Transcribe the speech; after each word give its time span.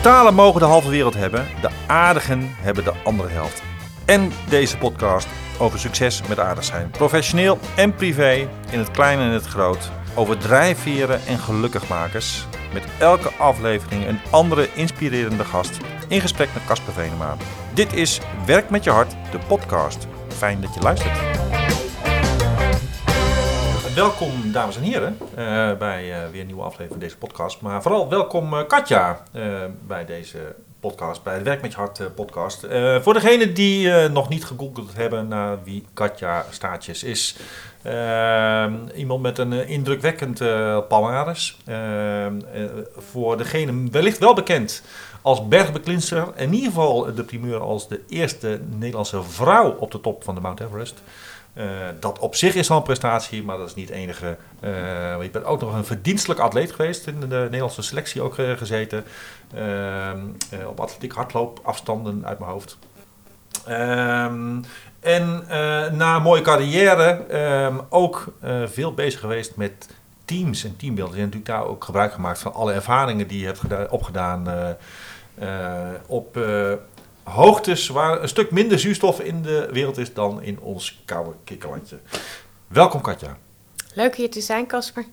Brutalen 0.00 0.34
mogen 0.34 0.60
de 0.60 0.66
halve 0.66 0.88
wereld 0.88 1.14
hebben, 1.14 1.46
de 1.60 1.68
aardigen 1.86 2.54
hebben 2.60 2.84
de 2.84 2.92
andere 3.04 3.28
helft. 3.28 3.62
En 4.04 4.32
deze 4.48 4.78
podcast 4.78 5.28
over 5.58 5.78
succes 5.78 6.22
met 6.28 6.38
aardig 6.38 6.64
zijn. 6.64 6.90
Professioneel 6.90 7.58
en 7.76 7.94
privé, 7.94 8.48
in 8.70 8.78
het 8.78 8.90
klein 8.90 9.18
en 9.18 9.30
het 9.30 9.46
groot. 9.46 9.90
Over 10.14 10.38
drijfveren 10.38 11.20
en 11.26 11.38
gelukkigmakers. 11.38 12.46
Met 12.72 12.82
elke 12.98 13.30
aflevering 13.38 14.06
een 14.06 14.20
andere 14.30 14.68
inspirerende 14.74 15.44
gast 15.44 15.76
in 16.08 16.20
gesprek 16.20 16.48
met 16.54 16.64
Casper 16.64 16.92
Venema. 16.92 17.36
Dit 17.74 17.92
is 17.92 18.20
Werk 18.46 18.70
met 18.70 18.84
je 18.84 18.90
hart, 18.90 19.14
de 19.30 19.38
podcast. 19.48 20.06
Fijn 20.28 20.60
dat 20.60 20.74
je 20.74 20.80
luistert. 20.80 21.39
Welkom 23.94 24.52
dames 24.52 24.76
en 24.76 24.82
heren 24.82 25.18
eh, 25.34 25.76
bij 25.78 26.12
eh, 26.12 26.30
weer 26.30 26.40
een 26.40 26.46
nieuwe 26.46 26.62
aflevering 26.62 26.90
van 26.90 27.00
deze 27.00 27.16
podcast. 27.16 27.60
Maar 27.60 27.82
vooral 27.82 28.08
welkom 28.08 28.54
eh, 28.54 28.66
Katja 28.66 29.22
bij 29.86 30.04
deze 30.04 30.38
podcast, 30.80 31.22
bij 31.22 31.38
de 31.38 31.44
Werk 31.44 31.62
met 31.62 31.72
je 31.72 31.76
hart 31.76 32.14
podcast. 32.14 32.66
Voor 33.00 33.14
degenen 33.14 33.54
die 33.54 34.08
nog 34.08 34.28
niet 34.28 34.44
gegoogeld 34.44 34.94
hebben 34.94 35.28
naar 35.28 35.62
wie 35.64 35.84
Katja 35.94 36.46
Staatjes 36.50 37.02
is. 37.04 37.36
iemand 38.96 39.22
met 39.22 39.38
een 39.38 39.52
indrukwekkend 39.52 40.38
palmares. 40.88 41.58
Voor 42.96 43.36
degene 43.36 43.90
wellicht 43.90 44.18
wel 44.18 44.34
bekend 44.34 44.82
als 45.22 45.48
bergbeklimster. 45.48 46.28
In 46.36 46.52
ieder 46.52 46.68
geval 46.68 47.14
de 47.14 47.24
primeur 47.24 47.60
als 47.60 47.88
de 47.88 48.00
eerste 48.08 48.60
Nederlandse 48.78 49.22
vrouw 49.22 49.70
op 49.70 49.90
de 49.90 50.00
top 50.00 50.24
van 50.24 50.34
de 50.34 50.40
Mount 50.40 50.60
Everest. 50.60 51.02
Eh, 51.52 51.66
dat 52.00 52.18
op 52.18 52.34
zich 52.34 52.54
is 52.54 52.70
al 52.70 52.76
een 52.76 52.82
prestatie, 52.82 53.42
maar 53.42 53.56
dat 53.56 53.68
is 53.68 53.74
niet 53.74 53.88
het 53.88 53.98
enige. 53.98 54.36
Eh, 54.60 54.70
je 55.22 55.28
bent 55.32 55.44
ook 55.44 55.60
nog 55.60 55.74
een 55.74 55.84
verdienstelijk 55.84 56.40
atleet 56.40 56.72
geweest, 56.72 57.06
in 57.06 57.20
de 57.20 57.26
Nederlandse 57.26 57.82
selectie 57.82 58.22
ook 58.22 58.38
eh, 58.38 58.56
gezeten. 58.56 59.04
Op 60.66 60.80
atletiek 60.80 61.12
hardloopafstanden 61.12 62.26
uit 62.26 62.38
mijn 62.38 62.50
hoofd. 62.50 62.78
Ehm, 63.66 64.60
en 65.00 65.44
na 65.96 66.16
een 66.16 66.22
mooie 66.22 66.42
carrière 66.42 67.24
ehm, 67.28 67.78
ook 67.88 68.32
veel 68.64 68.94
bezig 68.94 69.20
geweest 69.20 69.56
met 69.56 69.88
teams 70.24 70.64
en 70.64 70.76
teambeelden. 70.76 71.14
Je 71.14 71.20
hebt 71.20 71.34
natuurlijk 71.34 71.62
daar 71.62 71.72
ook 71.72 71.84
gebruik 71.84 72.12
gemaakt 72.12 72.38
van 72.38 72.54
alle 72.54 72.72
ervaringen 72.72 73.26
die 73.26 73.38
je 73.38 73.46
hebt 73.46 73.58
geda- 73.58 73.86
opgedaan 73.90 74.46
op 76.06 76.38
hoogtes 77.22 77.88
waar 77.88 78.22
een 78.22 78.28
stuk 78.28 78.50
minder 78.50 78.78
zuurstof 78.78 79.20
in 79.20 79.42
de 79.42 79.68
wereld 79.72 79.98
is 79.98 80.14
dan 80.14 80.42
in 80.42 80.60
ons 80.60 81.02
koude 81.04 81.32
kikkerlandje. 81.44 81.98
Welkom 82.68 83.00
Katja. 83.00 83.36
Leuk 83.94 84.16
hier 84.16 84.30
te 84.30 84.40
zijn, 84.40 84.66
Casper. 84.66 85.04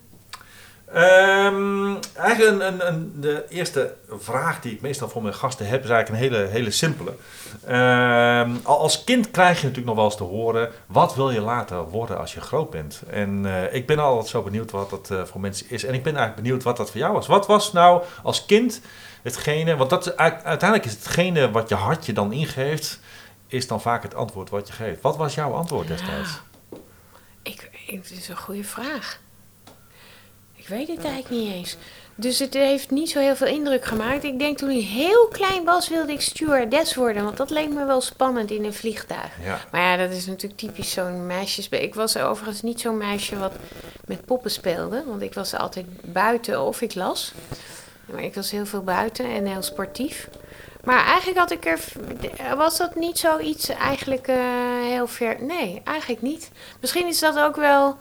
Ehm, 0.94 1.96
eigenlijk 2.16 2.62
een, 2.62 2.68
een, 2.68 2.88
een, 2.88 3.14
de 3.16 3.46
eerste 3.50 3.94
vraag 4.10 4.62
die 4.62 4.72
ik 4.72 4.82
meestal 4.82 5.10
voor 5.10 5.22
mijn 5.22 5.34
gasten 5.34 5.68
heb, 5.68 5.84
is 5.84 5.90
eigenlijk 5.90 6.24
een 6.24 6.30
hele, 6.30 6.48
hele 6.48 6.72
simpele. 6.72 7.14
Ehm, 7.66 8.52
al 8.64 8.80
als 8.80 9.04
kind 9.04 9.32
krijg 9.32 9.58
je 9.58 9.68
natuurlijk 9.68 9.86
nog 9.86 9.96
wel 9.96 10.06
eens 10.06 10.18
te 10.18 10.24
horen, 10.24 10.70
wat 10.86 11.16
wil 11.16 11.32
je 11.32 11.42
later 11.42 11.90
worden 11.90 12.18
als 12.18 12.34
je 12.34 12.42
groot 12.42 12.70
bent? 12.70 13.02
En 13.10 13.46
eh, 13.46 13.74
ik 13.74 13.88
ben 13.88 14.00
altijd 14.00 14.28
zo 14.28 14.42
benieuwd 14.42 14.72
wat 14.72 14.90
dat 14.90 15.10
eh, 15.12 15.24
voor 15.24 15.42
mensen 15.42 15.70
is. 15.70 15.84
En 15.84 15.94
ik 15.94 16.04
ben 16.04 16.16
eigenlijk 16.16 16.44
benieuwd 16.44 16.64
wat 16.64 16.78
dat 16.78 16.92
voor 16.92 17.00
jou 17.00 17.14
was. 17.14 17.28
Wat 17.28 17.48
was 17.48 17.74
nou 17.74 18.04
als 18.24 18.46
kind 18.46 18.82
hetgene, 19.22 19.76
want 19.76 19.90
dat 19.90 20.18
uiteindelijk 20.18 20.86
is 20.86 20.94
hetgene 20.94 21.52
wat 21.52 21.70
je 21.70 21.76
hartje 21.76 22.14
dan 22.14 22.32
ingeeft, 22.32 23.00
is 23.48 23.68
dan 23.68 23.82
vaak 23.82 24.04
het 24.04 24.16
antwoord 24.16 24.50
wat 24.50 24.68
je 24.68 24.74
geeft. 24.74 25.02
Wat 25.02 25.18
was 25.18 25.36
jouw 25.36 25.54
antwoord 25.54 25.88
destijds? 25.88 26.42
Ik, 27.42 27.70
ik, 27.88 27.96
het 27.96 28.12
is 28.12 28.28
een 28.28 28.38
goede 28.38 28.64
vraag. 28.64 29.20
Ik 30.56 30.68
weet 30.68 30.88
het 30.88 31.06
eigenlijk 31.06 31.30
niet 31.30 31.54
eens. 31.54 31.78
Dus 32.20 32.40
het 32.40 32.54
heeft 32.54 32.90
niet 32.90 33.10
zo 33.10 33.20
heel 33.20 33.36
veel 33.36 33.48
indruk 33.48 33.86
gemaakt. 33.86 34.24
Ik 34.24 34.40
denk 34.40 34.58
toen 34.58 34.70
ik 34.70 34.86
heel 34.86 35.28
klein 35.28 35.64
was, 35.64 35.90
wilde 35.90 36.12
ik 36.12 36.22
stewardess 36.22 36.96
worden. 36.96 37.24
Want 37.24 37.38
dat 37.38 37.50
leek 37.50 37.70
me 37.70 37.86
wel 37.86 38.02
spannend 38.02 38.52
in 38.52 38.66
een 38.66 38.74
vliegtuig. 38.74 39.32
Ja. 39.44 39.60
Maar 39.72 39.82
ja, 39.82 39.98
dat 39.98 40.12
is 40.12 40.26
natuurlijk 40.26 40.60
typisch 40.60 40.92
zo'n 40.92 41.26
meisjes. 41.26 41.70
Ik 41.70 41.96
was 41.96 42.18
overigens 42.18 42.62
niet 42.62 42.80
zo'n 42.80 42.98
meisje 42.98 43.38
wat 43.38 43.54
met 44.06 44.26
poppen 44.26 44.52
speelde. 44.52 45.04
Want 45.08 45.22
ik 45.22 45.34
was 45.34 45.54
altijd 45.54 45.86
buiten 46.02 46.62
of 46.62 46.82
ik 46.82 46.96
las. 46.96 47.34
Maar 48.12 48.24
ik 48.24 48.36
was 48.36 48.52
heel 48.52 48.66
veel 48.66 48.84
buiten 48.84 49.26
en 49.26 49.46
heel 49.46 49.62
sportief. 49.62 50.30
Maar 50.84 51.06
eigenlijk 51.06 51.38
had 51.40 51.52
ik 51.52 51.66
er. 51.66 51.80
Was 52.58 52.78
dat 52.78 52.96
niet 52.96 53.18
zoiets 53.20 53.70
eigenlijk 53.70 54.28
eh, 54.28 54.36
heel 54.84 55.08
ver. 55.08 55.36
Nee, 55.44 55.82
eigenlijk 55.84 56.22
niet. 56.22 56.52
Misschien 56.82 57.08
is 57.08 57.20
dat 57.20 57.40
ook 57.40 57.56
wel, 57.56 57.98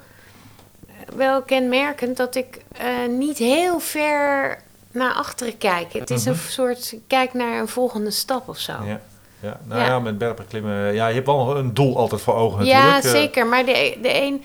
wel 1.17 1.43
kenmerkend 1.43 2.17
dat 2.17 2.35
ik 2.35 2.59
eh, 2.73 2.87
niet 3.09 3.39
heel 3.39 3.79
ver 3.81 4.59
naar 4.91 5.13
achteren 5.13 5.59
kijk. 5.59 5.93
Het 5.93 6.11
is 6.11 6.25
een 6.25 6.33
Mhm. 6.33 6.49
soort. 6.49 6.95
Kijk 7.07 7.35
naar 7.35 7.59
een 7.61 7.69
volgende 7.69 8.11
stap 8.11 8.49
of 8.49 8.59
zo. 8.59 8.73
Ja, 8.73 9.01
ja. 9.41 9.61
nou 9.65 9.81
ja, 9.81 9.87
Ja. 9.87 9.99
met 9.99 10.19
bergbeklimmen. 10.19 10.95
Ja, 10.95 11.07
je 11.07 11.15
hebt 11.15 11.27
wel 11.27 11.57
een 11.57 11.75
doel 11.75 11.97
altijd 11.97 12.21
voor 12.21 12.35
ogen 12.35 12.65
Ja, 12.65 12.83
natuurlijk. 12.83 13.05
eh. 13.05 13.11
zeker. 13.21 13.47
Maar 13.47 13.65
de, 13.65 13.99
de, 14.03 14.15
een, 14.23 14.43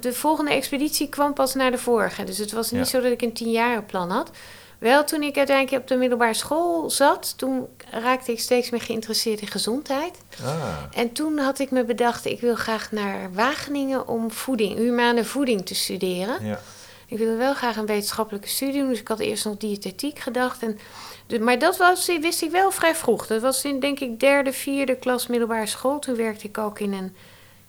de 0.00 0.12
volgende 0.12 0.50
expeditie 0.50 1.08
kwam 1.08 1.32
pas 1.34 1.54
na 1.54 1.70
de 1.70 1.78
vorige. 1.78 2.24
Dus 2.24 2.38
het 2.38 2.52
was 2.52 2.70
niet 2.70 2.80
Ja. 2.80 2.86
zo 2.98 3.00
dat 3.02 3.12
ik 3.12 3.22
een 3.22 3.32
tienjarenplan 3.32 4.10
had. 4.10 4.30
Wel 4.80 5.04
toen 5.04 5.22
ik 5.22 5.36
uiteindelijk 5.36 5.82
op 5.82 5.88
de 5.88 5.96
middelbare 5.96 6.34
school 6.34 6.90
zat, 6.90 7.38
toen 7.38 7.66
raakte 7.90 8.32
ik 8.32 8.40
steeds 8.40 8.70
meer 8.70 8.80
geïnteresseerd 8.80 9.40
in 9.40 9.46
gezondheid. 9.46 10.18
Ah, 10.44 10.76
En 10.94 11.12
toen 11.12 11.38
had 11.38 11.58
ik 11.58 11.70
me 11.70 11.84
bedacht, 11.84 12.24
ik 12.24 12.40
wil 12.40 12.54
graag 12.54 12.92
naar 12.92 13.32
Wageningen 13.32 14.08
om 14.08 14.30
voeding, 14.30 14.76
humane 14.76 15.24
voeding 15.24 15.66
te 15.66 15.74
studeren. 15.74 16.44
ja. 16.46 16.60
Ik 17.06 17.18
wilde 17.18 17.36
wel 17.36 17.54
graag 17.54 17.76
een 17.76 17.86
wetenschappelijke 17.86 18.48
studie 18.48 18.80
doen, 18.80 18.88
dus 18.88 19.00
ik 19.00 19.08
had 19.08 19.18
eerst 19.18 19.44
nog 19.44 19.56
diëtetiek 19.56 20.18
gedacht. 20.18 20.62
En, 20.62 20.78
maar 21.44 21.58
dat 21.58 21.76
was, 21.76 22.06
wist 22.06 22.42
ik 22.42 22.50
wel 22.50 22.70
vrij 22.70 22.94
vroeg. 22.94 23.26
Dat 23.26 23.40
was 23.42 23.64
in, 23.64 23.80
denk 23.80 24.00
ik, 24.00 24.20
derde, 24.20 24.52
vierde 24.52 24.94
klas 24.96 25.26
middelbare 25.26 25.66
school. 25.66 25.98
Toen 25.98 26.16
werkte 26.16 26.46
ik 26.46 26.58
ook 26.58 26.78
in 26.78 26.92
een, 26.92 27.16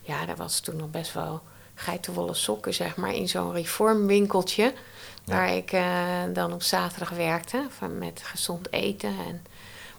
ja, 0.02 0.26
daar 0.26 0.36
was 0.36 0.60
toen 0.60 0.76
nog 0.76 0.90
best 0.92 1.14
wel 1.14 1.42
geitenwolle 1.76 2.34
sokken, 2.34 2.74
zeg 2.74 2.96
maar, 2.96 3.14
in 3.14 3.28
zo'n 3.30 3.54
reformwinkeltje. 3.54 4.74
Waar 5.26 5.56
ik 5.56 5.72
eh, 5.72 5.84
dan 6.34 6.54
op 6.54 6.62
zaterdag 6.64 7.10
werkte, 7.10 7.64
van, 7.78 7.98
met 7.98 8.22
gezond 8.24 8.68
eten. 8.74 9.10
En, 9.28 9.42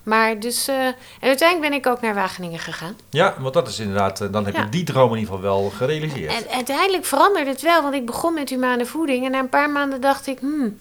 maar 0.03 0.39
dus, 0.41 0.69
eh, 0.69 0.87
en 0.87 0.95
uiteindelijk 1.21 1.71
ben 1.71 1.79
ik 1.79 1.87
ook 1.87 2.01
naar 2.01 2.15
Wageningen 2.15 2.59
gegaan. 2.59 2.97
ja, 3.11 3.35
want 3.39 3.55
dat 3.55 3.69
is 3.69 3.79
inderdaad... 3.79 4.21
eh, 4.21 4.33
Dan 4.33 4.45
heb 4.45 4.55
je 4.55 4.61
Ja. 4.61 4.67
die 4.67 4.85
droom 4.85 5.13
in 5.13 5.19
ieder 5.19 5.35
geval 5.35 5.51
wel 5.51 5.71
gerealiseerd. 5.71 6.33
En 6.45 6.51
uiteindelijk 6.55 7.05
veranderde 7.05 7.51
het 7.51 7.63
wel, 7.63 7.83
want 7.83 7.95
ik 7.95 8.07
begon 8.07 8.35
met 8.35 8.49
humane 8.49 8.87
voeding. 8.87 9.25
En 9.25 9.31
na 9.31 9.39
een 9.39 9.49
paar 9.49 9.71
maanden 9.71 10.01
dacht 10.01 10.27
ik, 10.27 10.39
hmm, 10.39 10.79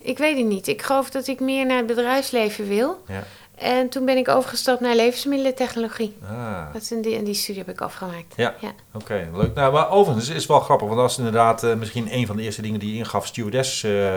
ik 0.00 0.18
weet 0.18 0.36
het 0.36 0.46
niet. 0.46 0.66
Ik 0.66 0.82
geloof 0.82 1.10
dat 1.10 1.26
ik 1.26 1.40
meer 1.40 1.66
naar 1.66 1.76
het 1.76 1.86
bedrijfsleven 1.86 2.68
wil. 2.68 3.02
Ja. 3.08 3.24
En 3.56 3.88
toen 3.88 4.04
ben 4.04 4.16
ik 4.16 4.28
overgestapt 4.28 4.80
naar 4.80 4.94
levensmiddelentechnologie. 4.94 6.16
Ah, 6.30 6.72
Dat 6.72 6.82
is 6.82 6.90
een, 6.90 7.02
die, 7.02 7.16
en 7.16 7.24
die 7.24 7.34
studie 7.34 7.62
heb 7.66 7.74
ik 7.74 7.80
afgemaakt. 7.80 8.34
Ja. 8.36 8.54
ja. 8.60 8.70
oké, 8.94 9.28
leuk. 9.34 9.54
Nou, 9.54 9.72
maar 9.72 9.90
overigens 9.90 10.28
is 10.28 10.34
het 10.36 10.46
wel 10.46 10.60
grappig, 10.60 10.86
want 10.88 11.00
dat 11.00 11.10
is 11.10 11.18
inderdaad 11.18 11.62
eh, 11.62 11.74
misschien 11.74 12.08
een 12.14 12.26
van 12.26 12.36
de 12.36 12.42
eerste 12.42 12.62
dingen 12.62 12.80
die 12.80 12.92
je 12.92 12.98
ingaf, 12.98 13.26
stewardess. 13.26 13.84
eh, 13.84 14.14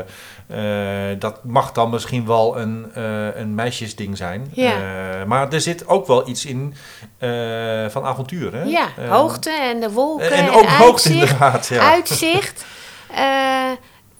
dat 1.20 1.44
mag 1.44 1.72
dan 1.72 1.90
misschien 1.90 2.26
wel 2.26 2.58
een, 2.60 3.00
een 3.40 3.56
meisjesding 3.56 4.18
zijn. 4.18 4.50
Ja. 4.54 4.74
Maar 5.28 5.54
er 5.54 5.62
zit 5.62 5.88
ook 5.88 6.08
wel 6.08 6.28
iets 6.28 6.46
in 6.46 6.74
van 7.90 8.04
avontuur, 8.04 8.54
hè? 8.54 8.64
Ja, 8.64 8.88
hoogte 9.10 9.50
en 9.52 9.80
de 9.80 9.92
wolken 9.92 10.32
En, 10.32 10.44
en, 10.46 10.50
ook 10.52 10.66
hoogte 10.66 11.10
uitzicht. 11.10 11.32
inderdaad, 11.32 11.68
ja. 11.68 11.92
Uitzicht. 11.92 12.66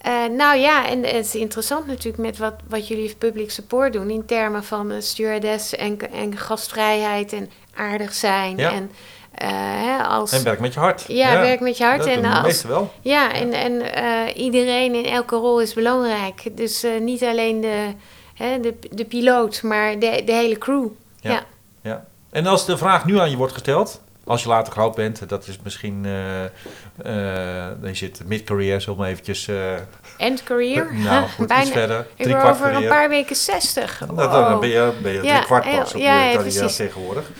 Eh, 0.00 0.24
nou 0.36 0.58
ja, 0.58 0.88
en 0.88 1.02
het 1.04 1.26
is 1.26 1.34
interessant 1.34 1.86
natuurlijk 1.86 2.18
met 2.18 2.38
wat, 2.38 2.54
wat 2.68 2.88
jullie 2.88 3.14
public 3.14 3.50
support 3.50 3.92
doen 3.92 4.10
in 4.10 4.24
termen 4.26 4.64
van 4.64 4.92
stewardess 4.98 5.76
en, 5.76 6.12
en 6.12 6.36
gastvrijheid 6.36 7.32
en 7.32 7.50
aardig 7.74 8.14
zijn. 8.14 8.56
Ja. 8.56 8.72
En, 8.72 8.90
eh, 9.34 9.48
hè, 9.52 10.02
als, 10.02 10.32
En 10.32 10.44
werk 10.44 10.60
met 10.60 10.74
je 10.74 10.80
hart. 10.80 11.04
Ja, 11.08 11.40
werk 11.40 11.60
met 11.60 11.76
je 11.76 11.84
hart. 11.84 11.98
Dat 11.98 12.08
en 12.08 12.24
als, 12.24 12.42
meesten 12.42 12.68
wel. 12.68 12.92
ja, 13.00 13.32
en, 13.32 13.52
en 13.52 13.94
eh, 13.94 14.42
iedereen 14.42 14.94
in 14.94 15.04
elke 15.04 15.36
rol 15.36 15.60
is 15.60 15.74
belangrijk. 15.74 16.56
Dus 16.56 16.86
niet 17.00 17.22
alleen 17.22 17.60
de, 17.60 17.94
hè, 18.34 18.60
de, 18.60 18.74
de 18.90 19.04
piloot, 19.04 19.62
maar 19.62 19.98
de, 19.98 20.22
de 20.24 20.32
hele 20.32 20.58
crew. 20.58 20.86
Ja. 21.20 21.42
Ja. 21.82 22.04
En 22.30 22.46
als 22.46 22.66
de 22.66 22.76
vraag 22.76 23.04
nu 23.04 23.18
aan 23.18 23.30
je 23.30 23.36
wordt 23.36 23.52
gesteld, 23.52 24.00
als 24.30 24.42
je 24.42 24.48
later 24.48 24.72
groot 24.72 24.94
bent, 24.94 25.28
dat 25.28 25.46
is 25.46 25.58
misschien, 25.62 26.04
eh 26.04 26.44
eh 26.44 27.68
dan 27.80 27.96
zit 27.96 28.22
mid-career, 28.26 28.80
we 28.86 28.94
maar 28.94 29.08
eventjes, 29.08 29.48
eh, 29.48 29.74
End 30.16 30.42
career. 30.42 30.94
nou 31.04 31.28
goed, 31.28 31.46
Bijna- 31.46 31.62
iets 31.62 31.72
verder, 31.72 32.00
Ik 32.00 32.06
drie 32.16 32.28
ben 32.32 32.38
kwart 32.38 32.54
over 32.54 32.74
een 32.74 32.88
paar 32.88 33.08
weken 33.08 33.36
60. 33.36 34.00
Nou, 34.14 34.30
dan 34.30 34.60
ben 34.60 34.68
je, 34.68 34.92
ben 35.02 35.12
je 35.12 35.22
Ja, 35.22 35.32
drie 35.34 35.44
kwart 35.44 35.64
pas 35.64 35.94
op 35.94 36.00
ja, 36.00 36.24
je 36.24 36.36
carrière 36.36 36.66
tegenwoordig. 36.74 37.30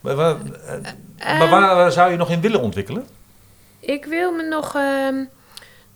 Maar, 0.00 0.14
waar, 0.14 0.36
Ehm, 1.18 1.38
maar 1.38 1.48
waar, 1.48 1.76
waar 1.76 1.92
zou 1.92 2.10
je 2.10 2.16
nog 2.16 2.30
in 2.30 2.40
willen 2.40 2.60
ontwikkelen? 2.60 3.06
Ik 3.80 4.04
wil 4.04 4.32
me 4.32 4.42
nog. 4.42 4.74
ehm, 4.74 5.24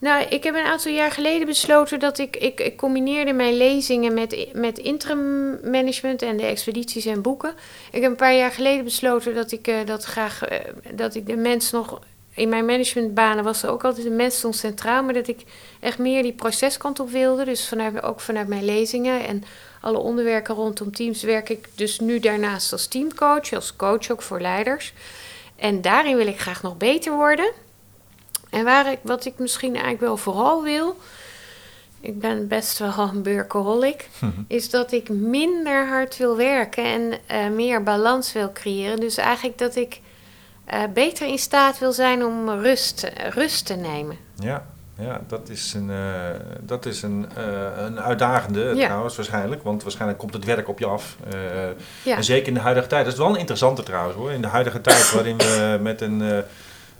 nou, 0.02 0.22
ik 0.28 0.44
heb 0.44 0.54
een 0.54 0.64
aantal 0.64 0.93
jaar 0.93 1.10
geleden 1.10 1.46
besloten 1.46 1.99
dat 1.99 2.19
ik. 2.19 2.37
Ik, 2.37 2.60
ik 2.60 2.76
combineerde 2.76 3.32
mijn 3.32 3.56
lezingen 3.56 4.14
met, 4.14 4.49
met 4.52 4.78
interim 4.78 5.50
management 5.70 6.22
en 6.22 6.37
de 6.37 6.46
expedities 6.46 7.04
en 7.06 7.22
boeken. 7.22 7.54
Ik 7.90 8.02
heb 8.02 8.10
een 8.10 8.16
paar 8.16 8.34
jaar 8.34 8.50
geleden 8.50 8.84
besloten 8.84 9.34
dat 9.34 9.52
ik, 9.52 9.66
eh, 9.66 9.87
dat 9.87 10.04
graag. 10.04 10.44
eh, 10.44 10.58
dat 10.94 11.14
ik 11.14 11.26
de 11.26 11.37
mens 11.37 11.70
nog 11.70 12.00
in 12.34 12.49
mijn 12.49 12.64
managementbanen 12.64 13.44
was 13.44 13.62
er 13.62 13.70
ook 13.70 13.84
altijd 13.84 14.06
de 14.06 14.12
mens 14.12 14.37
stond 14.37 14.56
centraal, 14.56 15.02
maar 15.02 15.14
dat 15.14 15.28
ik 15.28 15.40
echt 15.81 15.99
meer 15.99 16.22
die 16.22 16.32
proceskant 16.32 17.00
op 17.00 17.10
wilde. 17.10 17.44
Dus 17.44 17.69
vanuit, 17.69 18.02
ook 18.02 18.20
vanuit 18.20 18.49
mijn 18.49 18.64
lezingen 18.64 19.26
en 19.26 19.44
alle 19.81 19.99
onderwerpen 19.99 20.54
rondom 20.54 20.93
teams 20.94 21.22
werk 21.22 21.49
ik 21.49 21.69
dus 21.75 22.00
nu 22.00 22.19
daarnaast 22.19 22.72
als 22.72 22.87
teamcoach, 22.87 23.52
als 23.52 23.76
coach 23.76 24.10
ook 24.10 24.22
voor 24.22 24.40
leiders. 24.40 24.93
En 25.56 25.81
daarin 25.81 26.16
wil 26.16 26.26
ik 26.26 26.40
graag 26.40 26.62
nog 26.62 26.76
beter 26.76 27.12
worden. 27.12 27.62
En 28.52 28.64
waar 28.64 28.93
ik, 28.93 28.99
wat 29.02 29.25
ik 29.25 29.38
misschien 29.38 29.72
eigenlijk 29.72 30.00
wel 30.00 30.16
vooral 30.16 30.62
wil, 30.62 30.96
ik 32.00 32.20
ben 32.20 32.49
best 32.49 32.78
wel 32.78 32.99
een 32.99 33.22
workaholic, 33.22 34.08
is 34.46 34.70
dat 34.70 34.93
ik 34.93 35.08
minder 35.08 35.88
hard 35.88 36.16
wil 36.16 36.37
werken 36.37 36.84
en 36.84 37.12
uh, 37.31 37.54
meer 37.54 37.82
balans 37.82 38.32
wil 38.32 38.52
creëren. 38.52 39.00
Dus 39.00 39.16
eigenlijk 39.16 39.58
dat 39.58 39.76
ik 39.76 40.00
uh, 40.72 40.82
beter 40.94 41.26
in 41.26 41.38
staat 41.38 41.78
wil 41.78 41.93
zijn 41.93 42.25
om 42.25 42.50
rust, 42.50 43.10
rust 43.31 43.66
te 43.66 43.75
nemen. 43.75 44.16
Ja, 44.38 44.66
ja 44.99 45.20
dat 45.26 45.49
is 45.49 45.75
een, 45.75 45.88
uh, 45.90 46.26
dat 46.60 46.87
is 46.87 47.02
een, 47.02 47.26
een 47.76 48.00
uitdagende 48.00 48.72
ja. 48.75 48.87
trouwens 48.87 49.16
waarschijnlijk. 49.16 49.62
Want 49.62 49.82
waarschijnlijk 49.82 50.19
komt 50.19 50.34
het 50.34 50.44
werk 50.44 50.69
op 50.69 50.78
je 50.78 50.87
af. 50.87 51.16
Ja. 52.02 52.16
En 52.16 52.25
zeker 52.25 52.49
in 52.49 52.54
de 52.54 52.60
huidige 52.60 52.87
tijd. 52.87 53.04
Dat 53.04 53.12
is 53.12 53.19
wel 53.19 53.28
een 53.28 53.37
interessante 53.37 53.82
trouwens 53.82 54.16
hoor. 54.16 54.32
In 54.32 54.43
de 54.43 54.49
huidige 54.49 54.81
tijd 54.81 55.12
waarin 55.14 55.37
we 55.37 55.78
met 55.81 56.00
een 56.00 56.44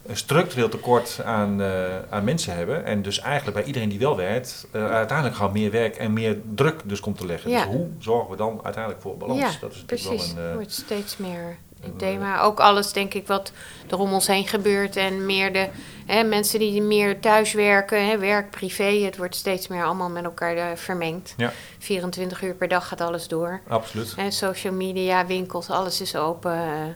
een 0.07 0.17
structureel 0.17 0.69
tekort 0.69 1.21
aan, 1.25 1.61
uh, 1.61 1.99
aan 2.11 2.25
mensen 2.25 2.55
hebben. 2.55 2.85
En 2.85 3.03
dus 3.03 3.19
eigenlijk 3.19 3.57
bij 3.57 3.67
iedereen 3.67 3.89
die 3.89 3.99
wel 3.99 4.17
werkt, 4.17 4.67
uh, 4.73 4.91
uiteindelijk 4.91 5.37
gewoon 5.37 5.53
meer 5.53 5.71
werk 5.71 5.97
en 5.97 6.13
meer 6.13 6.39
druk 6.55 6.81
dus 6.85 7.01
komt 7.01 7.19
te 7.19 7.27
leggen. 7.27 7.51
Ja. 7.51 7.65
Dus 7.65 7.75
hoe 7.75 7.89
zorgen 7.99 8.31
we 8.31 8.37
dan 8.37 8.61
uiteindelijk 8.63 9.03
voor 9.03 9.17
balans? 9.17 9.41
Ja, 9.41 9.51
dat 9.61 9.73
is 9.73 9.85
precies. 9.85 10.33
wel 10.35 10.43
een. 10.45 10.49
Uh, 10.49 10.55
wordt 10.55 10.73
steeds 10.73 11.17
meer 11.17 11.57
een 11.85 11.97
thema. 11.97 12.41
Ook 12.41 12.61
alles, 12.61 12.93
denk 12.93 13.15
ik, 13.15 13.27
wat 13.27 13.53
er 13.91 13.99
om 13.99 14.13
ons 14.13 14.27
heen 14.27 14.47
gebeurt. 14.47 14.97
En 14.97 15.27
meer 15.27 15.53
de 15.53 15.69
hè, 16.07 16.23
mensen 16.23 16.59
die 16.59 16.83
meer 16.83 17.21
thuis 17.21 17.53
werken, 17.53 18.07
hè, 18.07 18.19
werk, 18.19 18.51
privé. 18.51 19.05
Het 19.05 19.17
wordt 19.17 19.37
steeds 19.37 19.69
meer 19.69 19.85
allemaal 19.85 20.11
met 20.11 20.25
elkaar 20.25 20.77
vermengd. 20.77 21.35
Ja. 21.37 21.53
24 21.79 22.43
uur 22.43 22.55
per 22.55 22.69
dag 22.69 22.89
gaat 22.89 23.01
alles 23.01 23.29
door. 23.29 23.61
Absoluut. 23.69 24.15
En 24.17 24.33
social 24.33 24.73
media, 24.73 25.27
winkels, 25.27 25.71
alles 25.71 26.01
is 26.01 26.17
open. 26.17 26.89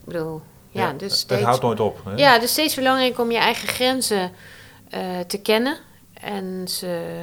ik 0.00 0.04
bedoel, 0.04 0.42
ja, 0.72 0.86
Ja, 0.86 0.92
dus 0.92 1.10
het 1.10 1.18
steeds, 1.20 1.42
houdt 1.42 1.62
nooit 1.62 1.80
op. 1.80 2.00
Hè? 2.04 2.14
ja, 2.16 2.38
dus 2.38 2.50
steeds 2.50 2.74
belangrijk 2.74 3.18
om 3.18 3.30
je 3.30 3.38
eigen 3.38 3.68
grenzen 3.68 4.32
eh, 4.90 5.00
te 5.26 5.38
kennen 5.40 5.76
en 6.20 6.68
ze 6.68 7.16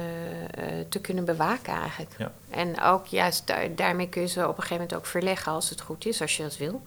eh, 0.50 0.64
te 0.88 1.00
kunnen 1.00 1.24
bewaken 1.24 1.72
eigenlijk. 1.74 2.10
Ja. 2.18 2.32
En 2.50 2.80
ook 2.82 3.06
juist 3.06 3.46
daar- 3.46 3.74
daarmee 3.76 4.08
kun 4.08 4.22
je 4.22 4.28
ze 4.28 4.40
op 4.40 4.48
een 4.48 4.54
gegeven 4.62 4.76
moment 4.76 4.94
ook 4.94 5.06
verleggen 5.06 5.52
als 5.52 5.70
het 5.70 5.80
goed 5.80 6.06
is, 6.06 6.20
als 6.20 6.36
je 6.36 6.42
dat 6.42 6.56
wil. 6.56 6.82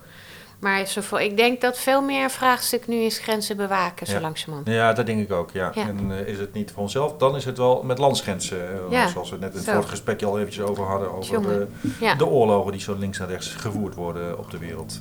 Maar 0.59 0.87
zoveel, 0.87 1.19
ik 1.19 1.37
denk 1.37 1.61
dat 1.61 1.77
veel 1.79 2.01
meer 2.01 2.29
vraagstuk 2.29 2.87
nu 2.87 2.95
is 2.95 3.17
grenzen 3.19 3.57
bewaken, 3.57 4.07
zo 4.07 4.19
langzamerhand. 4.19 4.67
Ja, 4.69 4.93
dat 4.93 5.05
denk 5.05 5.21
ik 5.21 5.31
ook, 5.31 5.51
ja. 5.51 5.73
En 5.75 6.11
eh, 6.11 6.27
is 6.27 6.37
het 6.39 6.53
niet 6.53 6.71
voor 6.71 6.81
onszelf, 6.81 7.17
dan 7.17 7.35
is 7.35 7.45
het 7.45 7.57
wel 7.57 7.83
met 7.83 7.97
landsgrenzen. 7.97 8.79
Zoals 9.11 9.29
we 9.29 9.37
net 9.37 9.51
in 9.51 9.57
het 9.57 9.69
vorige 9.69 9.87
gesprekje 9.89 10.25
al 10.25 10.39
eventjes 10.39 10.63
over 10.65 10.83
hadden. 10.85 11.11
Over 11.11 11.67
Ja. 11.99 12.15
de 12.15 12.25
oorlogen 12.25 12.71
die 12.71 12.81
zo 12.81 12.95
links 12.97 13.19
en 13.19 13.27
rechts 13.27 13.47
gevoerd 13.47 13.95
worden 13.95 14.37
op 14.39 14.51
de 14.51 14.57
wereld. 14.57 14.99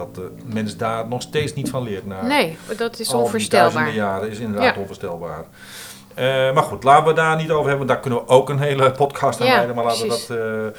Dat 0.00 0.14
de 0.14 0.30
mens 0.44 0.76
daar 0.76 1.08
nog 1.08 1.22
steeds 1.22 1.54
niet 1.54 1.70
van 1.70 1.82
leert. 1.82 2.06
Na 2.06 2.22
Nee, 2.26 2.56
dat 2.76 2.98
is 2.98 3.12
al 3.12 3.20
onvoorstelbaar. 3.22 3.72
duizenden 3.72 3.94
jaren 3.94 4.30
is 4.30 4.38
inderdaad 4.38 4.74
Ja. 4.74 4.80
onvoorstelbaar. 4.80 5.44
Eh, 6.14 6.24
maar 6.54 6.62
goed, 6.62 6.84
laten 6.84 7.06
we 7.06 7.12
daar 7.12 7.36
niet 7.36 7.50
over 7.50 7.68
hebben. 7.68 7.86
Daar 7.86 8.00
kunnen 8.00 8.18
we 8.18 8.28
ook 8.28 8.48
een 8.48 8.58
hele 8.58 8.90
podcast 8.92 9.40
aan 9.40 9.46
Ja, 9.46 9.56
wijden. 9.56 9.74
Maar 9.74 9.84
laten 9.84 10.06
precies. 10.06 10.26
we 10.26 10.34
dat 10.34 10.76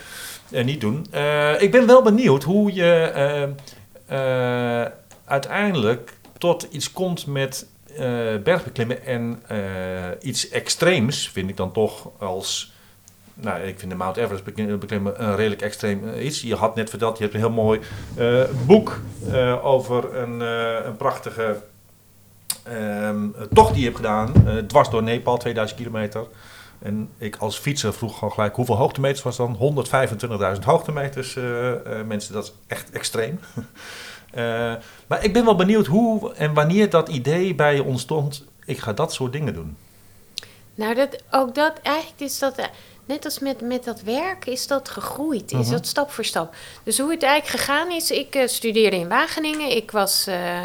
eh, 0.52 0.60
eh, 0.60 0.66
niet 0.66 0.82
doen. 0.82 1.06
Ik 1.60 1.72
ben 1.72 1.86
wel 1.88 2.02
benieuwd 2.02 2.44
hoe 2.44 2.74
je 2.74 3.54
uiteindelijk 5.26 6.14
tot 6.38 6.68
iets 6.72 6.92
komt 6.92 7.26
met 7.28 7.66
bergbeklimmen. 8.44 9.06
En 9.06 9.44
iets 10.22 10.50
extreems 10.50 11.30
vind 11.30 11.50
ik 11.50 11.58
dan 11.58 11.72
toch 11.72 12.10
als... 12.20 12.71
Nou, 13.42 13.62
ik 13.62 13.80
vind 13.80 13.92
de 13.92 13.98
Mount 13.98 14.18
Everest 14.18 14.44
beklim- 14.44 14.80
beklimmen 14.80 15.24
een 15.24 15.36
redelijk 15.36 15.62
extreem 15.62 16.10
eh, 16.10 16.26
iets. 16.26 16.42
Je 16.42 16.56
had 16.56 16.76
net 16.76 16.90
verteld, 16.90 17.18
je 17.18 17.24
hebt 17.24 17.36
een 17.36 17.42
heel 17.42 17.50
mooi 17.52 17.80
eh, 18.16 18.44
boek 18.66 19.00
eh, 19.32 19.66
over 19.66 20.16
een, 20.18 20.42
eh, 20.42 20.86
een 20.86 20.98
prachtige 20.98 21.62
ehm, 22.64 23.28
tocht 23.54 23.70
die 23.70 23.80
je 23.80 23.86
hebt 23.86 23.96
gedaan. 23.98 24.34
eh, 24.48 24.58
dwars 24.58 24.90
door 24.90 25.04
Nepal, 25.04 25.38
2000 25.38 25.80
kilometer. 25.80 26.26
En 26.80 27.10
ik 27.18 27.36
als 27.36 27.58
fietser 27.58 27.94
vroeg 27.94 28.14
gewoon 28.18 28.34
gelijk 28.34 28.56
hoeveel 28.56 28.76
hoogtemeters 28.78 29.22
was 29.24 29.38
dan? 29.38 29.56
125.000 30.56 30.64
hoogtemeters, 30.64 31.36
eh, 31.36 31.72
eh, 31.72 32.06
mensen. 32.08 32.34
Dat 32.34 32.44
is 32.44 32.54
echt 32.68 32.90
extreem. 32.92 33.40
Eh, 34.32 34.74
maar 35.08 35.24
ik 35.24 35.34
ben 35.34 35.46
wel 35.46 35.56
benieuwd 35.56 35.86
hoe 35.86 36.34
en 36.34 36.54
wanneer 36.54 36.90
dat 36.90 37.10
idee 37.10 37.56
bij 37.56 37.76
je 37.76 37.84
ontstond. 37.84 38.46
Ik 38.66 38.78
ga 38.80 38.94
dat 38.94 39.14
soort 39.14 39.32
dingen 39.32 39.54
doen. 39.54 39.78
Nou, 40.76 40.96
dat, 40.96 41.24
ook 41.32 41.56
dat, 41.56 41.74
eigenlijk 41.84 42.20
is 42.22 42.40
dat, 42.40 42.58
eh, 42.58 42.66
net 43.12 43.26
als 43.26 43.40
met, 43.40 43.62
met 43.62 43.84
dat 43.84 44.02
werk, 44.02 44.46
is 44.46 44.68
dat 44.68 44.90
gegroeid. 44.90 45.52
Is 45.52 45.58
Mhm. 45.66 45.72
dat 45.72 45.88
stap 45.88 46.12
voor 46.12 46.26
stap. 46.26 46.56
Dus 46.84 46.98
hoe 47.00 47.12
het 47.12 47.24
eigenlijk 47.24 47.64
gegaan 47.64 47.92
is, 47.92 48.12
ik 48.12 48.36
eh, 48.36 48.48
studeerde 48.48 48.96
in 48.98 49.08
Wageningen. 49.10 49.76
Ik 49.76 49.92
was, 49.92 50.28
eh, 50.28 50.64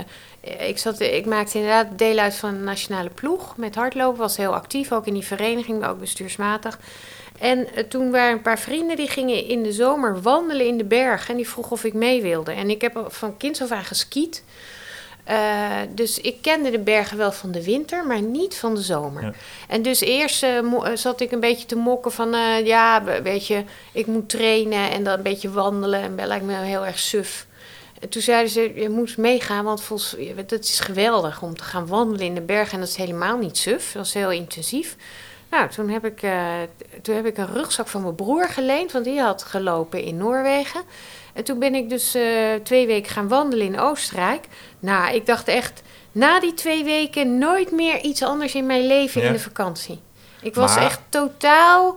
ik, 0.68 0.78
zat, 0.78 1.00
ik 1.00 1.26
maakte 1.26 1.58
inderdaad 1.58 1.98
deel 1.98 2.18
uit 2.18 2.34
van 2.34 2.54
de 2.54 2.60
nationale 2.60 3.10
ploeg 3.10 3.56
met 3.56 3.74
hardlopen. 3.74 4.18
Was 4.18 4.36
heel 4.36 4.54
actief, 4.54 4.92
ook 4.92 5.06
in 5.06 5.14
die 5.14 5.24
vereniging, 5.24 5.80
maar 5.80 5.90
ook 5.90 6.00
bestuursmatig. 6.00 6.78
En 7.38 7.74
eh, 7.74 7.84
toen 7.84 8.10
waren 8.10 8.32
een 8.32 8.42
paar 8.42 8.58
vrienden 8.58 8.96
die 8.96 9.08
gingen 9.08 9.44
in 9.46 9.62
de 9.62 9.72
zomer 9.72 10.22
wandelen 10.22 10.66
in 10.66 10.78
de 10.78 10.84
bergen. 10.84 11.30
En 11.30 11.36
die 11.36 11.48
vroegen 11.48 11.72
of 11.72 11.84
ik 11.84 11.94
mee 11.94 12.22
wilde. 12.22 12.52
En 12.52 12.70
ik 12.70 12.80
heb 12.80 13.04
van 13.08 13.36
kinds 13.36 13.62
af 13.62 13.70
aan 13.70 13.84
geskiet. 13.84 14.44
Eh, 15.26 15.70
dus 15.90 16.20
ik 16.20 16.42
kende 16.42 16.70
de 16.70 16.78
bergen 16.78 17.16
wel 17.16 17.32
van 17.32 17.50
de 17.50 17.64
winter, 17.64 18.06
maar 18.06 18.20
niet 18.22 18.56
van 18.56 18.74
de 18.74 18.80
zomer. 18.80 19.22
Ja. 19.22 19.32
En 19.68 19.82
dus 19.82 20.00
eerst 20.00 20.42
eh, 20.42 20.58
eh, 20.58 20.84
zat 20.94 21.20
ik 21.20 21.32
een 21.32 21.40
beetje 21.40 21.66
te 21.66 21.76
mokken 21.76 22.12
van... 22.12 22.30
ja, 22.64 23.04
we- 23.04 23.22
weet 23.22 23.46
je, 23.46 23.64
ik 23.92 24.06
moet 24.06 24.28
trainen 24.28 24.90
en 24.90 25.04
dan 25.04 25.16
een 25.16 25.22
beetje 25.22 25.50
wandelen. 25.50 26.00
En 26.00 26.16
dat 26.16 26.26
lijkt 26.26 26.44
me 26.44 26.54
heel 26.54 26.86
erg 26.86 26.98
suf. 26.98 27.46
En 28.00 28.08
toen 28.08 28.22
zeiden 28.22 28.50
ze, 28.50 28.72
je 28.74 28.88
moet 28.88 29.16
meegaan, 29.16 29.64
want 29.64 29.82
volgens, 29.82 30.16
het 30.36 30.52
is 30.64 30.80
geweldig 30.80 31.42
om 31.42 31.56
te 31.56 31.64
gaan 31.64 31.86
wandelen 31.86 32.26
in 32.26 32.34
de 32.34 32.40
bergen. 32.40 32.72
En 32.74 32.80
dat 32.80 32.88
is 32.88 32.96
helemaal 32.96 33.38
niet 33.38 33.58
suf, 33.58 33.92
dat 33.92 34.06
is 34.06 34.14
heel 34.14 34.30
intensief. 34.30 34.96
Nou, 35.50 35.68
toen 35.68 35.88
heb 35.88 36.04
ik, 36.04 36.20
toen 37.02 37.14
heb 37.14 37.26
ik 37.26 37.38
een 37.38 37.52
rugzak 37.52 37.88
van 37.88 38.02
mijn 38.02 38.14
broer 38.14 38.48
geleend, 38.48 38.92
want 38.92 39.04
die 39.04 39.20
had 39.20 39.42
gelopen 39.42 40.02
in 40.02 40.16
Noorwegen. 40.16 40.82
En 41.36 41.44
toen 41.44 41.58
ben 41.58 41.74
ik 41.74 41.88
dus 41.88 42.14
eh, 42.14 42.22
twee 42.62 42.86
weken 42.86 43.12
gaan 43.12 43.28
wandelen 43.28 43.66
in 43.66 43.80
Oostenrijk. 43.80 44.44
Nou, 44.78 45.14
ik 45.14 45.26
dacht 45.26 45.48
echt, 45.48 45.82
na 46.12 46.40
die 46.40 46.54
twee 46.54 46.84
weken 46.84 47.38
nooit 47.38 47.70
meer 47.70 48.00
iets 48.00 48.22
anders 48.22 48.54
in 48.54 48.66
mijn 48.66 48.86
leven 48.86 49.20
Ja. 49.20 49.26
in 49.26 49.32
de 49.32 49.38
vakantie. 49.38 50.00
Ik 50.42 50.54
was 50.54 50.74
Maar- 50.74 50.84
echt 50.84 51.00
totaal 51.08 51.96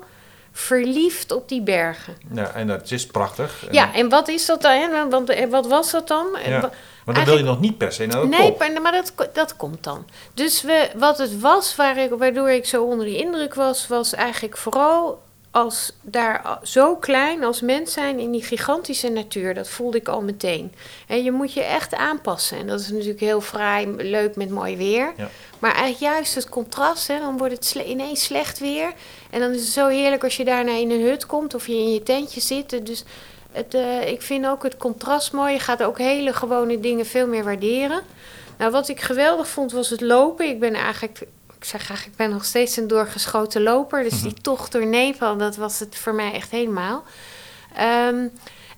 verliefd 0.51 1.31
op 1.31 1.49
die 1.49 1.61
bergen. 1.61 2.17
Ja, 2.33 2.51
en 2.51 2.67
dat 2.67 2.91
is 2.91 3.05
prachtig. 3.05 3.67
Ja, 3.71 3.93
en 3.93 4.09
wat 4.09 4.27
is 4.27 4.45
dat 4.45 4.61
dan? 4.61 4.71
hè? 4.71 5.09
Want 5.09 5.29
eh, 5.29 5.49
wat 5.49 5.67
was 5.67 5.91
dat 5.91 6.07
dan? 6.07 6.27
Ja. 6.45 6.69
Maar 7.05 7.15
dan 7.15 7.25
wil 7.25 7.37
je 7.37 7.43
nog 7.43 7.59
niet 7.59 7.77
per 7.77 7.91
se 7.91 8.05
naar 8.05 8.21
de 8.21 8.27
Nee, 8.27 8.47
top. 8.47 8.59
maar, 8.59 8.81
maar 8.81 8.91
dat, 8.91 9.29
dat 9.33 9.55
komt 9.55 9.83
dan. 9.83 10.05
Dus 10.33 10.61
we, 10.61 10.89
wat 10.95 11.17
het 11.17 11.39
was, 11.39 11.75
waar 11.75 11.97
ik, 11.97 12.09
waardoor 12.17 12.49
ik 12.51 12.65
zo 12.65 12.83
onder 12.83 13.05
de 13.05 13.17
indruk 13.17 13.53
was, 13.53 13.87
was 13.87 14.13
eigenlijk 14.13 14.57
vooral 14.57 15.21
als 15.51 15.91
daar 16.01 16.59
zo 16.63 16.95
klein 16.95 17.43
als 17.43 17.61
mens 17.61 17.93
zijn 17.93 18.19
in 18.19 18.31
die 18.31 18.43
gigantische 18.43 19.09
natuur. 19.09 19.53
Dat 19.53 19.69
voelde 19.69 19.97
ik 19.97 20.07
al 20.07 20.21
meteen. 20.21 20.73
En 21.07 21.23
je 21.23 21.31
moet 21.31 21.53
je 21.53 21.63
echt 21.63 21.93
aanpassen. 21.95 22.57
En 22.57 22.67
dat 22.67 22.79
is 22.79 22.89
natuurlijk 22.91 23.19
heel 23.19 23.41
fraai, 23.41 23.87
leuk 23.97 24.35
met 24.35 24.49
mooi 24.49 24.77
weer. 24.77 25.13
Ja. 25.17 25.29
Maar 25.59 25.73
eigenlijk 25.73 26.13
juist 26.13 26.35
het 26.35 26.49
contrast, 26.49 27.07
hè, 27.07 27.19
dan 27.19 27.37
wordt 27.37 27.53
het 27.53 27.65
sle- 27.65 27.83
ineens 27.83 28.23
slecht 28.23 28.59
weer. 28.59 28.91
En 29.29 29.39
dan 29.39 29.51
is 29.51 29.61
het 29.61 29.69
zo 29.69 29.87
heerlijk 29.87 30.23
als 30.23 30.37
je 30.37 30.45
daarna 30.45 30.71
in 30.71 30.91
een 30.91 31.01
hut 31.01 31.25
komt 31.25 31.53
of 31.53 31.67
je 31.67 31.73
in 31.73 31.93
je 31.93 32.03
tentje 32.03 32.41
zit. 32.41 32.85
Dus 32.85 33.03
het, 33.51 33.73
eh, 33.73 34.07
ik 34.07 34.21
vind 34.21 34.47
ook 34.47 34.63
het 34.63 34.77
contrast 34.77 35.31
mooi. 35.31 35.53
Je 35.53 35.59
gaat 35.59 35.83
ook 35.83 35.97
hele 35.97 36.33
gewone 36.33 36.79
dingen 36.79 37.05
veel 37.05 37.27
meer 37.27 37.43
waarderen. 37.43 38.01
Nou, 38.57 38.71
wat 38.71 38.87
ik 38.89 39.01
geweldig 39.01 39.47
vond 39.47 39.71
was 39.71 39.89
het 39.89 40.01
lopen. 40.01 40.47
Ik 40.49 40.59
ben 40.59 40.73
eigenlijk, 40.73 41.21
ik 41.59 41.65
zeg 41.65 41.79
eigenlijk, 41.79 42.05
ik 42.05 42.15
ben 42.15 42.29
nog 42.29 42.45
steeds 42.45 42.77
een 42.77 42.87
doorgeschoten 42.87 43.61
loper. 43.61 44.03
Dus 44.03 44.21
die 44.21 44.33
tocht 44.33 44.71
door 44.71 44.85
Nepal, 44.85 45.37
dat 45.37 45.55
was 45.55 45.79
het 45.79 45.97
voor 45.97 46.13
mij 46.13 46.33
echt 46.33 46.51
helemaal. 46.51 47.03
Ehm, 47.75 48.27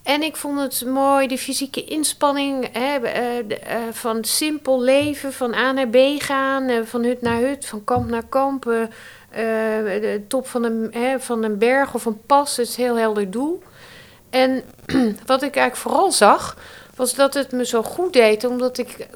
en 0.03 0.23
ik 0.23 0.35
vond 0.35 0.59
het 0.59 0.85
mooi, 0.85 1.27
de 1.27 1.37
fysieke 1.37 1.83
inspanning 1.83 2.69
hè, 2.71 2.95
eh, 2.95 3.47
de, 3.47 3.59
eh, 3.59 3.77
van 3.91 4.23
simpel 4.23 4.81
leven, 4.81 5.33
van 5.33 5.53
A 5.53 5.71
naar 5.71 5.87
B 5.87 5.97
gaan, 6.17 6.67
eh, 6.67 6.81
van 6.83 7.03
hut 7.03 7.21
naar 7.21 7.39
hut, 7.39 7.65
van 7.65 7.83
kamp 7.83 8.09
naar 8.09 8.25
kamp. 8.29 8.89
de 9.31 10.23
top 10.27 10.47
van 10.47 10.63
een, 10.63 10.87
hè, 10.91 11.19
van 11.19 11.43
een 11.43 11.57
berg 11.57 11.93
of 11.93 12.05
een 12.05 12.21
pas, 12.25 12.57
het 12.57 12.67
is 12.67 12.77
een 12.77 12.83
heel 12.83 12.97
helder 12.97 13.31
doel. 13.31 13.63
En 14.29 14.63
wat 15.25 15.41
ik 15.43 15.55
eigenlijk 15.55 15.75
vooral 15.75 16.11
zag, 16.11 16.57
was 17.01 17.15
dat 17.15 17.33
het 17.33 17.51
me 17.51 17.65
zo 17.65 17.83
goed 17.83 18.13
deed, 18.13 18.43
omdat 18.43 18.77
ik 18.77 19.07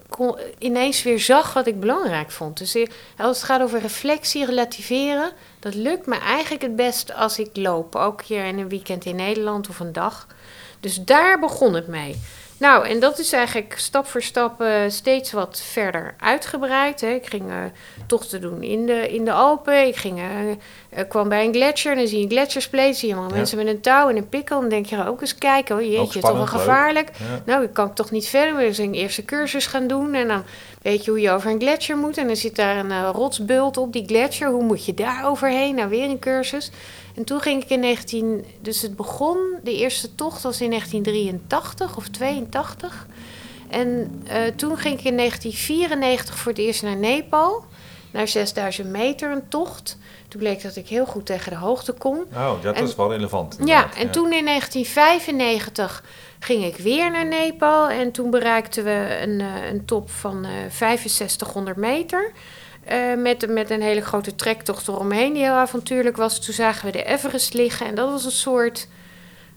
ineens 0.57 1.03
weer 1.03 1.19
zag 1.19 1.53
wat 1.53 1.67
ik 1.67 1.79
belangrijk 1.79 2.31
vond. 2.31 2.57
Dus 2.57 2.75
eh, 2.75 2.87
als 3.17 3.37
het 3.37 3.45
gaat 3.45 3.61
over 3.61 3.79
reflectie, 3.79 4.45
relativeren, 4.45 5.31
dat 5.59 5.73
lukt 5.75 6.05
me 6.05 6.15
eigenlijk 6.15 6.61
het 6.61 6.75
best 6.75 7.13
als 7.13 7.39
ik 7.39 7.49
loop. 7.53 7.95
Ook 7.95 8.21
hier 8.21 8.45
in 8.45 8.59
een 8.59 8.69
weekend 8.69 9.05
in 9.05 9.15
Nederland 9.15 9.69
of 9.69 9.79
een 9.79 9.93
dag. 9.93 10.27
Dus 10.79 10.95
daar 11.03 11.39
begon 11.39 11.73
het 11.73 11.87
mee. 11.87 12.21
Nou, 12.57 12.87
en 12.87 12.99
dat 12.99 13.19
is 13.19 13.31
eigenlijk 13.31 13.73
stap 13.77 14.07
voor 14.07 14.21
stap 14.21 14.61
eh, 14.61 14.81
steeds 14.87 15.31
wat 15.31 15.61
verder 15.71 16.15
uitgebreid. 16.19 17.01
Hè. 17.01 17.09
Ik 17.09 17.25
ging 17.25 17.49
uh, 17.49 17.55
tochten 18.07 18.41
doen 18.41 18.63
in 18.63 18.85
de, 18.85 19.13
in 19.13 19.25
de 19.25 19.31
Alpen. 19.31 19.87
Ik 19.87 19.95
ging, 19.95 20.19
uh, 20.19 21.03
kwam 21.09 21.29
bij 21.29 21.45
een 21.45 21.53
gletsjer 21.53 21.91
en 21.91 21.97
dan 21.97 22.07
zie 22.07 22.17
je 22.17 22.23
een 22.23 22.29
gletsjerspleet. 22.29 22.97
Zie 22.97 23.07
je 23.07 23.13
allemaal 23.13 23.31
ja. 23.31 23.37
mensen 23.37 23.57
met 23.57 23.67
een 23.67 23.81
touw 23.81 24.09
en 24.09 24.17
een 24.17 24.29
pikkel. 24.29 24.59
Dan 24.59 24.69
denk 24.69 24.85
je 24.85 25.07
ook 25.07 25.21
eens 25.21 25.37
kijken, 25.37 25.75
oh 25.75 25.81
jeetje, 25.81 26.19
toch 26.19 26.31
wel 26.31 26.47
gevaarlijk. 26.47 27.09
Ja. 27.17 27.41
Nou, 27.45 27.63
ik 27.63 27.73
kan 27.73 27.93
toch 27.93 28.11
niet 28.11 28.27
verder. 28.27 28.59
Dus 28.59 28.77
een 28.77 28.93
eerste 28.93 29.25
cursus 29.25 29.65
gaan 29.65 29.87
doen. 29.87 30.13
En 30.13 30.27
dan 30.27 30.43
weet 30.81 31.05
je 31.05 31.11
hoe 31.11 31.21
je 31.21 31.31
over 31.31 31.51
een 31.51 31.61
gletsjer 31.61 31.97
moet. 31.97 32.17
En 32.17 32.27
dan 32.27 32.35
zit 32.35 32.55
daar 32.55 32.77
een 32.77 33.11
rotsbult 33.11 33.77
op 33.77 33.93
die 33.93 34.05
gletsjer. 34.05 34.49
Hoe 34.49 34.63
moet 34.63 34.85
je 34.85 34.93
daar 34.93 35.25
overheen? 35.25 35.75
Nou, 35.75 35.89
weer 35.89 36.09
een 36.09 36.19
cursus. 36.19 36.71
En 37.15 37.23
toen 37.23 37.39
ging 37.39 37.63
ik 37.63 37.69
in 37.69 37.79
19... 37.79 38.45
Dus 38.61 38.81
het 38.81 38.95
begon, 38.95 39.37
de 39.63 39.75
eerste 39.75 40.15
tocht 40.15 40.43
was 40.43 40.61
in 40.61 40.69
1983 40.69 41.97
of 41.97 42.07
82. 42.07 43.07
En 43.69 44.21
uh, 44.27 44.33
toen 44.55 44.77
ging 44.77 44.99
ik 44.99 45.05
in 45.05 45.17
1994 45.17 46.37
voor 46.37 46.51
het 46.51 46.61
eerst 46.61 46.81
naar 46.83 46.95
Nepal. 46.95 47.65
Naar 48.11 48.27
6000 48.27 48.87
meter 48.87 49.31
een 49.31 49.47
tocht. 49.47 49.97
Toen 50.27 50.39
bleek 50.39 50.61
dat 50.61 50.75
ik 50.75 50.87
heel 50.87 51.05
goed 51.05 51.25
tegen 51.25 51.51
de 51.51 51.57
hoogte 51.57 51.93
kon. 51.93 52.23
Oh, 52.33 52.61
dat 52.61 52.75
en, 52.75 52.81
was 52.81 52.95
wel 52.95 53.11
relevant. 53.11 53.57
Ja, 53.65 53.93
en 53.95 54.05
ja. 54.05 54.11
toen 54.11 54.33
in 54.33 54.45
1995 54.45 56.03
ging 56.39 56.65
ik 56.65 56.75
weer 56.75 57.11
naar 57.11 57.25
Nepal. 57.25 57.89
En 57.89 58.11
toen 58.11 58.29
bereikten 58.29 58.83
we 58.83 59.17
een, 59.21 59.39
uh, 59.39 59.69
een 59.69 59.85
top 59.85 60.09
van 60.09 60.45
uh, 60.45 60.51
6500 60.71 61.77
meter. 61.77 62.31
Uh, 62.91 63.15
met, 63.17 63.49
met 63.49 63.69
een 63.69 63.81
hele 63.81 64.01
grote 64.01 64.35
trektocht 64.35 64.87
eromheen 64.87 65.33
die 65.33 65.43
heel 65.43 65.53
avontuurlijk 65.53 66.17
was. 66.17 66.39
Toen 66.39 66.53
zagen 66.53 66.85
we 66.85 66.91
de 66.91 67.03
Everest 67.03 67.53
liggen 67.53 67.85
en 67.85 67.95
dat 67.95 68.09
was 68.09 68.25
een 68.25 68.31
soort 68.31 68.87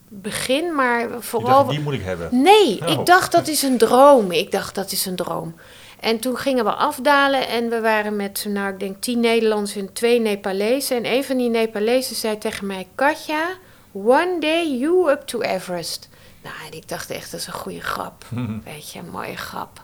begin, 0.08 0.75
maar 0.75 1.08
vooral... 1.18 1.62
Dacht, 1.62 1.70
die 1.70 1.80
moet 1.80 1.92
ik 1.92 2.02
hebben? 2.02 2.42
Nee, 2.42 2.80
oh. 2.80 2.88
ik 2.88 3.06
dacht 3.06 3.32
dat 3.32 3.49
is 3.49 3.62
een 3.62 3.78
droom. 3.78 4.32
Ik 4.32 4.50
dacht 4.50 4.75
dat 4.75 4.92
is 4.92 5.06
een 5.06 5.16
droom. 5.16 5.54
En 6.00 6.18
toen 6.18 6.37
gingen 6.37 6.64
we 6.64 6.73
afdalen 6.73 7.49
en 7.49 7.68
we 7.68 7.80
waren 7.80 8.16
met, 8.16 8.44
nou 8.49 8.73
ik 8.73 8.78
denk 8.78 9.02
tien 9.02 9.20
Nederlanders 9.20 9.76
en 9.76 9.92
twee 9.92 10.20
Nepalezen. 10.20 10.97
En 10.97 11.12
een 11.12 11.25
van 11.25 11.37
die 11.37 11.49
Nepalezen 11.49 12.16
zei 12.16 12.38
tegen 12.38 12.66
mij, 12.66 12.87
Katja, 12.94 13.49
one 13.92 14.37
day 14.40 14.76
you 14.78 15.11
up 15.11 15.20
to 15.20 15.40
Everest. 15.40 16.08
Nou, 16.42 16.54
en 16.66 16.76
ik 16.76 16.88
dacht 16.88 17.11
echt, 17.11 17.30
dat 17.30 17.40
is 17.40 17.47
een 17.47 17.52
goede 17.52 17.80
grap. 17.80 18.25
Weet 18.64 18.92
je, 18.92 18.99
een 18.99 19.11
mooie 19.11 19.37
grap. 19.37 19.82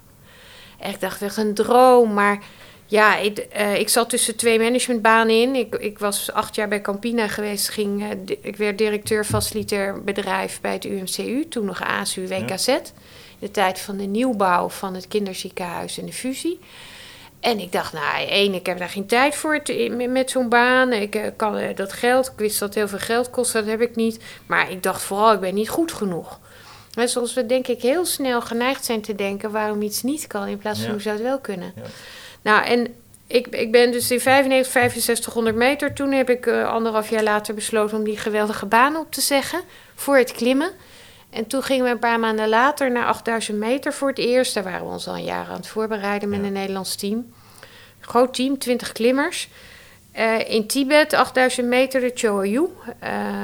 En 0.79 0.91
ik 0.91 1.01
dacht 1.01 1.23
echt 1.23 1.37
een 1.37 1.55
droom, 1.55 2.15
maar... 2.15 2.39
Ja, 2.95 3.17
ik, 3.17 3.47
uh, 3.57 3.79
ik 3.79 3.89
zat 3.89 4.11
tussen 4.11 4.37
twee 4.37 4.59
managementbanen 4.59 5.41
in. 5.41 5.55
Ik, 5.55 5.75
ik 5.75 5.99
was 5.99 6.33
acht 6.33 6.55
jaar 6.55 6.69
bij 6.69 6.81
Campina 6.81 7.29
geweest. 7.29 7.69
Ging, 7.69 8.03
uh, 8.03 8.37
ik 8.41 8.57
werd 8.57 8.79
directeur 8.79 9.25
facilitair 9.25 10.05
bedrijf 10.05 10.61
bij 10.61 10.73
het 10.73 10.85
UMCU, 10.85 11.49
toen 11.49 11.65
nog 11.65 11.83
ASU 11.83 12.29
WKZ. 12.29 12.67
Ja. 12.67 12.81
De 13.39 13.51
tijd 13.51 13.79
van 13.79 13.97
de 13.97 14.05
nieuwbouw 14.05 14.69
van 14.69 14.95
het 14.95 15.09
kinderziekenhuis 15.09 15.99
en 15.99 16.07
de 16.07 16.13
fusie. 16.13 16.59
En 17.41 17.59
ik 17.59 17.73
dacht, 17.73 17.93
nou, 17.93 18.29
één, 18.29 18.55
ik 18.55 18.67
heb 18.67 18.79
daar 18.79 18.89
geen 18.89 19.07
tijd 19.07 19.35
voor 19.35 19.63
te, 19.63 20.07
met 20.09 20.31
zo'n 20.31 20.49
baan. 20.49 20.93
Ik 20.93 21.17
uh, 21.17 21.27
kan 21.37 21.73
dat 21.75 21.93
geld, 21.93 22.27
ik 22.27 22.39
wist 22.39 22.59
dat 22.59 22.75
heel 22.75 22.89
veel 22.89 22.99
geld 22.99 23.31
kost, 23.31 23.53
dat 23.53 23.67
heb 23.67 23.81
ik 23.81 23.97
niet. 23.97 24.19
Maar 24.47 24.71
ik 24.71 24.83
dacht 24.83 25.03
vooral, 25.03 25.33
ik 25.33 25.41
ben 25.41 25.55
niet 25.55 25.69
goed 25.69 25.93
genoeg. 25.93 26.41
En 26.95 27.09
zoals 27.09 27.35
we 27.35 27.47
denk 27.47 27.67
ik 27.67 27.83
heel 27.83 28.05
snel 28.05 28.41
geneigd 28.41 28.85
zijn 28.85 29.01
te 29.01 29.15
denken 29.15 29.51
waarom 29.51 29.83
iets 29.83 30.03
niet 30.03 30.27
kan, 30.27 30.47
in 30.47 30.59
plaats 30.59 30.79
van 30.79 30.87
ja. 30.87 30.93
hoe 30.93 31.03
zou 31.03 31.15
het 31.15 31.25
wel 31.25 31.39
kunnen. 31.39 31.73
Ja. 31.77 31.83
Nou, 32.45 32.65
en 32.65 32.95
ik, 33.27 33.47
ik 33.47 33.73
ben 33.73 33.93
dus 33.93 34.11
in 34.11 34.21
95, 34.21 35.03
6500 35.03 35.57
meter. 35.57 35.93
Toen 35.93 36.13
heb 36.13 36.31
ik 36.31 36.47
uh, 36.47 36.69
anderhalf 36.69 37.11
jaar 37.11 37.23
later 37.23 37.55
besloten 37.55 37.97
om 37.97 38.05
die 38.05 38.17
geweldige 38.17 38.67
baan 38.67 38.97
op 38.97 39.13
te 39.13 39.21
zeggen 39.21 39.61
voor 39.95 40.17
het 40.17 40.33
klimmen. 40.33 40.71
En 41.31 41.47
toen 41.47 41.63
gingen 41.63 41.85
we 41.85 41.91
een 41.91 41.99
paar 41.99 42.21
maanden 42.21 42.49
later 42.49 42.91
naar 42.91 43.07
8000 43.07 43.59
meter 43.59 43.93
voor 43.93 44.09
het 44.09 44.19
eerst. 44.19 44.55
Daar 44.55 44.65
waren 44.65 44.87
we 44.87 44.93
ons 44.93 45.09
al 45.09 45.15
een 45.15 45.25
jaar 45.25 45.47
aan 45.49 45.57
het 45.57 45.67
voorbereiden 45.67 46.29
met 46.29 46.41
ja. 46.41 46.47
een 46.47 46.53
Nederlands 46.53 46.97
team. 46.97 47.33
Groot 48.01 48.35
team, 48.35 48.59
20 48.59 48.93
klimmers. 48.93 49.49
Uh, 50.19 50.51
in 50.51 50.67
Tibet, 50.67 51.13
8000 51.13 51.67
meter, 51.67 52.01
de 52.01 52.11
Choayu. 52.15 52.69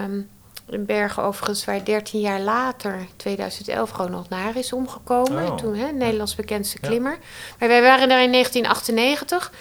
Um, 0.05 0.29
in 0.73 0.87
Bergen 0.87 1.23
overigens, 1.23 1.65
waar 1.65 1.85
13 1.85 2.21
jaar 2.21 2.41
later, 2.41 3.07
2011, 3.17 3.93
Ronald 3.93 4.29
Naar 4.29 4.57
is 4.57 4.73
omgekomen. 4.73 5.47
Oh. 5.47 5.57
Toen, 5.57 5.75
hè, 5.75 5.93
Nederlands 5.93 6.35
bekendste 6.35 6.79
klimmer. 6.79 7.13
Ja. 7.13 7.19
Maar 7.59 7.69
wij 7.69 7.83
waren 7.83 8.09
daar 8.09 8.23
in 8.23 8.33
1998. 8.33 9.53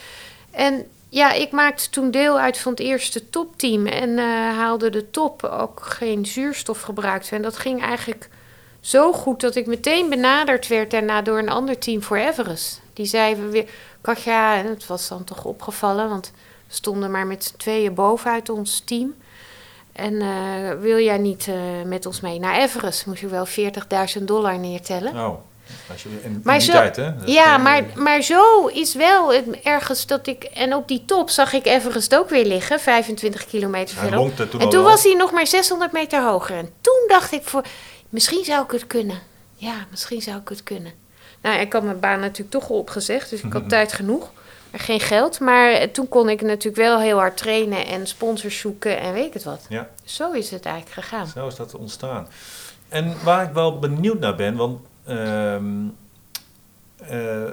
En 0.52 0.86
ja, 1.10 1.32
ik 1.32 1.52
maakte 1.52 1.90
toen 1.90 2.12
deel 2.12 2.40
uit 2.40 2.58
van 2.58 2.72
het 2.72 2.82
eerste 2.82 3.30
topteam. 3.30 3.86
En 3.86 4.10
uh, 4.10 4.24
haalde 4.58 4.90
de 4.90 5.12
top 5.12 5.44
ook 5.44 5.82
geen 5.82 6.26
zuurstof 6.26 6.82
gebruikt. 6.82 7.32
En 7.32 7.42
dat 7.42 7.58
ging 7.58 7.82
eigenlijk 7.82 8.30
zo 8.80 9.14
goed 9.14 9.42
dat 9.42 9.56
ik 9.56 9.66
meteen 9.66 10.10
benaderd 10.10 10.68
werd 10.68 10.92
daarna 10.92 11.22
door 11.22 11.38
een 11.38 11.50
ander 11.50 11.78
team 11.78 12.04
voor 12.04 12.18
Everest. 12.18 12.82
Die 12.94 13.06
zeiden 13.06 13.50
weer, 13.50 13.70
Katja, 14.02 14.58
en 14.58 14.66
het 14.66 14.88
was 14.88 15.08
dan 15.08 15.24
toch 15.24 15.46
opgevallen, 15.46 16.10
want 16.10 16.32
we 16.68 16.74
stonden 16.74 17.12
maar 17.12 17.28
met 17.28 17.44
z'n 17.44 17.58
tweeën 17.58 17.94
bovenuit 17.94 18.50
ons 18.50 18.80
team. 18.80 19.16
En 20.00 20.14
uh, 20.14 20.82
wil 20.82 21.00
jij 21.00 21.18
niet 21.18 21.48
uh, 21.48 21.56
met 21.86 22.06
ons 22.06 22.22
mee 22.22 22.40
naar 22.40 22.56
Everest? 22.56 23.06
Moet 23.06 23.20
je 23.20 23.28
wel 23.28 23.48
40.000 24.18 24.24
dollar 24.24 24.60
neertellen. 24.60 25.14
Oh, 25.14 25.40
als 25.92 26.04
je, 26.04 26.10
in, 26.24 26.42
maar 26.44 26.56
in 26.56 26.62
zo, 26.62 26.72
tijd, 26.72 26.96
hè? 26.96 27.16
Dat 27.16 27.32
ja, 27.32 27.58
uh, 27.58 27.64
maar, 27.64 27.84
maar 27.96 28.22
zo 28.22 28.68
is 28.68 28.94
wel 28.94 29.34
het, 29.34 29.46
ergens 29.64 30.06
dat 30.08 30.28
ik... 30.28 30.44
En 30.44 30.76
op 30.76 30.88
die 30.88 31.06
top 31.06 31.30
zag 31.30 31.54
ik 31.54 31.66
Everest 31.66 32.16
ook 32.16 32.30
weer 32.30 32.46
liggen, 32.46 32.80
25 32.80 33.46
kilometer 33.46 33.98
verderop. 33.98 34.36
Toen 34.36 34.62
en 34.62 34.70
toen 34.70 34.84
was 34.84 35.04
hij 35.04 35.14
nog 35.14 35.32
maar 35.32 35.48
600 35.48 35.92
meter 35.92 36.24
hoger. 36.24 36.58
En 36.58 36.70
toen 36.82 37.04
dacht 37.08 37.32
ik, 37.32 37.44
voor, 37.44 37.64
misschien 38.10 38.46
zou 38.46 38.64
ik 38.64 38.72
het 38.72 38.88
kunnen. 38.88 39.20
Ja, 39.56 39.74
misschien 39.90 40.22
zou 40.22 40.38
ik 40.38 40.50
het 40.50 40.64
kunnen. 40.64 40.92
Nou, 41.42 41.60
ik 41.60 41.74
had 41.74 41.84
mijn 41.84 42.00
baan 42.00 42.20
natuurlijk 42.20 42.52
toch 42.52 42.70
al 42.70 42.78
opgezegd, 42.78 43.30
dus 43.30 43.42
ik 43.42 43.54
had 43.54 43.70
tijd 43.80 43.94
genoeg 43.94 44.30
geen 44.72 45.00
geld. 45.00 45.40
Maar 45.40 45.92
toen 45.92 46.08
kon 46.08 46.30
ik 46.30 46.42
natuurlijk 46.42 46.76
wel 46.76 47.00
heel 47.00 47.18
hard 47.18 47.38
trainen 47.38 47.86
en 47.86 48.08
sponsors 48.08 48.60
zoeken 48.60 49.00
en 49.00 49.14
weet 49.14 49.26
ik 49.26 49.34
het 49.34 49.44
wat. 49.44 49.66
Ja. 49.70 49.90
Zo 50.04 50.32
is 50.32 50.52
het 50.52 50.66
eigenlijk 50.66 50.96
gegaan. 50.96 51.28
Zo 51.28 51.48
is 51.48 51.56
dat 51.56 51.76
ontstaan. 51.76 52.28
En 52.90 53.14
waar 53.24 53.44
ik 53.44 53.54
wel 53.54 53.80
benieuwd 53.80 54.20
naar 54.20 54.36
ben, 54.36 54.56
want 54.56 54.80
uh, 55.08 55.56
uh, 57.12 57.44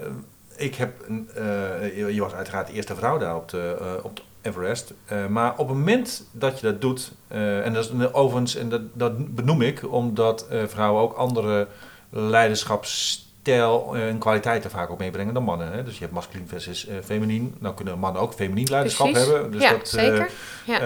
ik 0.57 0.75
heb, 0.75 1.09
uh, 1.09 2.15
je 2.15 2.21
was 2.21 2.33
uiteraard 2.33 2.67
de 2.67 2.73
eerste 2.73 2.95
vrouw 2.95 3.19
daar 3.19 3.37
op 3.37 3.49
de, 3.49 3.99
op 4.03 4.17
de 4.17 4.23
Everest. 4.43 4.93
maar 5.29 5.53
op 5.53 5.69
het 5.69 5.77
moment 5.77 6.25
dat 6.33 6.61
je 6.61 6.67
dat 6.67 6.81
doet, 6.81 7.13
en 7.29 7.73
dat 7.73 7.85
is 7.85 8.13
overigens, 8.13 8.57
en 8.57 8.69
dat, 8.69 8.81
dat 8.93 9.35
benoem 9.35 9.63
ik 9.63 9.93
omdat 9.93 10.47
vrouwen 10.67 11.03
ook 11.03 11.17
andere 11.17 11.69
leiderschaps 12.11 13.26
en 13.49 14.19
kwaliteiten 14.19 14.71
vaak 14.71 14.91
ook 14.91 14.99
meebrengen 14.99 15.35
dan 15.35 15.43
mannen. 15.43 15.73
Hè? 15.73 15.83
Dus 15.83 15.95
je 15.95 16.01
hebt 16.01 16.13
masculin 16.13 16.49
versus 16.49 16.89
uh, 16.89 16.95
feminien. 17.05 17.55
Nou 17.59 17.75
kunnen 17.75 17.99
mannen 17.99 18.23
ook 18.23 18.35
feminien 18.35 18.69
leiderschap 18.71 19.11
Precies. 19.11 19.29
hebben. 19.29 19.51
Dus 19.51 19.63
ja, 19.63 19.71
dat, 19.71 19.89
zeker. 19.89 20.31
Ja. 20.67 20.81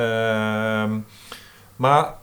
Uh, 0.85 0.97
maar 1.77 2.15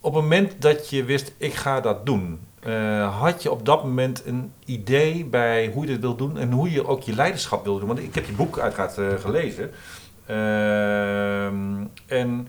op 0.00 0.14
het 0.14 0.22
moment 0.22 0.62
dat 0.62 0.90
je 0.90 1.04
wist, 1.04 1.32
ik 1.36 1.54
ga 1.54 1.80
dat 1.80 2.06
doen, 2.06 2.40
uh, 2.66 3.20
had 3.20 3.42
je 3.42 3.50
op 3.50 3.64
dat 3.64 3.84
moment 3.84 4.26
een 4.26 4.52
idee 4.64 5.24
bij 5.24 5.70
hoe 5.74 5.86
je 5.86 5.92
dit 5.92 6.00
wil 6.00 6.16
doen 6.16 6.38
en 6.38 6.52
hoe 6.52 6.70
je 6.70 6.86
ook 6.86 7.02
je 7.02 7.14
leiderschap 7.14 7.64
wil 7.64 7.78
doen? 7.78 7.86
Want 7.86 7.98
ik 7.98 8.14
heb 8.14 8.26
je 8.26 8.32
boek 8.32 8.58
uiteraard 8.58 8.98
uh, 8.98 9.08
gelezen. 9.18 9.70
Ehm, 10.26 11.84
en 12.06 12.48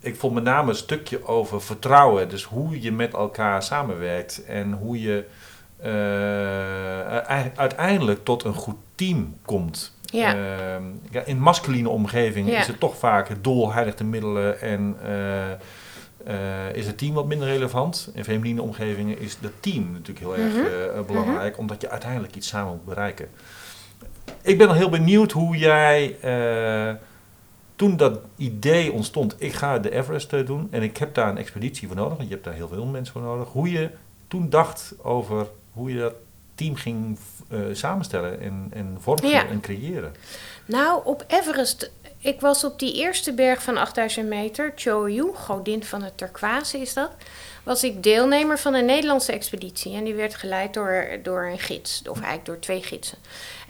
ik 0.00 0.16
vond 0.16 0.34
met 0.34 0.44
name 0.44 0.68
een 0.68 0.76
stukje 0.76 1.26
over 1.26 1.62
vertrouwen. 1.62 2.28
Dus 2.28 2.44
hoe 2.44 2.82
je 2.82 2.92
met 2.92 3.12
elkaar 3.12 3.62
samenwerkt 3.62 4.44
en 4.44 4.72
hoe 4.72 5.00
je 5.00 5.24
uiteindelijk 7.56 8.24
tot 8.24 8.44
een 8.44 8.54
goed 8.54 8.76
team 8.94 9.36
komt. 9.44 9.96
Ja. 10.02 10.34
Ja, 11.10 11.22
in 11.24 11.38
masculine 11.38 11.88
omgeving 11.88 12.48
Ja. 12.50 12.58
is 12.58 12.66
het 12.66 12.80
toch 12.80 12.96
vaak 12.96 13.28
het 13.28 13.44
doel 13.44 13.72
heiligt 13.72 13.98
de 13.98 14.04
middelen 14.04 14.60
en 14.60 14.96
uh, 15.02 15.10
uh, 16.28 16.74
is 16.76 16.86
het 16.86 16.98
team 16.98 17.14
wat 17.14 17.26
minder 17.26 17.48
relevant. 17.48 18.10
In 18.14 18.24
feminine 18.24 18.62
omgevingen 18.62 19.18
is 19.20 19.38
het 19.40 19.52
team 19.62 19.92
natuurlijk 19.92 20.18
heel 20.18 20.36
erg 20.36 20.54
Mhm. 20.54 20.64
uh, 20.98 21.04
belangrijk, 21.06 21.52
Mhm. 21.52 21.60
omdat 21.60 21.80
je 21.80 21.90
uiteindelijk 21.90 22.36
iets 22.36 22.48
samen 22.48 22.72
moet 22.72 22.84
bereiken. 22.84 23.28
Ik 24.42 24.58
ben 24.58 24.74
heel 24.74 24.88
benieuwd 24.88 25.32
hoe 25.32 25.56
jij, 25.56 26.16
uh, 26.24 26.94
toen 27.76 27.96
dat 27.96 28.20
idee 28.36 28.92
ontstond, 28.92 29.34
ik 29.38 29.52
ga 29.52 29.78
de 29.78 29.90
Everest 29.90 30.46
doen 30.46 30.68
en 30.70 30.82
ik 30.82 30.96
heb 30.96 31.14
daar 31.14 31.28
een 31.28 31.38
expeditie 31.38 31.86
voor 31.86 31.96
nodig, 31.96 32.16
want 32.16 32.28
je 32.28 32.34
hebt 32.34 32.46
daar 32.46 32.54
heel 32.54 32.68
veel 32.68 32.84
mensen 32.86 33.12
voor 33.12 33.22
nodig, 33.22 33.48
hoe 33.48 33.70
je 33.70 33.90
toen 34.28 34.50
dacht 34.50 34.94
over 35.02 35.46
hoe 35.78 35.92
je 35.92 35.98
dat 35.98 36.14
team 36.54 36.74
ging 36.76 37.18
uh, 37.50 37.60
samenstellen 37.72 38.40
en, 38.40 38.70
en 38.72 38.96
vormgeven 39.00 39.36
Ja. 39.36 39.46
en 39.46 39.60
creëren. 39.60 40.14
Nou, 40.64 41.00
op 41.04 41.24
Everest, 41.28 41.90
ik 42.18 42.40
was 42.40 42.64
op 42.64 42.78
die 42.78 42.94
eerste 42.94 43.32
berg 43.32 43.62
van 43.62 43.76
8000 43.76 44.26
meter, 44.28 44.72
Choyu, 44.76 45.30
godin 45.34 45.84
van 45.84 46.02
het 46.02 46.16
turquoise 46.18 46.78
is 46.78 46.92
dat, 46.94 47.10
was 47.68 47.84
ik 47.84 48.02
deelnemer 48.02 48.58
van 48.58 48.74
een 48.74 48.84
Nederlandse 48.84 49.32
expeditie. 49.32 49.94
En 49.94 50.04
die 50.04 50.14
werd 50.14 50.34
geleid 50.34 50.74
door, 50.74 51.06
door 51.22 51.46
een 51.46 51.58
gids, 51.58 52.02
of 52.08 52.16
eigenlijk 52.16 52.44
door 52.44 52.58
twee 52.58 52.82
gidsen. 52.82 53.18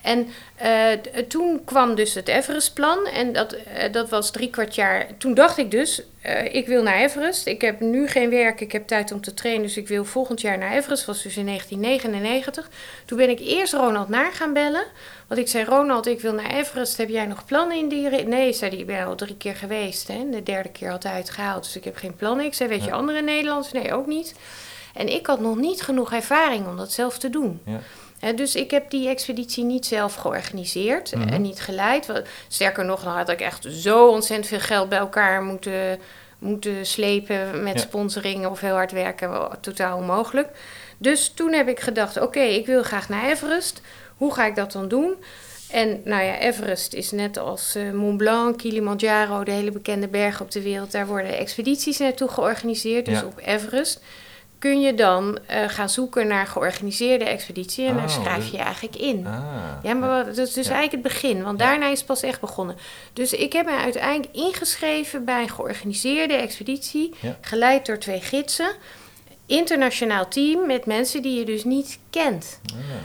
En 0.02 0.28
eh, 0.56 1.22
toen 1.28 1.64
kwam 1.64 1.94
dus 1.94 2.14
het 2.14 2.28
Everestplan. 2.28 3.06
En 3.06 3.32
dat, 3.32 3.52
eh, 3.52 3.92
dat 3.92 4.08
was 4.08 4.30
drie 4.30 4.50
kwart 4.50 4.74
jaar. 4.74 5.06
Toen 5.18 5.34
dacht 5.34 5.58
ik 5.58 5.70
dus, 5.70 6.02
eh, 6.22 6.54
ik 6.54 6.66
wil 6.66 6.82
naar 6.82 6.96
Everest. 6.98 7.46
Ik 7.46 7.60
heb 7.60 7.80
nu 7.80 8.08
geen 8.08 8.30
werk, 8.30 8.60
ik 8.60 8.72
heb 8.72 8.86
tijd 8.86 9.12
om 9.12 9.20
te 9.20 9.34
trainen. 9.34 9.62
Dus 9.62 9.76
ik 9.76 9.88
wil 9.88 10.04
volgend 10.04 10.40
jaar 10.40 10.58
naar 10.58 10.72
Everest. 10.72 11.06
Dat 11.06 11.14
was 11.14 11.22
dus 11.22 11.36
in 11.36 11.44
1999. 11.44 12.70
Toen 13.04 13.18
ben 13.18 13.30
ik 13.30 13.40
eerst 13.40 13.72
Ronald 13.72 14.08
naar 14.08 14.32
gaan 14.32 14.52
bellen. 14.52 14.84
Want 15.28 15.40
ik 15.40 15.48
zei, 15.48 15.64
Ronald, 15.64 16.06
ik 16.06 16.20
wil 16.20 16.32
naar 16.32 16.50
Everest. 16.50 16.96
Heb 16.96 17.08
jij 17.08 17.26
nog 17.26 17.44
plannen 17.44 17.76
in 17.76 17.88
die... 17.88 18.08
ri-" 18.08 18.22
Nee, 18.22 18.52
zei 18.52 18.70
hij, 18.70 18.80
ik 18.80 18.86
ben 18.86 19.06
al 19.06 19.14
drie 19.14 19.36
keer 19.36 19.56
geweest. 19.56 20.08
Hè? 20.08 20.14
En 20.14 20.30
de 20.30 20.42
derde 20.42 20.68
keer 20.68 20.90
had 20.90 21.02
hij 21.02 21.16
het 21.16 21.30
gehaald. 21.30 21.64
Dus 21.64 21.76
ik 21.76 21.84
heb 21.84 21.96
geen 21.96 22.16
plannen. 22.16 22.46
Ik 22.46 22.54
zei, 22.54 22.68
weet 22.68 22.84
je 22.84 22.92
andere 22.92 23.22
Nederlanders? 23.22 23.72
Nee, 23.72 23.88
ook 23.92 24.07
niet. 24.07 24.35
En 24.95 25.09
ik 25.09 25.26
had 25.26 25.40
nog 25.40 25.57
niet 25.57 25.83
genoeg 25.83 26.12
ervaring 26.12 26.66
om 26.66 26.76
dat 26.76 26.92
zelf 26.92 27.18
te 27.18 27.30
doen. 27.30 27.61
Ja. 27.64 28.33
Dus 28.33 28.54
ik 28.54 28.71
heb 28.71 28.90
die 28.90 29.09
expeditie 29.09 29.64
niet 29.64 29.87
zelf 29.87 30.14
georganiseerd 30.14 31.14
Mhm. 31.14 31.28
en 31.28 31.42
niet 31.42 31.61
geleid. 31.61 32.23
Sterker 32.49 32.85
nog, 32.85 33.02
dan 33.02 33.12
had 33.16 33.28
ik 33.28 33.40
echt 33.40 33.66
zo 33.71 34.09
ontzettend 34.09 34.49
veel 34.49 34.61
geld 34.61 34.88
bij 34.88 34.99
elkaar 34.99 35.42
moeten, 35.42 35.99
moeten 36.38 36.87
slepen 36.87 37.62
met 37.62 37.75
Ja. 37.75 37.80
sponsoringen 37.80 38.50
of 38.50 38.61
heel 38.61 38.75
hard 38.75 38.92
werken. 38.92 39.49
Totaal 39.61 39.97
onmogelijk. 39.97 40.49
Dus 40.99 41.28
toen 41.35 41.52
heb 41.52 41.68
ik 41.68 41.80
gedacht, 41.80 42.21
oké, 42.21 42.40
ik 42.40 42.66
wil 42.66 42.83
graag 42.83 43.09
naar 43.09 43.25
Everest. 43.25 43.80
Hoe 44.16 44.35
ga 44.35 44.47
ik 44.47 44.54
dat 44.57 44.73
dan 44.73 44.88
doen? 44.88 45.14
En 45.70 46.00
nou 46.04 46.25
ja, 46.25 46.38
Everest 46.38 46.92
is 46.94 47.10
net 47.10 47.37
als 47.38 47.75
eh, 47.75 47.90
Mont 47.92 48.16
Blanc, 48.16 48.56
Kilimanjaro, 48.58 49.44
de 49.44 49.50
hele 49.50 49.70
bekende 49.70 50.08
bergen 50.08 50.44
op 50.44 50.50
de 50.50 50.62
wereld. 50.62 50.92
Daar 50.92 51.06
worden 51.06 51.38
expedities 51.38 51.98
naartoe 51.98 52.28
georganiseerd. 52.28 53.04
Dus 53.06 53.18
Ja. 53.20 53.25
op 53.26 53.40
Everest 53.44 54.00
kun 54.58 54.80
je 54.80 54.94
dan 54.94 55.38
eh, 55.46 55.68
gaan 55.68 55.88
zoeken 55.88 56.26
naar 56.26 56.46
georganiseerde 56.46 57.25
expeditie. 57.25 57.87
En 57.87 57.94
daar 57.94 58.04
Oh, 58.04 58.10
schrijf 58.22 58.37
dus- 58.42 58.50
je 58.50 58.56
je 58.56 58.62
eigenlijk 58.62 58.96
in. 58.96 59.26
Ah, 59.26 59.42
Ja, 59.82 59.94
maar 59.94 60.25
dat 60.25 60.37
is 60.37 60.52
dus 60.52 60.66
Ja. 60.66 60.72
eigenlijk 60.72 61.04
het 61.04 61.12
begin, 61.12 61.42
want 61.42 61.60
Ja. 61.60 61.66
daarna 61.66 61.90
is 61.90 61.98
het 61.98 62.06
pas 62.06 62.22
echt 62.22 62.40
begonnen. 62.40 62.76
Dus 63.12 63.32
ik 63.32 63.52
heb 63.52 63.64
me 63.66 63.76
uiteindelijk 63.76 64.37
ingeschreven 64.37 65.25
bij 65.25 65.42
een 65.42 65.48
georganiseerde 65.50 66.34
expeditie, 66.34 67.14
Ja. 67.20 67.37
geleid 67.40 67.87
door 67.87 67.98
twee 67.98 68.20
gidsen. 68.20 68.70
Internationaal 69.48 70.28
team 70.28 70.66
met 70.66 70.86
mensen 70.86 71.22
die 71.22 71.38
je 71.38 71.44
dus 71.44 71.64
niet 71.64 71.98
kent. 72.10 72.60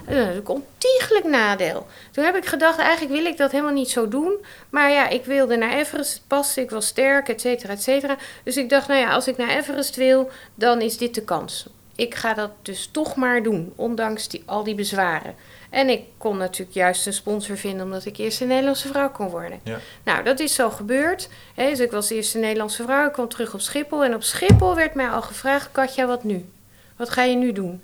Ah, 0.08 0.16
Dat 0.16 0.28
is 0.28 0.36
een 0.36 0.48
ontiegelijk 0.48 1.26
nadeel. 1.26 1.88
Toen 2.12 2.24
heb 2.24 2.36
ik 2.36 2.46
gedacht, 2.46 2.80
eigenlijk 2.80 3.12
wil 3.12 3.26
ik 3.26 3.38
dat 3.38 3.52
helemaal 3.52 3.74
niet 3.74 3.90
zo 3.90 4.08
doen. 4.08 4.38
Maar 4.70 4.92
ja, 4.92 5.08
ik 5.10 5.26
wilde 5.26 5.56
naar 5.56 5.74
Everest, 5.74 6.14
het 6.14 6.28
paste, 6.28 6.62
ik 6.62 6.70
was 6.70 6.88
sterk, 6.88 7.30
et 7.30 7.42
cetera, 7.42 7.74
et 7.74 7.82
cetera. 7.84 8.18
Dus 8.44 8.58
ik 8.58 8.70
dacht, 8.70 8.88
nou 8.88 9.00
ja, 9.00 9.14
als 9.14 9.28
ik 9.28 9.38
naar 9.38 9.58
Everest 9.58 9.96
wil, 9.96 10.30
dan 10.56 10.82
is 10.82 10.98
dit 10.98 11.16
de 11.16 11.24
kans. 11.24 11.66
Ik 11.96 12.16
ga 12.16 12.34
dat 12.34 12.52
dus 12.62 12.90
toch 12.92 13.16
maar 13.16 13.44
doen, 13.44 13.74
ondanks 13.76 14.28
die, 14.28 14.44
al 14.46 14.64
die 14.64 14.76
bezwaren. 14.76 15.36
En 15.74 15.90
ik 15.90 16.02
kon 16.18 16.38
natuurlijk 16.38 16.76
juist 16.76 17.06
een 17.06 17.14
sponsor 17.14 17.58
vinden, 17.58 17.86
omdat 17.86 18.06
ik 18.06 18.18
eerst 18.18 18.42
een 18.42 18.48
Nederlandse 18.48 18.88
vrouw 18.88 19.12
kon 19.12 19.28
worden. 19.28 19.60
Ja. 19.64 19.80
Nou, 20.04 20.24
dat 20.24 20.40
is 20.40 20.54
zo 20.54 20.70
gebeurd. 20.70 21.30
Hè, 21.56 21.70
dus 21.70 21.80
ik 21.80 21.92
was 21.92 22.08
de 22.08 22.16
eerste 22.16 22.38
Nederlandse 22.38 22.84
vrouw, 22.84 23.08
ik 23.08 23.12
kwam 23.12 23.28
terug 23.28 23.54
op 23.54 23.60
Schiphol. 23.60 24.04
En 24.04 24.16
op 24.16 24.24
Schiphol 24.24 24.76
werd 24.76 24.94
mij 24.94 25.10
al 25.10 25.22
gevraagd, 25.22 25.70
Katja, 25.72 26.06
wat 26.06 26.24
nu? 26.24 26.46
Wat 26.98 27.10
ga 27.10 27.24
je 27.24 27.36
nu 27.36 27.52
doen? 27.52 27.84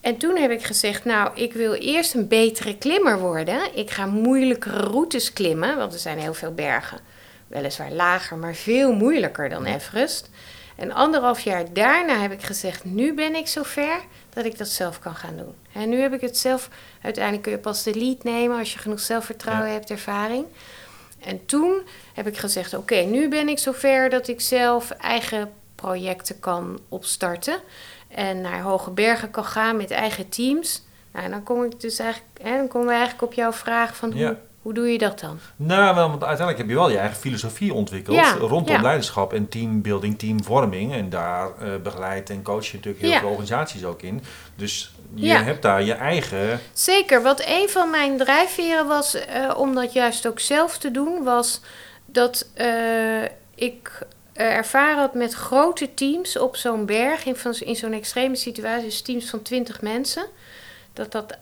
En 0.00 0.16
toen 0.16 0.36
heb 0.36 0.50
ik 0.50 0.64
gezegd, 0.64 1.04
nou, 1.04 1.30
ik 1.34 1.52
wil 1.52 1.72
eerst 1.72 2.14
een 2.14 2.28
betere 2.28 2.78
klimmer 2.78 3.18
worden. 3.18 3.76
Ik 3.76 3.90
ga 3.90 4.06
moeilijkere 4.06 4.78
routes 4.78 5.32
klimmen, 5.32 5.76
want 5.76 5.92
er 5.92 5.98
zijn 5.98 6.18
heel 6.18 6.34
veel 6.34 6.54
bergen. 6.54 6.98
Weliswaar 7.46 7.92
lager, 7.92 8.36
maar 8.36 8.54
veel 8.54 8.92
moeilijker 8.92 9.48
dan 9.48 9.64
Everest. 9.64 10.30
En 10.76 10.92
anderhalf 10.92 11.40
jaar 11.40 11.72
daarna 11.72 12.18
heb 12.18 12.32
ik 12.32 12.42
gezegd, 12.42 12.84
nu 12.84 13.14
ben 13.14 13.34
ik 13.34 13.48
zover 13.48 14.00
dat 14.34 14.44
ik 14.44 14.58
dat 14.58 14.68
zelf 14.68 14.98
kan 14.98 15.14
gaan 15.14 15.36
doen. 15.36 15.54
En 15.72 15.88
nu 15.88 16.00
heb 16.00 16.12
ik 16.12 16.20
het 16.20 16.38
zelf, 16.38 16.68
uiteindelijk 17.02 17.42
kun 17.44 17.52
je 17.52 17.58
pas 17.58 17.82
de 17.82 17.94
lead 17.94 18.24
nemen 18.24 18.58
als 18.58 18.72
je 18.72 18.78
genoeg 18.78 19.00
zelfvertrouwen 19.00 19.66
Ja. 19.66 19.72
hebt, 19.72 19.90
ervaring. 19.90 20.44
En 21.20 21.46
toen 21.46 21.82
heb 22.14 22.26
ik 22.26 22.36
gezegd, 22.36 22.74
oké, 22.74 22.94
nu 22.94 23.28
ben 23.28 23.48
ik 23.48 23.58
zover 23.58 24.10
dat 24.10 24.28
ik 24.28 24.40
zelf 24.40 24.90
eigen 24.90 25.52
projecten 25.74 26.40
kan 26.40 26.80
opstarten. 26.88 27.56
En 28.08 28.40
naar 28.40 28.60
hoge 28.60 28.90
bergen 28.90 29.30
kan 29.30 29.44
gaan 29.44 29.76
met 29.76 29.90
eigen 29.90 30.28
teams. 30.28 30.82
Nou, 31.12 31.24
en 31.24 31.30
dan 31.30 31.42
kom 31.42 31.64
ik 31.64 31.80
dus 31.80 31.98
eigenlijk, 31.98 32.38
hè, 32.42 32.56
dan 32.56 32.68
komen 32.68 32.86
we 32.88 32.92
eigenlijk 32.92 33.22
op 33.22 33.32
jouw 33.34 33.52
vraag 33.52 33.96
van 33.96 34.10
hoe, 34.12 34.20
Ja. 34.20 34.36
Hoe 34.64 34.74
doe 34.74 34.88
je 34.92 34.98
dat 34.98 35.20
dan? 35.20 35.38
Nou, 35.56 35.94
want 35.94 36.10
uiteindelijk 36.12 36.58
heb 36.58 36.68
je 36.68 36.74
wel 36.74 36.90
je 36.90 36.98
eigen 36.98 37.16
filosofie 37.16 37.74
ontwikkeld 37.74 38.16
Ja, 38.16 38.32
rondom 38.32 38.74
ja. 38.76 38.82
leiderschap 38.82 39.32
en 39.32 39.48
teambuilding, 39.48 40.18
teamvorming. 40.18 40.92
En 40.92 41.08
daar 41.10 41.50
eh 41.60 41.76
begeleid 41.82 42.30
en 42.30 42.42
coach 42.42 42.66
je 42.66 42.76
natuurlijk 42.76 43.02
heel 43.04 43.12
Ja. 43.12 43.18
veel 43.18 43.28
organisaties 43.28 43.84
ook 43.84 44.02
in. 44.02 44.22
Dus 44.56 44.94
je 45.14 45.28
hebt 45.32 45.62
daar 45.62 45.82
je 45.82 45.92
eigen... 45.92 46.60
Zeker, 46.72 47.22
wat 47.22 47.42
een 47.46 47.68
van 47.68 47.90
mijn 47.90 48.16
drijfveren 48.16 48.86
was 48.86 49.14
eh, 49.14 49.54
om 49.56 49.74
dat 49.74 49.92
juist 49.92 50.26
ook 50.26 50.40
zelf 50.40 50.78
te 50.78 50.90
doen, 50.90 51.22
was 51.24 51.60
dat 52.06 52.46
eh, 52.54 53.22
ik 53.54 54.06
ervaren 54.32 54.98
had 54.98 55.14
met 55.14 55.32
grote 55.34 55.94
teams 55.94 56.38
op 56.38 56.56
zo'n 56.56 56.86
berg, 56.86 57.24
in, 57.24 57.36
in 57.60 57.76
zo'n 57.76 57.92
extreme 57.92 58.36
situatie, 58.36 58.84
dus 58.84 59.02
teams 59.02 59.30
van 59.30 59.42
20 59.42 59.80
mensen, 59.80 60.24
dat 60.92 61.12
dat 61.12 61.38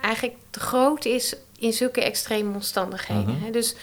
eigenlijk 0.00 0.36
te 0.50 0.60
groot 0.60 1.04
is 1.04 1.34
in 1.60 1.72
zulke 1.72 2.02
extreme 2.02 2.54
omstandigheden. 2.54 3.38
Mhm. 3.40 3.52
Dus 3.52 3.74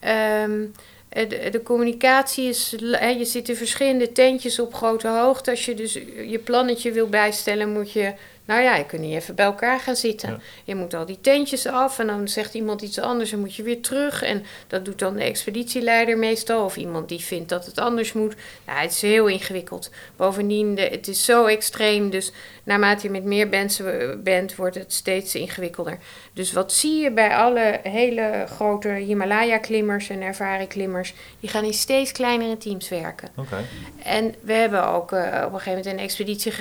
ehm, 0.00 0.64
eh, 1.08 1.28
de, 1.28 1.48
de 1.50 1.62
communicatie 1.62 2.48
is, 2.48 2.74
je 3.18 3.24
zit 3.24 3.48
in 3.48 3.56
verschillende 3.56 4.12
tentjes 4.12 4.58
op 4.58 4.74
grote 4.74 5.08
hoogte. 5.08 5.50
Als 5.50 5.64
je 5.64 5.74
dus 5.74 5.92
je 6.26 6.40
plannetje 6.44 6.92
wil 6.92 7.08
bijstellen, 7.08 7.72
moet 7.72 7.92
je, 7.92 8.12
nou 8.44 8.62
ja, 8.62 8.76
je 8.76 8.86
kunt 8.86 9.02
niet 9.02 9.14
even 9.14 9.34
bij 9.34 9.44
elkaar 9.44 9.80
gaan 9.80 9.96
zitten. 9.96 10.30
Ja. 10.30 10.38
Je 10.64 10.74
moet 10.74 10.94
al 10.94 11.06
die 11.06 11.20
tentjes 11.20 11.66
af 11.66 11.98
en 11.98 12.06
dan 12.06 12.28
zegt 12.28 12.54
iemand 12.54 12.82
iets 12.82 12.98
anders 12.98 13.32
en 13.32 13.40
moet 13.40 13.54
je 13.54 13.62
weer 13.62 13.80
terug. 13.80 14.22
En 14.22 14.44
dat 14.66 14.84
doet 14.84 14.98
dan 14.98 15.14
de 15.14 15.22
expeditieleider 15.22 16.18
meestal 16.18 16.64
of 16.64 16.76
iemand 16.76 17.08
die 17.08 17.20
vindt 17.20 17.48
dat 17.48 17.66
het 17.66 17.78
anders 17.78 18.12
moet. 18.12 18.34
Nou, 18.66 18.78
het 18.78 18.90
is 18.90 19.02
heel 19.02 19.26
ingewikkeld. 19.26 19.90
Bovendien, 20.16 20.74
de, 20.74 20.82
het 20.82 21.08
is 21.08 21.24
zo 21.24 21.46
extreem, 21.46 22.10
dus 22.10 22.32
naarmate 22.64 23.06
je 23.06 23.12
met 23.12 23.24
meer 23.24 23.48
mensen 23.48 24.20
bent, 24.22 24.56
wordt 24.56 24.74
het 24.74 24.92
steeds 24.92 25.34
ingewikkelder. 25.34 25.98
Dus 26.32 26.52
wat 26.52 26.72
zie 26.72 27.02
je 27.02 27.10
bij 27.10 27.36
alle 27.36 27.80
hele 27.82 28.46
grote 28.48 28.88
Himalaya-klimmers 28.88 30.08
en 30.08 30.22
ervaren 30.22 30.68
klimmers? 30.68 31.14
Die 31.40 31.50
gaan 31.50 31.64
in 31.64 31.72
steeds 31.72 32.12
kleinere 32.12 32.56
teams 32.56 32.88
werken. 32.88 33.28
Oké. 33.36 33.64
En 34.02 34.34
we 34.40 34.52
hebben 34.52 34.86
ook 34.86 35.12
eh, 35.12 35.18
op 35.18 35.52
een 35.52 35.58
gegeven 35.58 35.78
moment 35.78 35.86
een 35.86 35.98
expeditie 35.98 36.52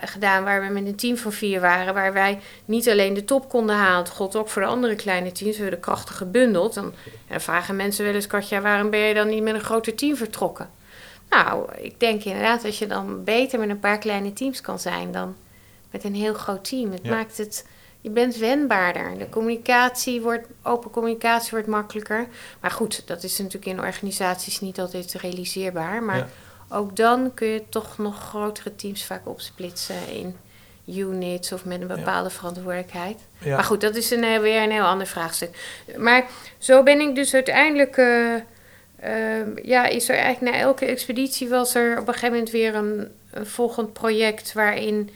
gedaan 0.00 0.44
waar 0.44 0.66
we 0.66 0.72
met 0.72 0.86
een 0.86 0.96
team 0.96 1.16
van 1.16 1.29
vier 1.30 1.60
waren. 1.60 1.94
Waar 1.94 2.12
wij 2.12 2.38
niet 2.64 2.88
alleen 2.88 3.14
de 3.14 3.24
top 3.24 3.48
konden 3.48 3.76
halen, 3.76 3.98
het 3.98 4.08
gold 4.12 4.36
ook 4.36 4.48
voor 4.48 4.62
de 4.62 4.68
andere 4.68 4.94
kleine 4.94 5.32
teams. 5.32 5.56
We 5.56 5.62
hebben 5.62 5.80
de 5.80 5.86
krachten 5.86 6.14
gebundeld. 6.14 6.74
Dan, 6.74 6.92
vragen 7.28 7.76
mensen 7.76 8.04
wel 8.04 8.14
eens, 8.14 8.26
Katja, 8.26 8.60
waarom 8.60 8.90
ben 8.90 9.00
je 9.00 9.14
dan 9.14 9.28
niet 9.28 9.42
met 9.42 9.54
een 9.54 9.60
groter 9.60 9.94
team 9.94 10.16
vertrokken? 10.16 10.70
Nou, 11.30 11.72
ik 11.76 12.00
denk 12.00 12.22
inderdaad 12.24 12.62
dat 12.62 12.76
je 12.76 12.86
dan 12.86 13.24
beter 13.24 13.58
met 13.58 13.68
een 13.68 13.80
paar 13.80 13.98
kleine 13.98 14.32
teams 14.32 14.60
kan 14.60 14.78
zijn 14.78 15.12
dan 15.12 15.36
met 15.90 16.04
een 16.04 16.14
heel 16.14 16.34
groot 16.34 16.64
team. 16.64 16.92
Het 16.92 17.00
Ja. 17.02 17.10
maakt 17.10 17.38
het, 17.38 17.66
je 18.00 18.10
bent 18.10 18.36
wendbaarder. 18.36 19.18
De 19.18 19.28
communicatie 19.28 20.20
wordt, 20.20 20.46
open 20.62 20.90
communicatie 20.90 21.50
wordt 21.50 21.66
makkelijker. 21.66 22.26
Maar 22.60 22.70
goed, 22.70 23.02
dat 23.06 23.22
is 23.22 23.38
natuurlijk 23.38 23.66
in 23.66 23.80
organisaties 23.80 24.60
niet 24.60 24.80
altijd 24.80 25.12
realiseerbaar. 25.14 26.02
Maar 26.02 26.16
Ja. 26.16 26.28
ook 26.68 26.96
dan 26.96 27.34
kun 27.34 27.48
je 27.48 27.62
toch 27.68 27.98
nog 27.98 28.28
grotere 28.28 28.76
teams 28.76 29.04
vaak 29.04 29.28
opsplitsen 29.28 30.08
in 30.12 30.36
units 30.98 31.52
of 31.52 31.64
met 31.64 31.80
een 31.80 31.88
Ja. 31.88 31.94
bepaalde 31.94 32.30
verantwoordelijkheid. 32.30 33.18
Ja. 33.38 33.54
Maar 33.54 33.64
goed, 33.64 33.80
dat 33.80 33.96
is 33.96 34.10
een, 34.10 34.24
eh, 34.24 34.38
weer 34.38 34.62
een 34.62 34.70
heel 34.70 34.84
ander 34.84 35.06
vraagstuk. 35.06 35.82
Maar 35.96 36.26
zo 36.58 36.82
ben 36.82 37.00
ik 37.00 37.14
dus 37.14 37.34
uiteindelijk. 37.34 37.96
eh, 37.96 38.34
eh, 38.96 39.46
ja, 39.62 39.86
is 39.86 40.08
er 40.08 40.16
eigenlijk 40.16 40.54
na 40.54 40.60
elke 40.60 40.84
expeditie 40.84 41.48
was 41.48 41.74
er 41.74 41.92
op 42.00 42.06
een 42.08 42.12
gegeven 42.14 42.30
moment 42.34 42.50
weer 42.50 42.74
een, 42.74 43.08
een 43.30 43.46
volgend 43.46 43.92
project 43.92 44.52
waarin 44.52 45.10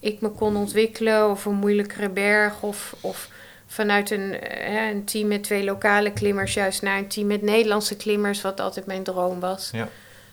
ik 0.00 0.20
me 0.20 0.28
kon 0.28 0.56
ontwikkelen 0.56 1.30
of 1.30 1.44
een 1.44 1.54
moeilijkere 1.54 2.08
berg 2.08 2.62
of, 2.62 2.94
of 3.00 3.28
vanuit 3.66 4.10
een, 4.10 4.36
een 4.88 5.04
team 5.04 5.28
met 5.28 5.42
twee 5.42 5.64
lokale 5.64 6.12
klimmers 6.12 6.54
juist 6.54 6.82
naar 6.82 6.98
een 6.98 7.08
team 7.08 7.26
met 7.26 7.42
Nederlandse 7.42 7.96
klimmers, 7.96 8.40
wat 8.40 8.60
altijd 8.60 8.86
mijn 8.86 9.02
droom 9.02 9.40
was. 9.40 9.70
Ja. 9.72 9.88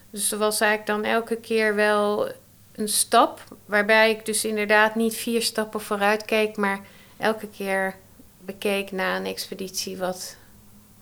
Dus 0.10 0.32
er 0.32 0.38
was 0.38 0.60
eigenlijk 0.62 1.04
dan 1.04 1.12
elke 1.12 1.36
keer 1.36 1.76
wel 1.76 2.32
een 2.76 2.88
stap, 2.88 3.44
waarbij 3.66 4.10
ik 4.12 4.26
dus 4.26 4.46
inderdaad 4.46 4.96
niet 4.96 5.16
vier 5.16 5.42
stappen 5.42 5.82
vooruit 5.82 6.26
keek, 6.26 6.58
maar 6.58 6.80
elke 7.18 7.48
keer 7.48 7.96
bekeek 8.40 8.92
na 8.92 9.16
een 9.16 9.26
expeditie 9.26 9.98
wat, 9.98 10.36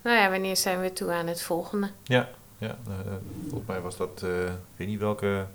nou 0.02 0.18
ja, 0.18 0.30
wanneer 0.30 0.58
zijn 0.58 0.82
we 0.82 0.94
toe 0.94 1.12
aan 1.12 1.28
het 1.28 1.42
volgende? 1.42 1.90
Ja, 2.04 2.30
ja 2.58 2.78
eh, 2.88 3.12
volgens 3.50 3.68
mij 3.70 3.82
was 3.82 3.98
dat, 3.98 4.22
eh, 4.24 4.44
ik 4.44 4.52
weet 4.76 4.88
niet 4.88 5.00
welke 5.00 5.46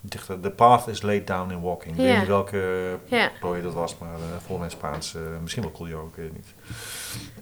dichter, 0.00 0.40
The 0.40 0.50
Path 0.50 0.86
is 0.88 1.02
laid 1.02 1.26
down 1.26 1.50
in 1.50 1.60
walking. 1.60 1.94
Ik 1.96 2.00
weet 2.00 2.18
niet 2.18 2.26
welke 2.26 2.98
Ja. 3.04 3.30
plooi 3.40 3.62
dat 3.62 3.74
was, 3.74 3.98
maar 3.98 4.18
uh, 4.18 4.24
volgens 4.46 4.58
mij 4.58 4.68
Spaans, 4.70 5.14
eh, 5.14 5.22
misschien 5.42 5.62
wel 5.62 5.72
Coolio, 5.72 6.06
ik 6.06 6.14
weet 6.14 6.26
het 6.26 6.36
niet. 6.36 6.54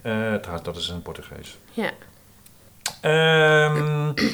Eh, 0.02 0.34
trouwens, 0.34 0.62
dat 0.64 0.76
is 0.76 0.88
een 0.88 1.02
Portugees. 1.02 1.58
Ja. 1.72 1.90
Ehm, 3.00 4.12
eh, 4.16 4.24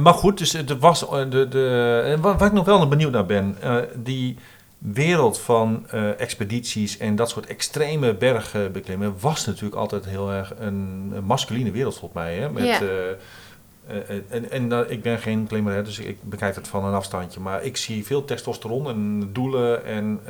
maar 0.00 0.14
goed, 0.14 0.38
dus 0.38 0.54
er 0.54 0.78
was 0.78 1.08
eh, 1.08 1.30
de, 1.30 1.48
de, 1.48 2.02
eh, 2.14 2.20
waar, 2.20 2.38
waar 2.38 2.48
ik 2.48 2.54
nog 2.54 2.64
wel 2.64 2.88
benieuwd 2.88 3.12
naar 3.12 3.26
ben, 3.26 3.56
eh, 3.60 3.76
die, 3.94 4.36
wereld 4.78 5.38
van 5.38 5.86
eh, 5.90 6.20
expedities 6.20 6.98
en 6.98 7.16
dat 7.16 7.30
soort 7.30 7.46
extreme 7.46 8.14
bergbeklimmen 8.14 9.14
was 9.20 9.46
natuurlijk 9.46 9.74
altijd 9.76 10.04
heel 10.04 10.32
erg 10.32 10.52
een, 10.58 11.12
een 11.14 11.24
masculine 11.24 11.70
wereld 11.70 11.98
volgens 11.98 12.20
mij. 12.20 12.36
Hè? 12.36 12.50
Met, 12.50 12.64
Ja. 12.64 12.80
eh, 12.80 13.10
eh, 13.88 14.22
en 14.28 14.50
en 14.50 14.72
eh, 14.72 14.90
ik 14.90 15.02
ben 15.02 15.18
geen 15.18 15.46
klimmer, 15.46 15.74
hè, 15.74 15.82
dus 15.82 15.98
ik 15.98 16.22
bekijk 16.22 16.54
het 16.54 16.68
van 16.68 16.84
een 16.84 16.94
afstandje. 16.94 17.40
Maar 17.40 17.64
ik 17.64 17.76
zie 17.76 18.06
veel 18.06 18.24
testosteron 18.24 18.88
en 18.88 19.30
doelen 19.32 19.84
en... 19.84 20.20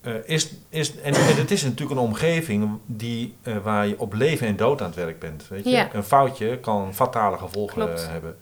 eh, 0.00 0.14
is, 0.24 0.52
is, 0.68 1.00
en, 1.00 1.14
en 1.14 1.36
het 1.36 1.50
is 1.50 1.62
natuurlijk 1.62 1.90
een 1.90 2.06
omgeving 2.06 2.78
die, 2.86 3.36
eh, 3.42 3.56
waar 3.62 3.86
je 3.86 3.98
op 3.98 4.12
leven 4.12 4.46
en 4.46 4.56
dood 4.56 4.80
aan 4.80 4.86
het 4.86 4.96
werk 4.96 5.18
bent. 5.18 5.48
Weet 5.48 5.64
je? 5.64 5.70
Ja. 5.70 5.94
Een 5.94 6.02
foutje 6.02 6.58
kan 6.58 6.94
fatale 6.94 7.38
gevolgen 7.38 7.74
Klopt. 7.74 8.02
eh, 8.02 8.08
hebben. 8.08 8.36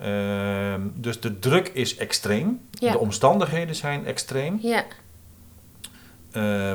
Ehm, 0.00 0.80
dus 0.94 1.20
de 1.20 1.38
druk 1.38 1.68
is 1.68 1.96
extreem. 1.96 2.60
Ja. 2.70 2.92
De 2.92 2.98
omstandigheden 2.98 3.74
zijn 3.74 4.06
extreem. 4.06 4.58
Ja, 4.62 4.84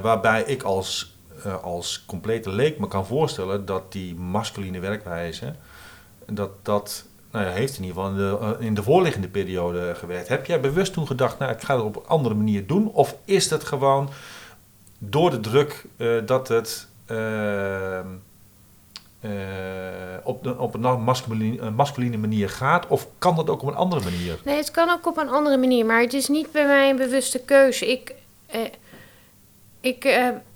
waarbij 0.02 0.44
ik 0.44 0.64
als, 0.64 1.18
als 1.62 2.04
complete 2.08 2.50
leek 2.50 2.80
me 2.80 2.88
kan 2.88 3.06
voorstellen 3.06 3.66
dat 3.66 3.92
die 3.92 4.16
masculine 4.16 4.80
werkwijze, 4.80 5.56
dat 6.26 6.52
dat 6.66 7.06
nou 7.32 7.46
ja, 7.46 7.52
heeft 7.52 7.78
in 7.78 7.84
ieder 7.84 8.02
geval 8.04 8.10
in 8.12 8.18
de, 8.18 8.38
eh, 8.60 8.66
in 8.66 8.74
de 8.74 8.84
voorliggende 8.84 9.28
periode 9.28 9.96
gewerkt. 9.96 10.28
Heb 10.28 10.46
jij 10.46 10.60
bewust 10.60 10.94
toen 10.94 11.08
gedacht, 11.08 11.40
nou 11.40 11.52
ik 11.52 11.62
ga 11.62 11.76
het 11.76 11.84
op 11.84 11.96
een 11.96 12.08
andere 12.08 12.36
manier 12.36 12.68
doen? 12.68 12.92
Of 12.94 13.16
is 13.26 13.50
het 13.50 13.64
gewoon 13.64 14.10
door 14.98 15.30
de 15.32 15.40
druk 15.40 15.86
eh, 15.98 16.08
dat 16.26 16.48
het 16.48 16.88
ehm, 17.06 18.08
eh, 19.20 19.32
op, 20.24 20.44
de, 20.44 20.58
op 20.58 20.74
een 20.74 21.02
masculine, 21.76 22.18
manier 22.18 22.50
gaat? 22.50 22.88
Of 22.88 23.08
kan 23.18 23.36
dat 23.36 23.50
ook 23.50 23.62
op 23.62 23.68
een 23.68 23.76
andere 23.76 24.04
manier? 24.04 24.40
Nee, 24.44 24.58
het 24.58 24.72
kan 24.72 24.90
ook 24.90 25.08
op 25.08 25.18
een 25.18 25.30
andere 25.30 25.58
manier, 25.58 25.86
maar 25.86 26.02
het 26.02 26.14
is 26.14 26.28
niet 26.28 26.52
bij 26.52 26.66
mij 26.66 26.90
een 26.90 26.96
bewuste 26.96 27.40
keuze. 27.40 27.92
Ik, 27.92 28.14
ik, 29.82 30.06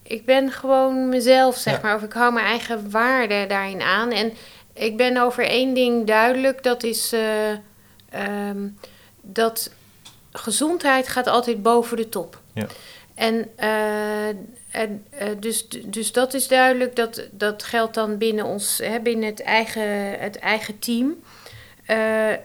ik 0.04 0.26
ben 0.26 0.52
gewoon 0.52 1.10
mezelf, 1.10 1.56
zeg 1.56 1.74
Ja. 1.74 1.80
maar. 1.82 1.96
Of 1.96 2.02
ik 2.04 2.14
hou 2.14 2.34
mijn 2.34 2.46
eigen 2.46 2.92
waarde 2.92 3.46
daarin 3.48 3.82
aan. 3.82 4.12
En 4.12 4.34
ik 4.76 4.98
ben 4.98 5.18
over 5.18 5.46
één 5.46 5.74
ding 5.74 6.08
duidelijk. 6.08 6.64
Dat 6.64 6.84
is 6.84 7.14
eh, 7.14 7.52
ehm, 8.10 8.68
dat 9.22 9.72
gezondheid 10.32 11.08
gaat 11.08 11.28
altijd 11.28 11.62
boven 11.62 11.98
de 11.98 12.10
top. 12.10 12.42
Ja. 12.54 12.68
En, 13.16 13.50
eh, 13.56 14.28
en 14.72 15.06
eh, 15.10 15.28
dus, 15.40 15.68
dus 15.70 16.12
dat 16.12 16.34
is 16.34 16.48
duidelijk. 16.48 16.96
Dat, 16.96 17.28
dat 17.32 17.64
geldt 17.64 17.94
dan 17.94 18.18
binnen 18.18 18.46
ons, 18.46 18.78
hè, 18.84 19.00
binnen 19.00 19.30
het 19.30 19.42
eigen, 19.42 20.20
het 20.20 20.40
eigen 20.40 20.80
team. 20.80 21.16
Eh, 21.86 21.98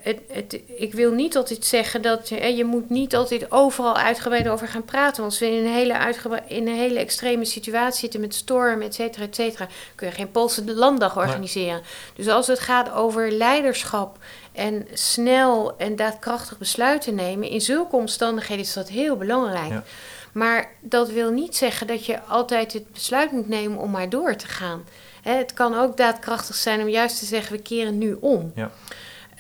het, 0.03 0.19
het, 0.33 0.61
ik 0.67 0.93
wil 0.93 1.13
niet 1.13 1.37
altijd 1.37 1.65
zeggen 1.65 2.03
dat 2.03 2.29
je, 2.29 2.35
hè, 2.35 2.47
je 2.47 2.65
moet 2.65 2.91
niet 2.91 3.15
altijd 3.15 3.53
overal 3.53 3.97
uitgebreid 3.97 4.49
over 4.49 4.69
gaan 4.69 4.85
praten. 4.85 5.23
Want 5.23 5.33
als 5.33 5.39
we 5.39 5.47
in 5.47 5.65
een 5.65 5.73
hele, 5.73 5.99
uitgebreid, 5.99 6.43
in 6.47 6.69
een 6.69 6.75
hele 6.75 6.99
extreme 6.99 7.45
situatie 7.45 8.01
zitten 8.01 8.21
met 8.21 8.35
storm, 8.35 8.83
et 8.83 8.95
cetera, 8.95 9.25
et 9.25 9.35
cetera, 9.35 9.69
kun 9.95 10.07
je 10.07 10.13
geen 10.13 10.31
Poolse 10.31 10.75
landdag 10.75 11.17
organiseren. 11.17 11.83
Dus 12.15 12.29
als 12.29 12.47
het 12.47 12.59
gaat 12.59 12.93
over 12.93 13.31
leiderschap 13.31 14.19
en 14.53 14.87
snel 14.93 15.77
en 15.77 15.97
daadkrachtig 15.97 16.59
besluiten 16.59 17.15
nemen, 17.15 17.49
in 17.49 17.61
zulke 17.61 17.97
omstandigheden 17.97 18.65
is 18.65 18.73
dat 18.73 18.89
heel 18.89 19.17
belangrijk. 19.17 19.71
Ja. 19.71 19.85
Maar 20.33 20.73
dat 20.81 21.11
wil 21.11 21.31
niet 21.31 21.57
zeggen 21.57 21.87
dat 21.87 22.07
je 22.07 22.21
altijd 22.21 22.73
het 22.73 22.93
besluit 22.93 23.33
moet 23.33 23.49
nemen 23.49 23.79
om 23.79 23.91
maar 23.91 24.09
door 24.09 24.37
te 24.37 24.47
gaan. 24.47 24.85
Hè, 25.23 25.33
het 25.33 25.53
kan 25.53 25.75
ook 25.79 25.97
daadkrachtig 25.97 26.55
zijn 26.55 26.81
om 26.81 26.89
juist 26.89 27.19
te 27.19 27.25
zeggen, 27.25 27.57
we 27.57 27.63
keren 27.63 27.99
nu 27.99 28.17
om. 28.21 28.53
Ja. 28.55 28.71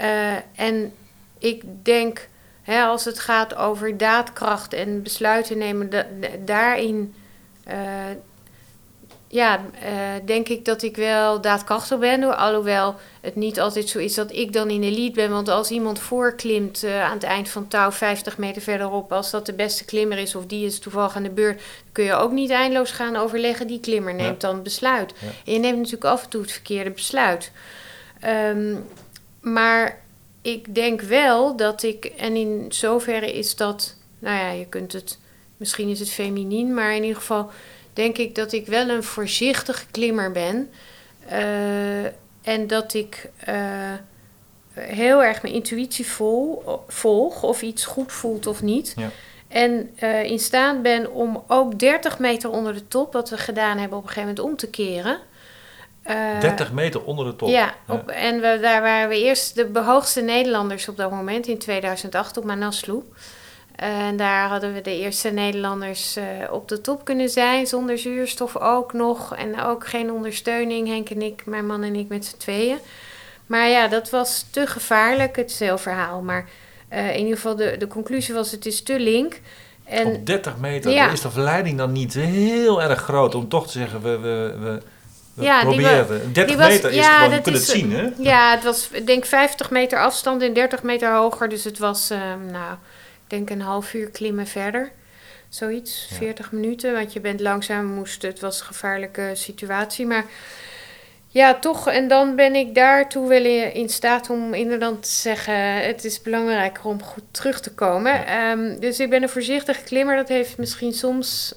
Eh, 0.01 0.33
en 0.55 0.93
ik 1.39 1.63
denk, 1.83 2.29
hè, 2.63 2.83
als 2.83 3.05
het 3.05 3.19
gaat 3.19 3.55
over 3.57 3.97
daadkracht 3.97 4.73
en 4.73 5.03
besluiten 5.03 5.59
nemen, 5.59 5.91
da- 5.91 6.07
da- 6.21 6.29
daarin 6.45 7.15
eh, 7.65 7.79
ja, 9.29 9.61
eh, 9.83 9.93
denk 10.25 10.49
ik 10.49 10.65
dat 10.65 10.83
ik 10.83 10.97
wel 10.97 11.41
daadkrachtig 11.41 11.99
ben. 11.99 12.23
Hoor. 12.23 12.35
Alhoewel 12.35 12.95
het 13.21 13.37
niet 13.37 13.61
altijd 13.61 13.89
zo 13.89 13.99
is 13.99 14.15
dat 14.15 14.33
ik 14.33 14.53
dan 14.53 14.71
in 14.71 14.81
de 14.81 14.91
lead 14.91 15.13
ben. 15.13 15.31
Want 15.31 15.49
als 15.49 15.71
iemand 15.71 15.99
voorklimt 15.99 16.85
aan 17.03 17.13
het 17.15 17.23
eind 17.23 17.49
van 17.49 17.69
touw 17.69 17.91
50 17.91 18.39
meter 18.39 18.63
verderop, 18.63 19.13
als 19.13 19.31
dat 19.31 19.47
de 19.47 19.53
beste 19.53 19.85
klimmer 19.85 20.19
is 20.19 20.35
of 20.35 20.47
die 20.47 20.67
is 20.67 20.79
toevallig 20.79 21.17
aan 21.17 21.23
de 21.23 21.31
beurt, 21.31 21.63
kun 21.93 22.05
je 22.05 22.15
ook 22.15 22.33
niet 22.33 22.51
eindeloos 22.51 22.91
gaan 22.91 23.17
overleggen. 23.17 23.67
Die 23.67 23.81
klimmer 23.81 24.15
neemt 24.15 24.41
dan 24.41 24.55
het 24.55 24.63
besluit. 24.63 25.15
Ja. 25.19 25.27
En 25.47 25.53
je 25.53 25.59
neemt 25.59 25.77
natuurlijk 25.77 26.05
af 26.05 26.23
en 26.23 26.29
toe 26.29 26.41
het 26.43 26.53
verkeerde 26.53 26.91
besluit. 26.91 27.51
Ehm, 28.21 28.75
maar 29.40 30.03
ik 30.42 30.74
denk 30.74 31.00
wel 31.00 31.57
dat 31.57 31.83
ik, 31.83 32.05
en 32.05 32.37
in 32.37 32.66
zoverre 32.68 33.33
is 33.33 33.57
dat, 33.57 33.96
nou 34.18 34.37
ja, 34.37 34.50
je 34.50 34.66
kunt 34.66 34.92
het, 34.92 35.18
misschien 35.57 35.88
is 35.88 35.98
het 35.98 36.11
feminien, 36.11 36.74
maar 36.74 36.94
in 36.94 37.03
ieder 37.03 37.18
geval 37.18 37.50
denk 37.92 38.18
ik 38.18 38.35
dat 38.35 38.53
ik 38.53 38.66
wel 38.66 38.88
een 38.88 39.03
voorzichtige 39.03 39.85
klimmer 39.90 40.33
ben. 40.33 40.70
Eh, 41.26 42.05
en 42.42 42.66
dat 42.66 42.94
ik 42.94 43.31
eh, 43.38 43.92
heel 44.72 45.22
erg 45.22 45.42
mijn 45.42 45.55
intuïtie 45.55 46.07
vol, 46.07 46.62
volg, 46.88 47.42
of 47.42 47.62
iets 47.62 47.85
goed 47.85 48.12
voelt 48.12 48.46
of 48.46 48.62
niet. 48.62 48.92
Ja. 48.96 49.11
En 49.48 49.90
eh, 49.96 50.24
in 50.24 50.38
staat 50.38 50.83
ben 50.83 51.12
om 51.12 51.44
ook 51.46 51.79
30 51.79 52.18
meter 52.18 52.50
onder 52.50 52.74
de 52.74 52.88
top, 52.88 53.12
wat 53.12 53.31
we 53.31 53.38
gedaan 53.38 53.79
hebben, 53.79 53.98
op 53.98 54.05
een 54.05 54.11
gegeven 54.11 54.29
moment 54.29 54.50
om 54.50 54.57
te 54.57 54.70
keren. 54.70 55.18
Eh, 56.03 56.41
30 56.41 56.73
meter 56.73 57.05
onder 57.05 57.25
de 57.25 57.37
top. 57.37 57.49
ja, 57.49 57.75
op, 57.87 58.09
en 58.09 58.41
we, 58.41 58.59
daar 58.63 58.83
waren 58.83 59.09
we 59.09 59.23
eerst 59.23 59.55
de 59.55 59.81
hoogste 59.81 60.21
Nederlanders 60.21 60.89
op 60.89 60.97
dat 60.97 61.11
moment 61.11 61.47
in 61.47 61.59
2008 61.59 62.37
op 62.37 62.45
Manaslu. 62.45 63.03
En 63.77 64.17
daar 64.17 64.49
hadden 64.49 64.75
we 64.75 64.81
de 64.81 64.99
eerste 64.99 65.31
Nederlanders 65.31 66.17
eh, 66.17 66.25
op 66.51 66.69
de 66.69 66.81
top 66.81 67.05
kunnen 67.05 67.29
zijn, 67.29 67.67
zonder 67.67 67.99
zuurstof 67.99 68.57
ook 68.57 68.93
nog. 68.93 69.37
En 69.37 69.61
ook 69.61 69.87
geen 69.87 70.13
ondersteuning, 70.13 70.89
Henk 70.89 71.11
en 71.11 71.23
ik, 71.23 71.43
mijn 71.47 71.67
man 71.67 71.83
en 71.83 71.95
ik 71.97 72.09
met 72.09 72.25
z'n 72.25 72.37
tweeën. 72.37 72.79
Maar 73.47 73.69
ja, 73.69 73.89
dat 73.89 74.11
was 74.11 74.47
te 74.51 74.67
gevaarlijk, 74.67 75.37
het 75.37 75.51
is 75.51 75.61
een 75.61 75.67
heel 75.67 75.79
verhaal. 75.79 76.21
Maar 76.21 76.49
eh, 76.89 77.15
in 77.15 77.21
ieder 77.21 77.37
geval, 77.37 77.57
de, 77.57 77.77
de 77.79 77.87
conclusie 77.87 78.35
was, 78.35 78.51
het 78.51 78.67
is 78.67 78.83
te 78.83 79.01
link. 79.01 79.41
En 79.85 80.07
Op 80.07 80.27
30 80.27 80.57
meter 80.57 80.93
Ja. 80.93 81.11
is 81.11 81.21
de 81.21 81.31
verleiding 81.31 81.79
dan 81.79 81.93
niet 81.93 82.15
heel 82.15 82.83
erg 82.83 83.01
groot 83.01 83.35
om 83.35 83.49
toch 83.49 83.67
te 83.67 83.73
zeggen, 83.73 84.03
we, 84.03 84.19
we, 84.19 84.57
we 84.61 84.83
Ja, 85.42 85.61
die 85.61 85.68
proberen. 85.68 86.07
wa- 86.09 86.14
het. 86.14 86.35
30 86.35 86.46
die 86.46 86.57
was- 86.57 86.68
meter 86.68 86.90
is 86.90 86.96
ja, 86.96 87.16
gewoon, 87.18 87.35
je 87.35 87.40
kunt 87.40 87.57
is- 87.57 87.66
het 87.66 87.76
zien 87.76 87.92
hè? 87.92 88.09
Ja, 88.16 88.50
het 88.55 88.64
was 88.64 88.88
ik 88.92 89.07
denk 89.07 89.24
50 89.26 89.70
meter 89.70 89.98
afstand 89.98 90.42
en 90.42 90.53
30 90.53 90.83
meter 90.83 91.12
hoger. 91.14 91.48
Dus 91.48 91.64
het 91.64 91.79
was, 91.79 92.11
ehm, 92.11 92.46
nou, 92.50 92.72
ik 93.24 93.29
denk 93.31 93.50
een 93.50 93.61
half 93.61 93.94
uur 93.94 94.11
klimmen 94.11 94.46
verder. 94.46 94.90
Zoiets, 95.48 96.07
Ja. 96.11 96.16
40 96.16 96.53
minuten. 96.53 96.92
Want 96.92 97.12
je 97.12 97.20
bent 97.20 97.40
langzaam, 97.40 97.87
moest, 97.87 98.22
het 98.22 98.40
was 98.40 98.61
een 98.61 98.66
gevaarlijke 98.66 99.31
situatie. 99.35 100.07
Maar 100.07 100.24
ja, 101.29 101.55
toch. 101.55 101.88
En 101.88 102.09
dan 102.09 102.37
ben 102.37 102.55
ik 102.55 102.74
daartoe 102.74 103.29
wel 103.29 103.44
in 103.44 103.74
in 103.74 103.88
staat 103.88 104.31
om 104.31 104.55
inderdaad 104.55 105.03
te 105.03 105.09
zeggen... 105.11 105.74
het 105.87 106.05
is 106.05 106.22
belangrijker 106.22 106.85
om 106.85 107.03
goed 107.03 107.22
terug 107.31 107.61
te 107.61 107.72
komen. 107.74 108.26
Ehm, 108.26 108.79
dus 108.81 109.00
ik 109.00 109.11
ben 109.11 109.22
een 109.22 109.29
voorzichtige 109.29 109.83
klimmer. 109.83 110.16
Dat 110.16 110.29
heeft 110.29 110.59
misschien 110.59 110.92
soms... 110.92 111.55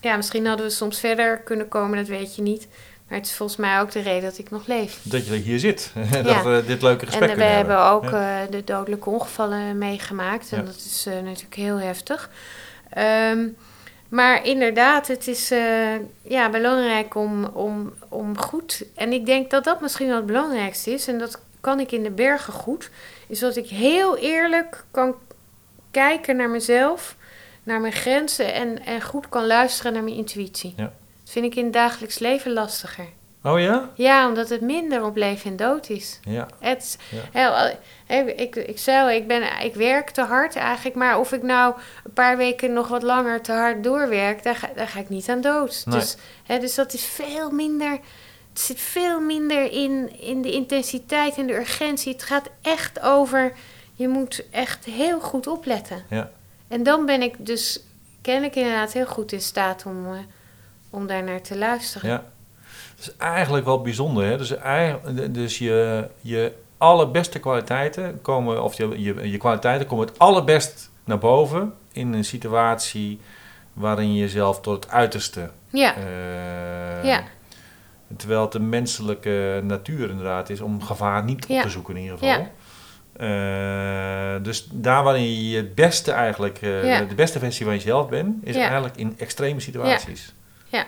Ja, 0.00 0.16
misschien 0.16 0.46
hadden 0.46 0.66
we 0.66 0.72
soms 0.72 1.00
verder 1.00 1.38
kunnen 1.38 1.68
komen, 1.68 1.98
dat 1.98 2.06
weet 2.06 2.36
je 2.36 2.42
niet. 2.42 2.68
Maar 3.08 3.18
het 3.18 3.26
is 3.26 3.34
volgens 3.34 3.58
mij 3.58 3.80
ook 3.80 3.90
de 3.90 4.00
reden 4.00 4.22
dat 4.30 4.38
ik 4.38 4.50
nog 4.50 4.66
leef. 4.66 5.00
Dat 5.02 5.26
je 5.26 5.32
hier 5.34 5.58
zit. 5.58 5.92
dat 6.12 6.24
Ja. 6.26 6.42
we 6.44 6.62
dit 6.66 6.82
leuke 6.82 7.00
En 7.04 7.06
gesprek 7.06 7.30
eh, 7.30 7.36
we 7.36 7.42
hebben 7.42 7.80
ook 7.84 8.04
Ja. 8.10 8.42
eh, 8.44 8.50
de 8.50 8.64
dodelijke 8.64 9.10
ongevallen 9.10 9.78
meegemaakt. 9.78 10.52
En 10.52 10.58
Ja. 10.58 10.64
dat 10.64 10.74
is 10.76 11.06
eh, 11.06 11.14
natuurlijk 11.14 11.54
heel 11.54 11.76
heftig. 11.80 12.30
Ehm, 12.90 13.46
maar 14.08 14.44
inderdaad, 14.46 15.06
het 15.06 15.26
is 15.28 15.50
eh, 15.50 15.94
ja, 16.22 16.50
belangrijk 16.50 17.14
om, 17.14 17.44
om, 17.44 17.92
om 18.08 18.38
goed... 18.38 18.84
En 18.94 19.12
ik 19.12 19.26
denk 19.26 19.50
dat 19.50 19.64
dat 19.64 19.80
misschien 19.80 20.06
wel 20.06 20.16
het 20.16 20.26
belangrijkste 20.26 20.90
is. 20.90 21.08
En 21.08 21.18
dat 21.18 21.40
kan 21.60 21.80
ik 21.80 21.92
in 21.92 22.02
de 22.02 22.10
bergen 22.10 22.52
goed. 22.52 22.90
Is 23.28 23.38
dat 23.38 23.56
ik 23.56 23.68
heel 23.68 24.16
eerlijk 24.16 24.84
kan 24.90 25.14
kijken 25.90 26.36
naar 26.36 26.50
mezelf. 26.50 27.16
Naar 27.62 27.80
mijn 27.80 27.92
grenzen. 27.92 28.54
En, 28.54 28.84
en 28.84 29.02
goed 29.02 29.28
kan 29.28 29.46
luisteren 29.46 29.92
naar 29.92 30.02
mijn 30.02 30.16
intuïtie. 30.16 30.74
Ja. 30.76 30.92
Dat 31.26 31.34
vind 31.34 31.44
ik 31.46 31.54
in 31.54 31.64
het 31.64 31.72
dagelijks 31.72 32.18
leven 32.18 32.52
lastiger. 32.52 33.06
Oh 33.42 33.60
ja? 33.60 33.90
Ja, 33.94 34.28
omdat 34.28 34.48
het 34.48 34.60
minder 34.60 35.04
op 35.04 35.16
leven 35.16 35.50
en 35.50 35.56
dood 35.56 35.88
is. 35.88 36.20
Ja. 36.22 36.46
Het, 36.60 36.98
Ja. 37.32 37.72
heel- 38.06 38.26
ik, 38.36 38.56
ik 38.56 38.82
al, 38.86 39.10
ik, 39.10 39.26
ben, 39.26 39.42
ik 39.64 39.74
werk 39.74 40.10
te 40.10 40.20
hard 40.22 40.56
eigenlijk. 40.56 40.96
Maar 40.96 41.18
of 41.18 41.32
ik 41.32 41.42
nou 41.42 41.74
een 42.04 42.12
paar 42.12 42.36
weken 42.36 42.72
nog 42.72 42.88
wat 42.88 43.02
langer 43.02 43.40
te 43.42 43.52
hard 43.52 43.84
doorwerk, 43.84 44.42
daar 44.42 44.56
ga, 44.56 44.68
daar 44.74 44.88
ga 44.88 44.98
ik 45.00 45.08
niet 45.08 45.28
aan 45.28 45.40
dood. 45.40 45.82
Nee. 45.86 45.98
Dus, 45.98 46.16
hè, 46.44 46.58
dus 46.58 46.74
dat 46.74 46.92
is 46.92 47.04
veel 47.04 47.50
minder. 47.50 47.90
Het 48.48 48.60
zit 48.60 48.80
veel 48.80 49.20
minder 49.20 49.72
in, 49.72 50.20
in 50.20 50.42
de 50.42 50.52
intensiteit 50.52 51.36
en 51.36 51.46
de 51.46 51.54
urgentie. 51.56 52.12
Het 52.12 52.22
gaat 52.22 52.48
echt 52.62 53.00
over. 53.00 53.52
Je 53.94 54.08
moet 54.08 54.44
echt 54.50 54.84
heel 54.84 55.20
goed 55.20 55.46
opletten. 55.46 56.04
Ja. 56.10 56.30
En 56.68 56.82
dan 56.82 57.06
ben 57.06 57.22
ik 57.22 57.34
dus 57.38 57.80
kennelijk 58.22 58.54
inderdaad 58.56 58.92
heel 58.92 59.06
goed 59.06 59.32
in 59.32 59.40
staat 59.40 59.86
om, 59.86 60.06
eh, 60.06 60.18
om 60.96 61.06
daar 61.06 61.22
naar 61.24 61.40
te 61.40 61.58
luisteren. 61.58 62.10
Ja. 62.10 62.24
Dat 62.96 63.06
is 63.06 63.16
eigenlijk 63.16 63.64
wel 63.64 63.80
bijzonder. 63.80 64.24
Hè? 64.24 64.36
Dus, 64.36 64.56
eigenlijk, 64.56 65.34
dus 65.34 65.58
je, 65.58 66.08
je 66.20 66.52
allerbeste 66.78 67.38
kwaliteiten 67.38 68.20
komen, 68.22 68.62
of 68.62 68.76
je, 68.76 69.02
je, 69.02 69.30
je 69.30 69.36
kwaliteiten 69.36 69.86
komen 69.86 70.06
het 70.06 70.18
allerbest 70.18 70.90
naar 71.04 71.18
boven 71.18 71.74
in 71.92 72.12
een 72.12 72.24
situatie 72.24 73.20
waarin 73.72 74.14
je 74.14 74.20
jezelf 74.20 74.60
tot 74.60 74.84
het 74.84 74.92
uiterste. 74.92 75.50
Ja, 75.68 75.94
eh, 75.96 77.04
ja, 77.04 77.22
Terwijl 78.16 78.40
het 78.40 78.52
de 78.52 78.60
menselijke 78.60 79.60
natuur 79.64 80.10
inderdaad 80.10 80.50
is 80.50 80.60
om 80.60 80.82
gevaar 80.82 81.24
niet 81.24 81.46
op 81.46 81.60
te 81.60 81.68
zoeken 81.70 81.96
in 81.96 82.02
ieder 82.02 82.18
geval. 82.18 82.38
Ja. 82.38 82.50
Eh, 83.16 84.42
dus 84.42 84.68
daar 84.72 85.02
waarin 85.02 85.48
je 85.48 85.56
het 85.56 85.74
beste 85.74 86.12
eigenlijk, 86.12 86.58
eh, 86.62 86.84
Ja. 86.84 87.00
de 87.04 87.14
beste 87.14 87.38
versie 87.38 87.64
van 87.64 87.74
jezelf 87.74 88.08
bent, 88.08 88.46
is 88.46 88.56
eigenlijk 88.56 88.96
in 88.96 89.14
extreme 89.18 89.60
situaties. 89.60 90.34
Ja. 90.76 90.86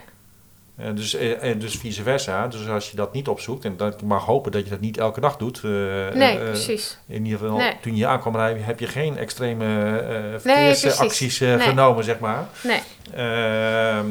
Eh, 0.76 0.94
dus, 0.94 1.14
eh, 1.14 1.50
eh, 1.50 1.60
dus 1.60 1.76
vice 1.76 2.02
versa. 2.02 2.46
Dus 2.46 2.68
als 2.68 2.90
je 2.90 2.96
dat 2.96 3.12
niet 3.12 3.28
opzoekt, 3.28 3.64
en 3.64 3.76
dat, 3.76 3.94
ik 3.94 4.02
mag 4.02 4.24
hopen 4.24 4.52
dat 4.52 4.64
je 4.64 4.70
dat 4.70 4.80
niet 4.80 4.98
elke 4.98 5.20
dag 5.20 5.36
doet. 5.36 5.62
nee, 5.62 6.38
precies. 6.38 6.98
in 7.06 7.24
ieder 7.24 7.38
geval, 7.38 7.56
Nee. 7.56 7.76
toen 7.80 7.96
je 7.96 8.06
aankwam 8.06 8.36
rijden, 8.36 8.64
heb 8.64 8.80
je 8.80 8.86
geen 8.86 9.18
extreme 9.18 10.36
verkeersacties 10.38 11.38
Nee. 11.38 11.58
genomen, 11.58 12.04
zeg 12.04 12.18
maar. 12.18 12.46
Nee, 12.62 12.80
Ehm, 13.14 14.06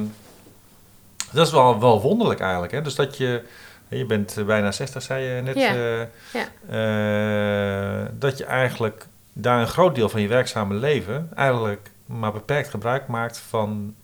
dat 1.31 1.45
is 1.45 1.51
wel, 1.51 1.79
wel 1.79 2.01
wonderlijk 2.01 2.39
eigenlijk. 2.39 2.71
Hè? 2.71 2.81
Dus 2.81 2.95
dat 2.95 3.17
je, 3.17 3.43
je 3.87 4.05
bent 4.05 4.35
bijna 4.45 4.71
60, 4.71 5.01
zei 5.01 5.23
je 5.23 5.41
net. 5.41 5.55
Ja. 5.55 6.07
Ja. 6.33 8.09
dat 8.13 8.37
je 8.37 8.45
eigenlijk 8.45 9.05
daar 9.33 9.59
een 9.59 9.67
groot 9.67 9.95
deel 9.95 10.09
van 10.09 10.21
je 10.21 10.27
werkzame 10.27 10.73
leven 10.73 11.29
eigenlijk 11.35 11.89
maar 12.05 12.31
beperkt 12.31 12.69
gebruik 12.69 13.07
maakt 13.07 13.37
van 13.37 13.95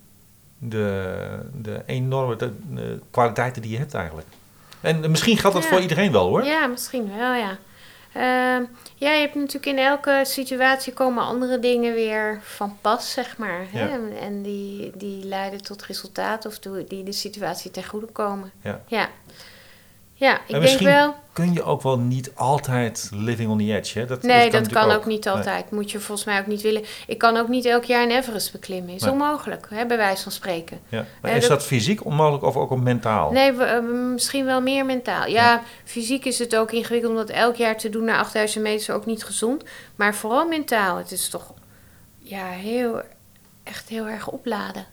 de, 0.70 1.16
de 1.62 1.82
enorme 1.86 2.36
de, 2.36 2.52
de 2.70 3.00
kwaliteiten 3.12 3.62
die 3.62 3.72
je 3.72 3.78
hebt 3.78 3.94
eigenlijk. 3.94 4.28
En 4.82 5.12
misschien 5.12 5.38
geldt 5.38 5.56
dat 5.56 5.66
Ja. 5.66 5.72
voor 5.72 5.82
iedereen 5.82 6.12
wel 6.12 6.28
hoor. 6.28 6.44
ja, 6.44 6.68
misschien 6.68 7.18
wel, 7.18 7.34
ja. 7.34 7.58
Ehm, 8.14 8.64
ja, 8.96 9.12
je 9.12 9.20
hebt 9.20 9.36
natuurlijk 9.36 9.66
in 9.66 9.78
elke 9.78 10.22
situatie 10.24 10.94
komen 10.94 11.24
andere 11.24 11.60
dingen 11.60 11.94
weer 11.94 12.40
van 12.44 12.78
pas, 12.82 13.12
zeg 13.12 13.38
maar. 13.38 13.66
Hè? 13.72 13.80
Ja. 13.80 13.90
En, 13.90 14.18
en 14.22 14.42
die, 14.42 14.92
die 14.96 15.26
leiden 15.26 15.64
tot 15.64 15.84
resultaat 15.86 16.46
of 16.46 16.60
die 16.60 16.84
die 16.88 17.04
de 17.04 17.12
situatie 17.12 17.72
ten 17.72 17.86
goede 17.86 18.06
komen. 18.06 18.52
Ja. 18.62 18.82
Ja, 18.88 19.10
ja 20.14 20.40
ik 20.48 20.62
denk 20.62 20.80
wel... 20.80 21.16
Kun 21.34 21.54
je 21.54 21.64
ook 21.64 21.82
wel 21.82 21.98
niet 22.00 22.32
altijd 22.36 23.10
living 23.14 23.50
on 23.50 23.58
the 23.58 23.76
edge. 23.76 24.00
Hè? 24.00 24.06
Dat, 24.06 24.22
Nee, 24.22 24.44
dat 24.44 24.52
natuurlijk 24.62 24.86
kan 24.88 24.96
ook 24.96 25.06
niet 25.06 25.24
Nee. 25.26 25.34
altijd. 25.34 25.72
Moet 25.72 25.92
je 25.92 26.00
volgens 26.00 26.28
mij 26.28 26.40
ook 26.40 26.48
niet 26.48 26.62
willen. 26.62 26.84
Ik 27.08 27.18
kan 27.18 27.38
ook 27.38 27.48
niet 27.48 27.66
elk 27.66 27.84
jaar 27.84 28.04
een 28.04 28.12
Everest 28.12 28.52
beklimmen. 28.52 28.94
Is 28.94 29.02
Nee. 29.02 29.12
onmogelijk, 29.12 29.68
hè, 29.70 29.86
bij 29.86 29.98
wijze 29.98 30.24
van 30.24 30.32
spreken. 30.32 30.80
Ja. 30.90 31.06
Maar 31.22 31.32
Eh, 31.32 31.38
is 31.38 31.48
dat- 31.48 31.58
dat 31.60 31.68
fysiek 31.68 32.06
onmogelijk 32.06 32.44
of 32.44 32.56
ook 32.56 32.70
op 32.72 32.80
mentaal? 32.82 33.32
Nee, 33.32 33.52
we- 33.52 33.64
eh, 33.64 33.82
misschien 34.12 34.46
wel 34.46 34.62
meer 34.62 34.86
mentaal. 34.86 35.28
Ja, 35.28 35.62
fysiek 35.84 36.26
is 36.26 36.40
het 36.40 36.56
ook 36.56 36.72
ingewikkeld 36.72 37.12
om 37.12 37.18
dat 37.18 37.30
elk 37.30 37.56
jaar 37.56 37.78
te 37.78 37.90
doen 37.90 38.04
naar 38.06 38.18
8000 38.20 38.64
meter 38.64 38.80
is 38.80 38.90
ook 38.90 39.06
niet 39.06 39.24
gezond. 39.24 39.64
Maar 39.96 40.16
vooral 40.16 40.48
mentaal. 40.48 40.98
Het 40.98 41.12
is 41.12 41.30
toch 41.30 41.54
ja, 42.20 42.46
heel, 42.46 43.02
echt 43.64 43.90
heel 43.90 44.08
erg 44.08 44.28
opladen. 44.30 44.86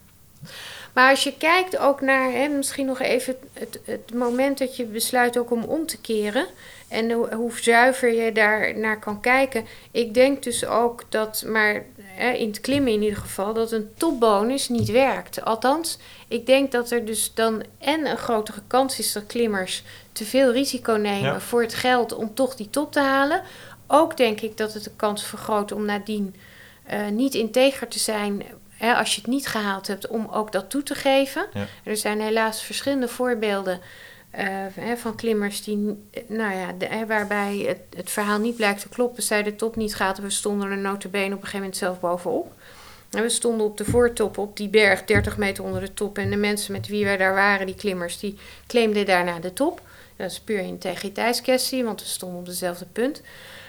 Maar 0.93 1.09
als 1.09 1.23
je 1.23 1.37
kijkt 1.37 1.77
ook 1.77 2.01
naar, 2.01 2.31
hè, 2.31 2.47
misschien 2.47 2.85
nog 2.85 2.99
even 2.99 3.35
het, 3.53 3.79
het 3.85 4.13
moment 4.13 4.57
dat 4.57 4.75
je 4.75 4.83
besluit 4.85 5.37
ook 5.37 5.51
om 5.51 5.63
om 5.63 5.85
te 5.85 6.01
keren. 6.01 6.45
En 6.87 7.11
hoe, 7.11 7.33
hoe 7.35 7.59
zuiver 7.59 8.13
je 8.13 8.31
daar 8.31 8.77
naar 8.77 8.99
kan 8.99 9.21
kijken. 9.21 9.65
Ik 9.91 10.13
denk 10.13 10.43
dus 10.43 10.65
ook 10.65 11.03
dat, 11.09 11.43
maar 11.47 11.85
hè, 12.01 12.31
in 12.31 12.47
het 12.47 12.61
klimmen 12.61 12.91
in 12.93 13.01
ieder 13.01 13.17
geval, 13.19 13.53
dat 13.53 13.71
een 13.71 13.89
topbonus 13.97 14.69
niet 14.69 14.89
werkt. 14.91 15.45
Althans, 15.45 15.97
ik 16.27 16.45
denk 16.45 16.71
dat 16.71 16.91
er 16.91 17.05
dus 17.05 17.33
dan 17.33 17.63
en 17.77 18.05
een 18.05 18.17
grotere 18.17 18.61
kans 18.67 18.99
is 18.99 19.11
dat 19.11 19.25
klimmers 19.25 19.83
te 20.11 20.25
veel 20.25 20.51
risico 20.51 20.93
nemen 20.93 21.33
Ja. 21.33 21.39
voor 21.39 21.61
het 21.61 21.73
geld 21.73 22.13
om 22.13 22.33
toch 22.33 22.55
die 22.55 22.69
top 22.69 22.91
te 22.91 22.99
halen. 22.99 23.41
Ook 23.87 24.17
denk 24.17 24.41
ik 24.41 24.57
dat 24.57 24.73
het 24.73 24.83
de 24.83 24.91
kans 24.95 25.23
vergroot 25.23 25.71
om 25.71 25.85
nadien 25.85 26.35
eh, 26.83 27.07
niet 27.07 27.33
integer 27.33 27.87
te 27.87 27.99
zijn 27.99 28.43
hè, 28.81 28.95
als 28.95 29.15
je 29.15 29.21
het 29.21 29.29
niet 29.29 29.47
gehaald 29.47 29.87
hebt, 29.87 30.07
om 30.07 30.27
ook 30.31 30.51
dat 30.51 30.69
toe 30.69 30.83
te 30.83 30.95
geven. 30.95 31.45
Ja. 31.53 31.65
Er 31.83 31.97
zijn 31.97 32.21
helaas 32.21 32.63
verschillende 32.63 33.07
voorbeelden 33.07 33.81
eh, 34.31 34.45
hè, 34.73 34.97
van 34.97 35.15
klimmers 35.15 35.63
die, 35.63 35.97
eh, 36.11 36.23
nou 36.27 36.55
ja, 36.55 36.71
de, 36.77 36.85
hè, 36.85 37.05
waarbij 37.05 37.57
het, 37.67 37.79
het 37.95 38.09
verhaal 38.09 38.39
niet 38.39 38.55
blijkt 38.55 38.81
te 38.81 38.89
kloppen. 38.89 39.23
Zij 39.23 39.43
de 39.43 39.55
top 39.55 39.75
niet 39.75 39.95
gaat 39.95 40.17
we 40.17 40.29
stonden 40.29 40.71
er 40.71 40.77
notabene 40.77 41.25
op 41.25 41.31
een 41.31 41.37
gegeven 41.37 41.59
moment 41.59 41.77
zelf 41.77 41.99
bovenop. 41.99 42.53
En 43.11 43.21
we 43.21 43.29
stonden 43.29 43.65
op 43.65 43.77
de 43.77 43.85
voortop 43.85 44.37
op 44.37 44.57
die 44.57 44.69
berg, 44.69 45.05
30 45.05 45.37
meter 45.37 45.63
onder 45.63 45.81
de 45.81 45.93
top. 45.93 46.17
En 46.17 46.29
de 46.29 46.35
mensen 46.35 46.71
met 46.71 46.87
wie 46.87 47.05
wij 47.05 47.17
daar 47.17 47.33
waren, 47.33 47.65
die 47.65 47.75
klimmers, 47.75 48.19
die 48.19 48.37
claimden 48.67 49.05
daarna 49.05 49.39
de 49.39 49.53
top. 49.53 49.81
Dat 50.15 50.31
is 50.31 50.39
puur 50.39 50.59
integriteitskwestie, 50.59 51.83
want 51.83 52.01
we 52.01 52.07
stonden 52.07 52.39
op 52.39 52.45
dezelfde 52.45 52.85
punt. 52.85 53.21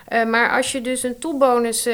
Eh, 0.09 0.25
maar 0.25 0.51
als 0.51 0.73
je 0.73 0.81
dus 0.81 1.03
een 1.03 1.19
topbonus, 1.19 1.89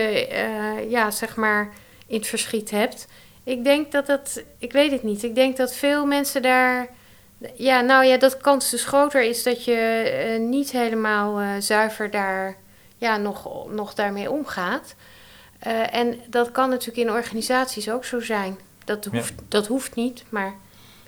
ja, 0.89 1.11
zeg 1.11 1.37
maar, 1.37 1.73
in 2.09 2.19
het 2.19 2.27
verschiet 2.27 2.71
hebt. 2.71 3.07
Ik 3.45 3.65
denk 3.65 3.93
dat 3.93 4.07
dat, 4.07 4.43
ik 4.59 4.73
weet 4.73 4.91
het 4.91 5.03
niet. 5.03 5.23
Ik 5.23 5.35
denk 5.35 5.57
dat 5.57 5.75
veel 5.75 6.07
mensen 6.07 6.43
daar, 6.43 6.89
ja, 7.55 7.81
nou 7.81 8.05
ja, 8.05 8.19
dat 8.19 8.37
kans 8.37 8.71
dus 8.71 8.85
groter 8.85 9.23
is 9.23 9.43
dat 9.43 9.65
je 9.65 9.75
eh, 9.75 10.41
niet 10.41 10.71
helemaal 10.71 11.41
eh, 11.41 11.49
zuiver 11.59 12.11
daar, 12.11 12.57
ja, 12.97 13.17
nog, 13.17 13.67
nog 13.71 13.95
daarmee 13.95 14.31
omgaat. 14.31 14.95
Eh, 15.59 15.95
en 15.95 16.19
dat 16.31 16.53
kan 16.53 16.71
natuurlijk 16.71 17.09
in 17.09 17.15
organisaties 17.15 17.91
ook 17.91 18.05
zo 18.05 18.21
zijn. 18.21 18.59
Dat 18.85 19.09
Ja. 19.11 19.19
hoeft, 19.19 19.35
dat 19.49 19.67
hoeft 19.67 19.95
niet, 19.95 20.25
maar 20.29 20.55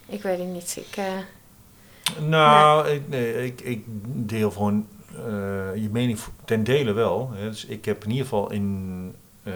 ik 0.06 0.22
weet 0.22 0.38
het 0.38 0.48
niet. 0.48 0.76
Ik, 0.76 1.02
Nou, 2.28 2.88
ik, 2.88 3.08
nee, 3.08 3.44
ik, 3.44 3.60
ik 3.60 3.84
deel 4.04 4.50
gewoon 4.50 4.88
je 5.74 5.88
mening 5.92 6.18
ten 6.44 6.64
dele 6.64 6.92
wel. 6.92 7.30
Hè. 7.34 7.48
Dus 7.48 7.64
ik 7.64 7.84
heb 7.84 8.04
in 8.04 8.10
ieder 8.10 8.24
geval 8.24 8.50
in, 8.50 9.14
in 9.44 9.52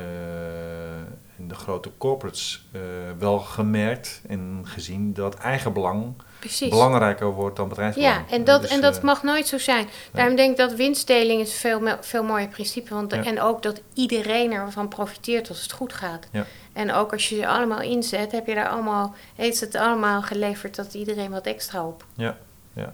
de 1.49 1.55
grote 1.55 1.91
corporates 1.99 2.65
eh, 2.73 2.81
wel 3.19 3.39
gemerkt 3.39 4.23
en 4.29 4.61
gezien 4.65 5.13
dat 5.13 5.35
eigenbelang 5.35 6.15
precies. 6.39 6.69
belangrijker 6.69 7.33
wordt 7.33 7.57
dan 7.57 7.69
bedrijfsbelang. 7.69 8.15
Ja, 8.29 8.35
en 8.35 8.45
dat, 8.45 8.61
Dus, 8.61 8.71
en 8.71 8.81
dat 8.81 8.97
eh, 8.97 9.03
mag 9.03 9.23
nooit 9.23 9.47
zo 9.47 9.59
zijn. 9.59 9.89
Daarom 10.13 10.37
denk 10.37 10.51
ik 10.51 10.57
dat 10.57 10.75
winstdeling 10.75 11.41
is 11.41 11.53
een 11.53 11.59
veel, 11.59 11.97
veel 12.01 12.23
mooier 12.25 12.49
principe. 12.49 12.95
Want, 12.95 13.13
Ja. 13.13 13.25
En 13.25 13.41
ook 13.41 13.63
dat 13.63 13.81
iedereen 13.95 14.53
ervan 14.53 14.89
profiteert 14.89 15.49
als 15.49 15.63
het 15.63 15.73
goed 15.73 15.93
gaat. 15.93 16.27
Ja. 16.31 16.47
En 16.73 16.93
ook 16.93 17.13
als 17.13 17.29
je 17.29 17.37
ze 17.37 17.47
allemaal 17.47 17.81
inzet, 17.81 18.33
heb 18.33 18.47
je 18.47 18.55
daar 18.55 18.69
allemaal, 18.69 19.15
heeft 19.35 19.61
het 19.61 19.75
allemaal 19.75 20.23
geleverd 20.23 20.77
dat 20.77 20.95
iedereen 20.95 21.31
wat 21.31 21.47
extra 21.47 21.87
op. 21.87 22.05
Ja, 22.15 22.37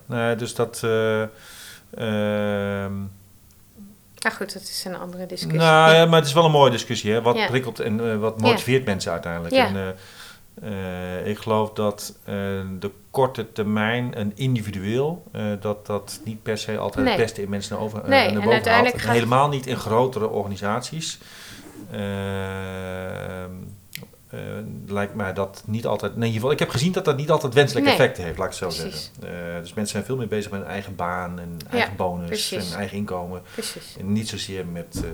nee, 0.06 0.36
dus 0.36 0.54
dat... 0.54 0.80
eh, 0.84 1.22
ehm, 4.20 4.28
Maar 4.28 4.32
goed, 4.32 4.52
dat 4.52 4.62
is 4.62 4.84
een 4.86 4.96
andere 4.96 5.26
discussie. 5.26 5.58
Nou 5.60 5.94
Ja. 5.94 6.06
maar 6.06 6.18
het 6.18 6.28
is 6.28 6.34
wel 6.34 6.44
een 6.44 6.50
mooie 6.50 6.70
discussie. 6.70 7.12
Hè? 7.12 7.22
Wat 7.22 7.36
Ja. 7.36 7.46
prikkelt 7.46 7.80
en 7.80 8.10
eh, 8.10 8.16
wat 8.16 8.40
motiveert 8.40 8.84
mensen 8.84 9.12
uiteindelijk? 9.12 9.54
Ja. 9.54 9.66
En, 9.66 9.76
eh, 9.76 11.18
eh, 11.20 11.26
ik 11.26 11.38
geloof 11.38 11.72
dat 11.72 12.14
de 12.80 12.90
korte 13.10 13.52
termijn 13.52 14.14
en 14.14 14.32
individueel, 14.34 15.22
dat 15.60 15.86
dat 15.86 16.20
niet 16.24 16.42
per 16.42 16.58
se 16.58 16.78
altijd 16.78 17.04
Nee. 17.04 17.14
het 17.14 17.22
beste 17.22 17.42
in 17.42 17.50
mensen 17.50 17.74
naar, 17.74 17.84
over, 17.84 18.00
Nee, 18.00 18.08
naar 18.10 18.28
en 18.28 18.34
boven 18.34 18.52
uiteindelijk 18.52 19.02
haalt. 19.02 19.14
Helemaal 19.14 19.48
niet 19.48 19.66
in 19.66 19.76
grotere 19.76 20.28
organisaties. 20.28 21.18
Eh, 24.30 24.38
lijkt 24.86 25.14
mij 25.14 25.32
dat 25.32 25.62
niet 25.66 25.86
altijd. 25.86 26.10
Nee, 26.16 26.20
in 26.20 26.26
ieder 26.26 26.40
geval, 26.40 26.50
ik 26.52 26.58
heb 26.58 26.68
gezien 26.68 26.92
dat 26.92 27.04
dat 27.04 27.16
niet 27.16 27.30
altijd 27.30 27.54
wenselijke 27.54 27.88
Nee. 27.88 27.98
effecten 27.98 28.24
heeft, 28.24 28.38
laat 28.38 28.52
ik 28.54 28.58
het 28.60 28.72
zo 28.72 28.82
Precies. 28.82 29.10
zeggen. 29.20 29.54
Eh, 29.54 29.60
dus 29.60 29.74
mensen 29.74 29.92
zijn 29.92 30.04
veel 30.04 30.16
meer 30.16 30.28
bezig 30.28 30.50
met 30.50 30.60
hun 30.60 30.68
eigen 30.70 30.96
baan 30.96 31.38
en 31.38 31.56
eigen 31.70 31.96
bonus 31.96 32.26
precies. 32.26 32.72
en 32.72 32.78
eigen 32.78 32.96
inkomen. 32.96 33.42
Precies. 33.52 33.96
En 33.98 34.12
niet 34.12 34.28
zozeer 34.28 34.66
met 34.66 35.02
eh 35.04 35.10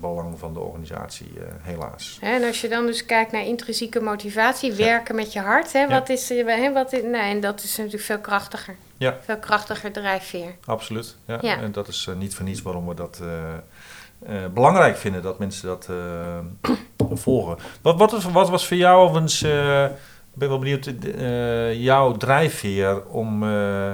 belang 0.00 0.38
van 0.38 0.52
de 0.54 0.60
organisatie, 0.60 1.32
helaas. 1.60 2.18
En 2.20 2.44
als 2.44 2.60
je 2.60 2.68
dan 2.68 2.86
dus 2.86 3.04
kijkt 3.06 3.32
naar 3.32 3.44
intrinsieke 3.44 4.00
motivatie, 4.00 4.72
werken 4.72 5.14
met 5.14 5.32
je 5.32 5.40
hart, 5.40 5.72
hè, 5.72 5.88
wat 5.88 6.08
is, 6.08 6.28
hè, 6.28 6.72
wat 6.72 6.92
is, 6.92 7.02
nee, 7.02 7.30
en 7.30 7.40
dat 7.40 7.62
is 7.62 7.76
natuurlijk 7.76 8.04
veel 8.04 8.18
krachtiger. 8.18 8.76
Ja. 8.96 9.18
Veel 9.24 9.38
krachtiger 9.38 9.92
drijfveer. 9.92 10.54
Absoluut. 10.64 11.16
Ja. 11.26 11.40
En 11.42 11.72
dat 11.72 11.88
is 11.88 12.08
niet 12.16 12.34
voor 12.34 12.44
niets 12.44 12.62
waarom 12.62 12.86
we 12.88 12.94
dat 12.94 13.20
belangrijk 14.54 14.96
vinden 14.96 15.22
dat 15.22 15.38
mensen 15.38 15.66
dat 15.66 15.88
volgen. 17.18 17.56
Wat, 17.82 17.98
wat, 17.98 18.10
was, 18.10 18.24
wat 18.24 18.50
was 18.50 18.66
voor 18.66 18.76
jou 18.76 19.02
overigens, 19.02 19.42
eh, 19.42 19.84
ik 19.84 20.34
ben 20.34 20.48
wel 20.48 20.58
benieuwd, 20.58 20.86
eh, 20.86 21.82
jouw 21.82 22.12
drijfveer 22.12 23.06
om, 23.06 23.42
eh, 23.42 23.92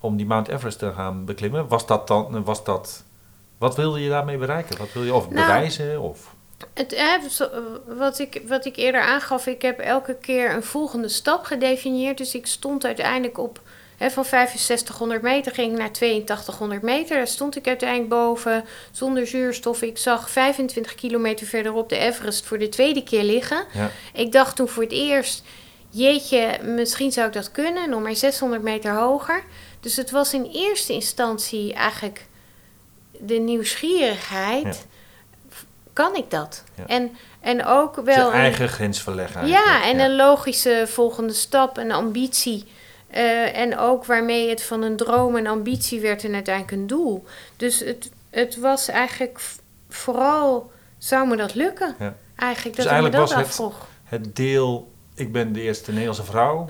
om 0.00 0.16
die 0.16 0.26
Mount 0.26 0.48
Everest 0.48 0.78
te 0.78 0.92
gaan 0.92 1.24
beklimmen? 1.24 1.68
Was 1.68 1.86
dat 1.86 2.08
dan, 2.08 2.44
was 2.44 2.64
dat, 2.64 3.04
wat 3.58 3.76
wilde 3.76 4.00
je 4.00 4.08
daarmee 4.08 4.38
bereiken? 4.38 4.78
Wat 4.78 4.92
wil 4.92 5.02
je, 5.02 5.14
of 5.14 5.30
Nou, 5.30 5.46
bewijzen? 5.46 6.00
Of, 6.00 6.34
Het, 6.74 7.04
wat, 7.86 8.18
ik, 8.18 8.42
wat 8.46 8.64
ik 8.64 8.76
eerder 8.76 9.00
aangaf, 9.00 9.46
ik 9.46 9.62
heb 9.62 9.78
elke 9.78 10.14
keer 10.14 10.54
een 10.54 10.62
volgende 10.62 11.08
stap 11.08 11.44
gedefinieerd. 11.44 12.18
Dus 12.18 12.34
ik 12.34 12.46
stond 12.46 12.84
uiteindelijk 12.84 13.38
op, 13.38 13.60
van 14.00 14.24
6500 14.24 15.22
meter 15.22 15.52
ging 15.54 15.72
ik 15.72 15.78
naar 15.78 15.88
8200 15.90 16.82
meter. 16.82 17.16
Daar 17.16 17.26
stond 17.26 17.56
ik 17.56 17.66
uiteindelijk 17.66 18.08
boven, 18.10 18.64
zonder 18.90 19.26
zuurstof. 19.26 19.82
Ik 19.82 19.98
zag 19.98 20.30
25 20.30 20.94
kilometer 20.94 21.46
verderop 21.46 21.88
de 21.88 21.96
Everest 21.96 22.46
voor 22.46 22.58
de 22.58 22.68
tweede 22.68 23.02
keer 23.02 23.22
liggen. 23.22 23.64
ja. 23.72 23.90
Ik 24.12 24.32
dacht 24.32 24.56
toen 24.56 24.68
voor 24.68 24.82
het 24.82 24.92
eerst, 24.92 25.42
jeetje, 25.90 26.58
misschien 26.62 27.12
zou 27.12 27.26
ik 27.26 27.32
dat 27.32 27.50
kunnen, 27.50 27.90
nog 27.90 28.02
maar 28.02 28.16
600 28.16 28.62
meter 28.62 28.92
hoger. 28.94 29.44
Dus 29.80 29.96
het 29.96 30.10
was 30.10 30.34
in 30.34 30.50
eerste 30.52 30.92
instantie 30.92 31.74
eigenlijk 31.74 32.26
de 33.18 33.34
nieuwsgierigheid, 33.34 34.64
Ja. 34.64 35.56
kan 35.92 36.16
ik 36.16 36.30
dat? 36.30 36.64
Ja. 36.74 36.86
En, 36.86 37.16
en 37.40 37.64
ook 37.64 37.94
wel... 37.94 38.14
Zijn 38.14 38.26
een- 38.26 38.32
eigen 38.32 38.68
grens 38.68 39.02
verleggen. 39.02 39.46
ja, 39.46 39.84
en 39.84 39.98
een 40.00 40.16
logische 40.16 40.84
volgende 40.88 41.32
stap, 41.32 41.76
een 41.76 41.92
ambitie. 41.92 42.64
Eh, 43.10 43.56
en 43.58 43.78
ook 43.78 44.04
waarmee 44.04 44.48
het 44.48 44.62
van 44.62 44.82
een 44.82 44.96
droom 44.96 45.36
een 45.36 45.46
ambitie 45.46 46.00
werd 46.00 46.24
en 46.24 46.34
uiteindelijk 46.34 46.76
een 46.76 46.86
doel. 46.86 47.24
Dus 47.56 47.78
het, 47.80 48.10
het 48.30 48.56
was 48.56 48.88
eigenlijk 48.88 49.38
vooral, 49.88 50.70
zou 50.98 51.28
me 51.28 51.36
dat 51.36 51.54
lukken? 51.54 51.94
Ja. 51.98 52.16
Eigenlijk 52.36 52.76
Dus 52.76 52.84
dat 52.84 52.94
ik 52.94 53.00
me 53.00 53.02
eigenlijk 53.02 53.12
dat 53.12 53.20
was 53.28 53.34
het- 53.34 53.46
afvroeg. 53.46 53.88
Het 54.04 54.36
deel, 54.36 54.90
ik 55.14 55.32
ben 55.32 55.52
de 55.52 55.60
eerste 55.60 55.90
Nederlandse 55.90 56.24
vrouw, 56.24 56.68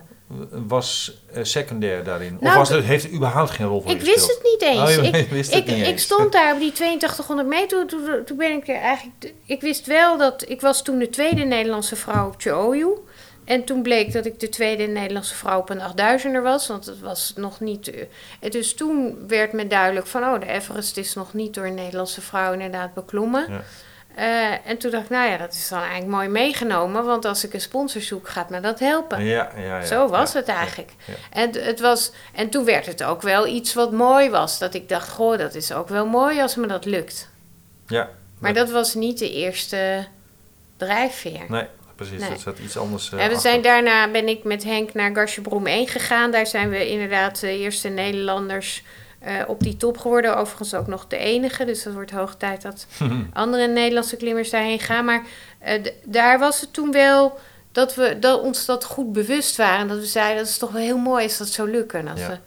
was 0.50 1.22
eh, 1.32 1.44
secundair 1.44 2.04
daarin. 2.04 2.34
of 2.34 2.40
Nou, 2.40 2.58
was 2.58 2.68
het, 2.68 2.84
heeft 2.84 3.02
het 3.02 3.12
überhaupt 3.12 3.50
geen 3.50 3.66
rol 3.66 3.80
voor 3.80 3.90
Ik 3.90 4.00
wist 4.00 4.26
het 4.28 4.40
niet 4.42 4.62
eens. 4.62 4.96
Oh, 4.98 5.04
ik, 5.04 5.28
wist 5.38 5.54
het 5.54 5.68
ik, 5.68 5.74
niet 5.74 5.80
ik 5.80 5.86
eens. 5.92 6.02
stond 6.02 6.32
daar 6.32 6.52
op 6.54 6.60
die 6.60 6.70
8200 6.72 7.48
meter. 7.48 7.86
Toen, 7.86 8.00
toen, 8.24 8.36
ben 8.36 8.50
ik 8.56 8.68
er 8.68 8.74
eigenlijk. 8.74 9.32
Ik 9.44 9.60
wist 9.60 9.86
wel 9.86 10.18
dat. 10.18 10.44
Ik 10.48 10.60
was 10.60 10.82
toen 10.82 10.98
de 10.98 11.08
tweede 11.10 11.42
Nederlandse 11.44 11.96
vrouw 11.96 12.26
op 12.26 12.34
Choyu. 12.38 12.88
En 13.50 13.64
toen 13.64 13.82
bleek 13.82 14.12
dat 14.12 14.26
ik 14.26 14.40
de 14.40 14.48
tweede 14.48 14.86
Nederlandse 14.86 15.34
vrouw 15.34 15.58
op 15.58 15.70
een 15.70 15.80
8000er 15.80 16.42
was. 16.42 16.66
Want 16.66 16.86
het 16.86 17.00
was 17.00 17.32
nog 17.36 17.60
niet. 17.60 17.90
eh, 17.90 18.00
En 18.40 18.50
dus 18.50 18.74
toen 18.74 19.24
werd 19.28 19.52
me 19.52 19.66
duidelijk 19.66 20.06
van. 20.06 20.22
Oh, 20.24 20.40
de 20.40 20.46
Everest 20.46 20.96
is 20.96 21.14
nog 21.14 21.32
niet 21.34 21.54
door 21.54 21.64
een 21.66 21.74
Nederlandse 21.74 22.20
vrouw 22.20 22.52
inderdaad 22.52 22.94
beklommen. 22.94 23.46
Ja. 23.48 23.60
Eh, 24.14 24.70
en 24.70 24.78
toen 24.78 24.90
dacht 24.90 25.04
ik, 25.04 25.10
nou 25.10 25.30
ja, 25.30 25.36
dat 25.36 25.52
is 25.52 25.68
dan 25.68 25.78
eigenlijk 25.78 26.10
mooi 26.10 26.28
meegenomen. 26.28 27.04
Want 27.04 27.24
als 27.24 27.44
ik 27.44 27.54
een 27.54 27.60
sponsor 27.60 28.00
zoek, 28.02 28.28
gaat 28.28 28.50
me 28.50 28.60
dat 28.60 28.78
helpen. 28.78 29.24
Ja, 29.24 29.50
ja, 29.56 29.62
ja. 29.62 29.84
Zo 29.84 30.08
was 30.08 30.32
Ja, 30.32 30.38
het 30.38 30.48
eigenlijk. 30.48 30.92
ja. 31.04 31.14
En, 31.30 31.50
het 31.64 31.80
was, 31.80 32.12
en 32.34 32.48
toen 32.50 32.64
werd 32.64 32.86
het 32.86 33.02
ook 33.02 33.22
wel 33.22 33.46
iets 33.46 33.74
wat 33.74 33.92
mooi 33.92 34.30
was. 34.30 34.58
Dat 34.58 34.74
ik 34.74 34.88
dacht, 34.88 35.08
goh, 35.08 35.38
dat 35.38 35.54
is 35.54 35.72
ook 35.72 35.88
wel 35.88 36.06
mooi 36.06 36.40
als 36.40 36.54
me 36.56 36.66
dat 36.66 36.84
lukt. 36.84 37.28
Ja, 37.86 38.08
Maar 38.38 38.54
dat 38.54 38.70
was 38.70 38.94
niet 38.94 39.18
de 39.18 39.32
eerste 39.32 40.06
drijfveer. 40.76 41.44
nee, 41.48 41.66
precies. 42.06 42.20
Nee. 42.20 42.30
Dat 42.30 42.40
zat 42.40 42.58
iets 42.58 42.76
anders. 42.78 43.06
eh, 43.06 43.12
En 43.12 43.18
we 43.18 43.24
achter. 43.24 43.40
zijn 43.50 43.62
daarna 43.62 44.10
ben 44.10 44.28
ik 44.28 44.44
met 44.44 44.64
Henk 44.64 44.94
naar 44.94 45.14
Garsjebroem 45.14 45.66
1 45.66 45.88
gegaan. 45.88 46.30
Daar 46.30 46.46
zijn 46.46 46.70
we 46.70 46.88
inderdaad 46.88 47.40
de 47.40 47.58
eerste 47.58 47.88
Nederlanders 47.88 48.82
eh, 49.18 49.34
op 49.46 49.60
die 49.62 49.76
top 49.76 49.98
geworden. 49.98 50.36
Overigens 50.36 50.74
ook 50.74 50.86
nog 50.86 51.06
de 51.06 51.16
enige. 51.16 51.64
Dus 51.64 51.82
dat 51.82 51.92
wordt 51.92 52.10
hoog 52.10 52.34
tijd 52.36 52.62
dat 52.62 52.86
andere 53.32 53.66
Nederlandse 53.68 54.16
klimmers 54.16 54.50
daarheen 54.50 54.80
gaan. 54.80 55.04
Maar 55.04 55.22
eh, 55.58 55.82
daar 56.04 56.38
was 56.38 56.60
het 56.60 56.72
toen 56.72 56.92
wel 56.92 57.38
dat 57.72 57.94
we 57.94 58.18
dat 58.18 58.40
ons 58.40 58.64
dat 58.66 58.84
goed 58.84 59.12
bewust 59.12 59.56
waren. 59.56 59.88
Dat 59.88 59.98
we 59.98 60.06
zeiden, 60.06 60.36
dat 60.36 60.46
is 60.46 60.58
toch 60.58 60.70
wel 60.72 60.82
heel 60.82 60.98
mooi 60.98 61.24
als 61.24 61.36
dat 61.38 61.48
zou 61.48 61.70
lukken. 61.70 62.08
Als 62.08 62.20
Ja. 62.20 62.28
we, 62.28 62.38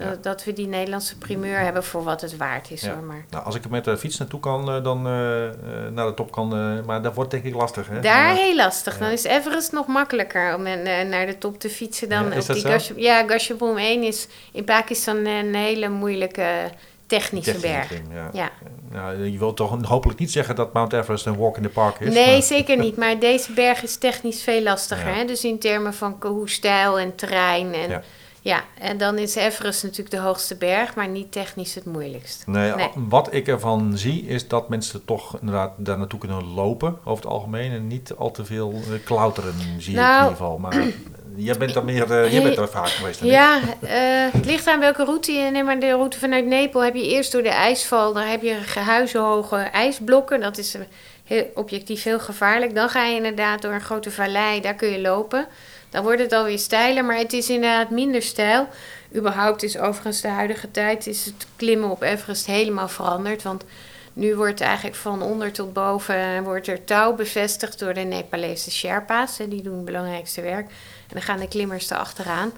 Ja. 0.00 0.16
dat 0.22 0.44
we 0.44 0.52
die 0.52 0.66
Nederlandse 0.66 1.18
primeur 1.18 1.58
hebben 1.58 1.84
voor 1.84 2.02
wat 2.04 2.20
het 2.20 2.36
waard 2.36 2.70
is. 2.70 2.80
Ja. 2.80 2.94
Hoor. 2.94 3.02
Maar 3.02 3.24
Nou, 3.30 3.44
als 3.44 3.54
ik 3.54 3.64
er 3.64 3.70
met 3.70 3.84
de 3.84 3.96
fiets 3.96 4.18
naartoe 4.18 4.40
kan, 4.40 4.70
eh, 4.70 4.82
dan 4.82 5.06
eh, 5.06 5.46
eh, 5.48 5.52
naar 5.92 6.06
de 6.06 6.14
top 6.14 6.30
kan. 6.32 6.48
maar 6.84 7.02
dat 7.02 7.14
wordt 7.14 7.30
denk 7.30 7.44
ik 7.44 7.54
lastig. 7.54 7.88
Hè? 7.88 8.00
daar 8.00 8.34
heel 8.34 8.56
lastig. 8.56 8.98
Dan 8.98 9.08
is 9.10 9.24
Everest 9.24 9.72
nog 9.72 9.86
makkelijker 9.86 10.54
om 10.54 10.62
naar 11.08 11.26
de 11.26 11.38
top 11.38 11.58
te 11.60 11.68
fietsen 11.70 12.08
dan 12.08 12.24
op 12.26 12.32
die 12.46 12.60
zo? 12.60 12.68
Gashe- 12.68 12.94
Ja, 12.96 13.24
Gasherbom 13.26 13.76
1 13.78 14.02
is 14.02 14.28
in 14.52 14.64
Pakistan 14.64 15.16
een 15.26 15.54
hele 15.54 15.88
moeilijke 15.88 16.70
technische 17.06 17.58
berg. 17.58 17.90
ja. 18.12 18.28
Ja. 18.32 18.50
Nou, 18.90 19.24
je 19.30 19.38
wilt 19.38 19.56
toch 19.56 19.86
hopelijk 19.86 20.18
niet 20.18 20.30
zeggen 20.30 20.54
dat 20.54 20.72
Mount 20.72 20.92
Everest 20.92 21.26
een 21.26 21.36
walk 21.36 21.56
in 21.56 21.62
the 21.62 21.68
park 21.68 22.00
is? 22.00 22.14
Nee, 22.14 22.32
maar- 22.32 22.42
zeker 22.42 22.76
niet. 22.76 22.96
Maar 23.02 23.18
deze 23.18 23.52
berg 23.52 23.82
is 23.82 23.96
technisch 23.96 24.42
veel 24.42 24.62
lastiger. 24.62 25.08
Ja. 25.08 25.14
Hè? 25.14 25.24
Dus 25.24 25.44
in 25.44 25.58
termen 25.58 25.94
van 25.94 26.16
hoe 26.20 26.48
stijl 26.48 26.98
en 26.98 27.14
terrein. 27.14 27.74
En, 27.74 27.88
Ja. 27.88 28.02
Ja. 28.40 28.64
en 28.78 28.98
dan 28.98 29.18
is 29.18 29.34
Everest 29.34 29.82
natuurlijk 29.82 30.10
de 30.10 30.18
hoogste 30.18 30.54
berg, 30.54 30.94
maar 30.94 31.08
niet 31.08 31.32
technisch 31.32 31.74
het 31.74 31.84
moeilijkst. 31.84 32.46
Nee, 32.46 32.72
wat 32.94 33.34
ik 33.34 33.48
ervan 33.48 33.98
zie 33.98 34.26
is 34.26 34.48
dat 34.48 34.68
mensen 34.68 35.04
toch 35.04 35.38
inderdaad 35.40 35.72
daar 35.76 35.98
naartoe 35.98 36.18
kunnen 36.18 36.44
lopen 36.54 36.98
over 37.04 37.24
het 37.24 37.32
algemeen 37.32 37.72
en 37.72 37.86
niet 37.86 38.12
al 38.18 38.30
te 38.30 38.44
veel 38.44 38.72
eh, 38.72 39.04
klauteren 39.04 39.54
zie 39.78 39.92
ik 39.92 39.98
Nou, 39.98 40.14
in 40.14 40.22
ieder 40.22 40.36
geval. 40.36 40.58
Maar 40.58 40.76
jij 41.36 41.58
bent 41.58 41.74
daar 41.74 41.84
meer, 41.84 42.12
eh, 42.12 42.32
jij 42.32 42.42
bent 42.42 42.56
daar 42.56 42.68
vaak 42.68 42.88
geweest 42.88 43.18
dan 43.18 43.28
ik. 43.28 43.34
Ja, 43.34 43.60
eh, 43.80 44.32
het 44.32 44.44
ligt 44.44 44.66
aan 44.66 44.80
welke 44.80 45.04
route 45.04 45.32
je 45.32 45.50
neemt. 45.50 45.66
Maar 45.66 45.80
de 45.80 45.90
route 45.90 46.18
vanuit 46.18 46.46
Nepal 46.46 46.84
heb 46.84 46.94
je 46.94 47.08
eerst 47.08 47.32
door 47.32 47.42
de 47.42 47.48
ijsval. 47.48 48.12
Daar 48.12 48.28
heb 48.28 48.42
je 48.42 48.54
gehuizenhoge 48.54 49.56
ijsblokken. 49.56 50.40
Dat 50.40 50.58
is 50.58 50.76
heel, 51.24 51.50
objectief 51.54 52.02
heel 52.02 52.20
gevaarlijk. 52.20 52.74
Dan 52.74 52.88
ga 52.88 53.04
je 53.04 53.16
inderdaad 53.16 53.62
door 53.62 53.72
een 53.72 53.80
grote 53.80 54.10
vallei. 54.10 54.60
Daar 54.60 54.74
kun 54.74 54.88
je 54.88 55.00
lopen. 55.00 55.46
Dan 55.90 56.02
wordt 56.02 56.20
het 56.20 56.32
alweer 56.32 56.58
steiler. 56.58 57.04
Maar 57.04 57.16
het 57.16 57.32
is 57.32 57.48
inderdaad 57.50 57.90
minder 57.90 58.22
stijl. 58.22 58.68
Überhaupt 59.16 59.62
is 59.62 59.78
overigens 59.78 60.20
de 60.20 60.28
huidige 60.28 60.70
tijd... 60.70 61.06
is 61.06 61.24
het 61.24 61.46
klimmen 61.56 61.90
op 61.90 62.02
Everest 62.02 62.46
helemaal 62.46 62.88
veranderd. 62.88 63.42
Want 63.42 63.64
nu 64.12 64.36
wordt 64.36 64.60
eigenlijk 64.60 64.96
van 64.96 65.22
onder 65.22 65.52
tot 65.52 65.72
boven... 65.72 66.14
eh, 66.14 66.40
wordt 66.42 66.66
er 66.66 66.84
touw 66.84 67.14
bevestigd 67.14 67.78
door 67.78 67.94
de 67.94 68.00
Nepalese 68.00 68.70
Sherpa's. 68.70 69.36
Die 69.36 69.62
doen 69.62 69.76
het 69.76 69.84
belangrijkste 69.84 70.40
werk. 70.40 70.66
En 70.66 71.14
dan 71.14 71.22
gaan 71.22 71.38
de 71.38 71.48
klimmers 71.48 71.90
erachteraan. 71.90 72.52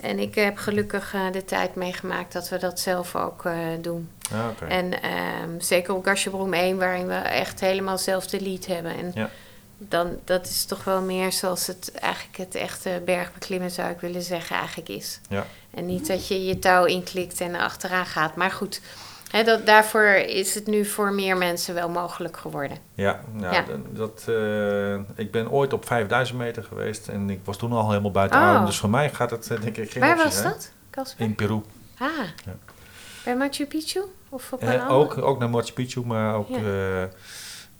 En 0.00 0.18
ik 0.18 0.34
heb 0.34 0.56
gelukkig 0.56 1.14
eh, 1.14 1.20
de 1.32 1.44
tijd 1.44 1.74
meegemaakt 1.74 2.32
dat 2.32 2.48
we 2.48 2.58
dat 2.58 2.80
zelf 2.80 3.16
ook 3.16 3.44
eh, 3.44 3.56
doen. 3.80 4.10
Ah. 4.32 4.70
En 4.72 5.02
ehm, 5.02 5.60
zeker 5.60 5.94
op 5.94 6.04
Gasjebroem 6.04 6.52
1, 6.52 6.78
waarin 6.78 7.06
we 7.06 7.14
echt 7.14 7.60
helemaal 7.60 7.98
zelf 7.98 8.26
de 8.26 8.40
lead 8.40 8.66
hebben. 8.66 8.96
En 8.96 9.12
Ja. 9.14 9.30
Dan, 9.78 10.18
dat 10.24 10.46
is 10.46 10.64
toch 10.64 10.84
wel 10.84 11.00
meer 11.02 11.32
zoals 11.32 11.66
het 11.66 11.92
eigenlijk 11.94 12.36
het 12.36 12.54
echte 12.54 13.02
bergbeklimmen, 13.04 13.70
zou 13.70 13.90
ik 13.90 14.00
willen 14.00 14.22
zeggen, 14.22 14.56
eigenlijk 14.56 14.88
is. 14.88 15.20
Ja. 15.28 15.46
En 15.70 15.86
niet 15.86 16.06
dat 16.06 16.28
je 16.28 16.44
je 16.44 16.58
touw 16.58 16.84
inklikt 16.84 17.40
en 17.40 17.54
erachteraan 17.54 18.06
gaat. 18.06 18.34
Maar 18.36 18.50
goed, 18.50 18.80
hè, 19.30 19.42
dat, 19.44 19.66
daarvoor 19.66 20.04
is 20.14 20.54
het 20.54 20.66
nu 20.66 20.84
voor 20.84 21.12
meer 21.12 21.36
mensen 21.36 21.74
wel 21.74 21.88
mogelijk 21.88 22.36
geworden. 22.36 22.78
Ja, 22.94 23.20
nou, 23.32 23.54
Ja. 23.54 23.64
Dat, 23.90 24.24
eh, 24.28 24.94
ik 25.24 25.30
ben 25.30 25.50
ooit 25.50 25.72
op 25.72 25.86
5000 25.86 26.38
meter 26.38 26.62
geweest 26.64 27.08
en 27.08 27.30
ik 27.30 27.40
was 27.44 27.56
toen 27.56 27.72
al 27.72 27.88
helemaal 27.88 28.10
buiten 28.10 28.38
Oh. 28.40 28.44
adem. 28.46 28.64
Dus 28.66 28.78
voor 28.78 28.90
mij 28.90 29.10
gaat 29.10 29.30
het 29.30 29.50
eh, 29.50 29.60
denk 29.60 29.76
ik 29.76 29.90
geen 29.90 30.02
Waar 30.02 30.16
was 30.16 30.42
dat? 30.42 30.72
In 31.16 31.34
Peru. 31.34 31.60
Ah, 31.98 32.08
Ja. 32.44 32.56
bij 33.24 33.36
Machu 33.36 33.66
Picchu? 33.66 34.00
Of 34.28 34.52
op 34.52 34.60
Eh, 34.62 34.90
ook, 34.90 35.18
ook 35.18 35.38
naar 35.38 35.50
Machu 35.50 35.72
Picchu, 35.72 36.00
maar 36.06 36.34
ook 36.34 36.48
Ja. 36.48 36.56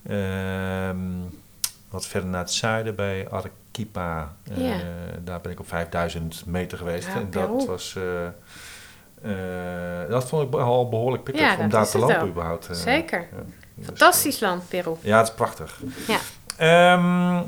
eh, 0.02 0.88
ehm, 0.88 0.98
wat 1.96 2.06
verder 2.06 2.30
naar 2.30 2.40
het 2.40 2.52
zuiden 2.52 2.94
bij 2.94 3.26
Arequipa. 3.30 4.34
Eh, 4.50 4.68
Ja. 4.68 4.76
Daar 5.24 5.40
ben 5.40 5.52
ik 5.52 5.60
op 5.60 5.68
5000 5.68 6.42
meter 6.46 6.78
geweest. 6.78 7.06
Ja, 7.08 7.14
en 7.14 7.30
dat 7.30 7.56
Peru. 7.56 7.66
was... 7.66 7.96
eh, 7.96 8.26
eh, 10.02 10.10
dat 10.10 10.28
vond 10.28 10.54
ik 10.54 10.60
al 10.60 10.88
behoorlijk 10.88 11.22
pittig 11.24 11.42
Ja, 11.42 11.52
om 11.54 11.58
dat 11.60 11.70
daar 11.70 11.88
te 11.88 11.98
lopen 11.98 12.20
ook. 12.20 12.28
überhaupt. 12.28 12.68
Zeker. 12.72 13.18
Ja. 13.20 13.42
Dus, 13.74 13.86
Fantastisch 13.86 14.40
land, 14.40 14.68
Peru. 14.68 14.94
ja, 15.00 15.18
het 15.18 15.28
is 15.28 15.34
prachtig. 15.34 15.80
Ja. 16.06 16.18
Ehm, 16.56 17.42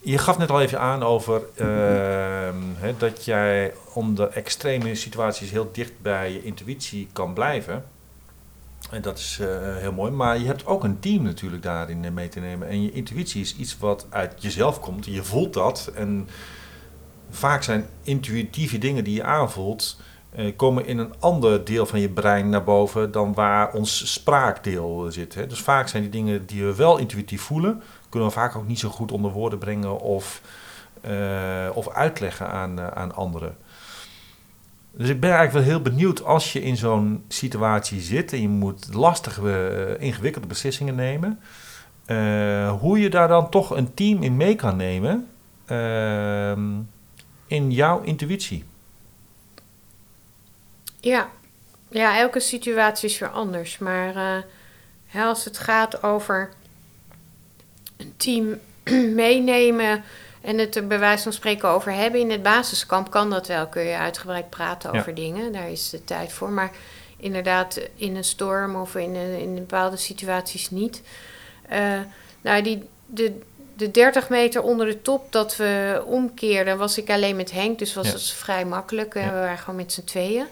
je 0.00 0.18
gaf 0.18 0.38
net 0.38 0.50
al 0.50 0.60
even 0.60 0.80
aan 0.80 1.02
over 1.02 1.42
ehm, 1.56 2.94
dat 2.98 3.24
jij 3.24 3.72
onder 3.94 4.28
extreme 4.30 4.94
situaties 4.94 5.50
heel 5.50 5.70
dicht 5.72 5.92
bij 6.00 6.32
je 6.32 6.42
intuïtie 6.42 7.08
kan 7.12 7.32
blijven. 7.32 7.84
En 8.92 9.02
dat 9.02 9.18
is 9.18 9.38
eh, 9.40 9.76
heel 9.76 9.92
mooi. 9.92 10.10
Maar 10.10 10.38
je 10.38 10.46
hebt 10.46 10.66
ook 10.66 10.84
een 10.84 10.98
team 10.98 11.22
natuurlijk 11.22 11.62
daarin 11.62 12.04
eh, 12.04 12.10
mee 12.10 12.28
te 12.28 12.40
nemen. 12.40 12.68
En 12.68 12.82
je 12.82 12.92
intuïtie 12.92 13.40
is 13.40 13.56
iets 13.56 13.78
wat 13.78 14.06
uit 14.10 14.42
jezelf 14.42 14.80
komt. 14.80 15.04
Je 15.06 15.22
voelt 15.22 15.54
dat. 15.54 15.90
En 15.94 16.28
vaak 17.30 17.62
zijn 17.62 17.86
intuïtieve 18.02 18.78
dingen 18.78 19.04
die 19.04 19.14
je 19.14 19.22
aanvoelt. 19.22 20.00
eh, 20.34 20.56
komen 20.56 20.86
in 20.86 20.98
een 20.98 21.14
ander 21.18 21.64
deel 21.64 21.86
van 21.86 22.00
je 22.00 22.08
brein 22.08 22.48
naar 22.48 22.64
boven 22.64 23.12
dan 23.12 23.34
waar 23.34 23.72
ons 23.72 24.12
spraakdeel 24.12 25.06
zit. 25.10 25.48
Dus 25.48 25.60
vaak 25.60 25.88
zijn 25.88 26.02
die 26.02 26.12
dingen 26.12 26.46
die 26.46 26.64
we 26.64 26.74
wel 26.74 26.98
intuïtief 26.98 27.42
voelen, 27.42 27.82
kunnen 28.08 28.28
we 28.28 28.34
vaak 28.34 28.56
ook 28.56 28.66
niet 28.66 28.78
zo 28.78 28.88
goed 28.88 29.12
onder 29.12 29.30
woorden 29.30 29.58
brengen 29.58 30.00
of, 30.00 30.40
of 31.74 31.88
uitleggen 31.88 32.48
aan, 32.48 32.80
aan 32.80 33.14
anderen. 33.14 33.56
Dus 34.94 35.08
ik 35.08 35.20
ben 35.20 35.30
eigenlijk 35.30 35.66
wel 35.66 35.74
heel 35.74 35.82
benieuwd 35.82 36.24
als 36.24 36.52
je 36.52 36.62
in 36.62 36.76
zo'n 36.76 37.24
situatie 37.28 38.00
zit 38.00 38.32
en 38.32 38.40
je 38.40 38.48
moet 38.48 38.94
lastige, 38.94 39.50
eh, 39.50 40.06
ingewikkelde 40.06 40.46
beslissingen 40.46 40.94
nemen, 40.94 41.40
eh, 42.04 42.80
hoe 42.80 42.98
je 42.98 43.10
daar 43.10 43.28
dan 43.28 43.50
toch 43.50 43.70
een 43.70 43.94
team 43.94 44.22
in 44.22 44.36
mee 44.36 44.54
kan 44.54 44.76
nemen 44.76 45.28
ehm, 45.66 46.80
in 47.46 47.70
jouw 47.70 48.00
intuïtie. 48.00 48.64
Ja. 51.00 51.28
ja, 51.88 52.18
elke 52.18 52.40
situatie 52.40 53.08
is 53.08 53.18
weer 53.18 53.30
anders. 53.30 53.78
Maar 53.78 54.16
eh, 55.12 55.26
als 55.26 55.44
het 55.44 55.58
gaat 55.58 56.02
over 56.02 56.50
een 57.96 58.12
team 58.16 58.58
meenemen 59.22 60.04
en 60.42 60.58
het 60.58 60.76
er 60.76 60.86
bij 60.86 60.98
wijze 60.98 61.22
van 61.22 61.32
spreken 61.32 61.68
over 61.68 61.92
hebben 61.92 62.20
in 62.20 62.30
het 62.30 62.42
basiskamp, 62.42 63.10
kan 63.10 63.30
dat 63.30 63.46
wel. 63.46 63.66
Kun 63.66 63.82
je 63.82 63.96
uitgebreid 63.96 64.50
praten 64.50 64.92
Ja. 64.92 64.98
over 64.98 65.14
dingen, 65.14 65.52
daar 65.52 65.70
is 65.70 65.90
de 65.90 66.04
tijd 66.04 66.32
voor. 66.32 66.50
Maar 66.50 66.70
inderdaad, 67.16 67.80
in 67.96 68.16
een 68.16 68.24
storm 68.24 68.76
of 68.76 68.94
in, 68.94 69.14
een, 69.14 69.38
in 69.38 69.54
bepaalde 69.54 69.96
situaties 69.96 70.70
niet. 70.70 71.02
Eh, 71.68 71.98
nou, 72.40 72.62
die, 72.62 72.82
de, 73.06 73.38
de 73.76 73.90
30 73.90 74.28
meter 74.28 74.62
onder 74.62 74.86
de 74.86 75.02
top 75.02 75.32
dat 75.32 75.56
we 75.56 76.02
omkeerden, 76.06 76.78
was 76.78 76.98
ik 76.98 77.10
alleen 77.10 77.36
met 77.36 77.50
Henk. 77.52 77.78
Dus 77.78 77.94
was 77.94 78.06
Ja. 78.06 78.12
het 78.12 78.22
vrij 78.30 78.64
makkelijk. 78.64 79.14
Eh, 79.14 79.22
Ja. 79.24 79.32
We 79.32 79.38
waren 79.38 79.58
gewoon 79.58 79.76
met 79.76 79.92
z'n 79.92 80.04
tweeën. 80.04 80.46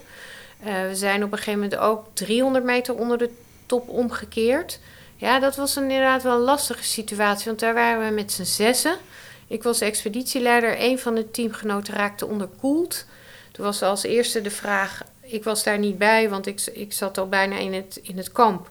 Eh, 0.63 0.73
we 0.87 0.95
zijn 0.95 1.23
op 1.23 1.31
een 1.31 1.37
gegeven 1.37 1.59
moment 1.59 1.79
ook 1.79 2.05
300 2.13 2.63
meter 2.65 2.95
onder 2.95 3.17
de 3.17 3.29
top 3.65 3.89
omgekeerd. 3.89 4.79
Ja, 5.15 5.39
dat 5.39 5.55
was 5.55 5.77
inderdaad 5.77 6.23
wel 6.23 6.33
een 6.35 6.39
lastige 6.39 6.83
situatie, 6.83 7.45
want 7.45 7.59
daar 7.59 7.73
waren 7.73 8.07
we 8.07 8.13
met 8.13 8.31
z'n 8.31 8.43
zessen. 8.43 8.95
Ik 9.51 9.63
was 9.63 9.81
expeditieleider. 9.81 10.75
Een 10.79 10.99
van 10.99 11.15
de 11.15 11.31
teamgenoten 11.31 11.93
raakte 11.93 12.27
onderkoeld. 12.27 13.05
Toen 13.51 13.65
was 13.65 13.81
als 13.81 14.03
eerste 14.03 14.41
de 14.41 14.51
vraag... 14.51 15.03
Ik 15.21 15.43
was 15.43 15.63
daar 15.63 15.77
niet 15.77 15.97
bij, 15.97 16.29
want 16.29 16.47
ik, 16.47 16.61
ik 16.73 16.93
zat 16.93 17.17
al 17.17 17.29
bijna 17.29 17.57
in 17.57 17.73
het, 17.73 17.99
in 18.03 18.17
het 18.17 18.31
kamp. 18.31 18.69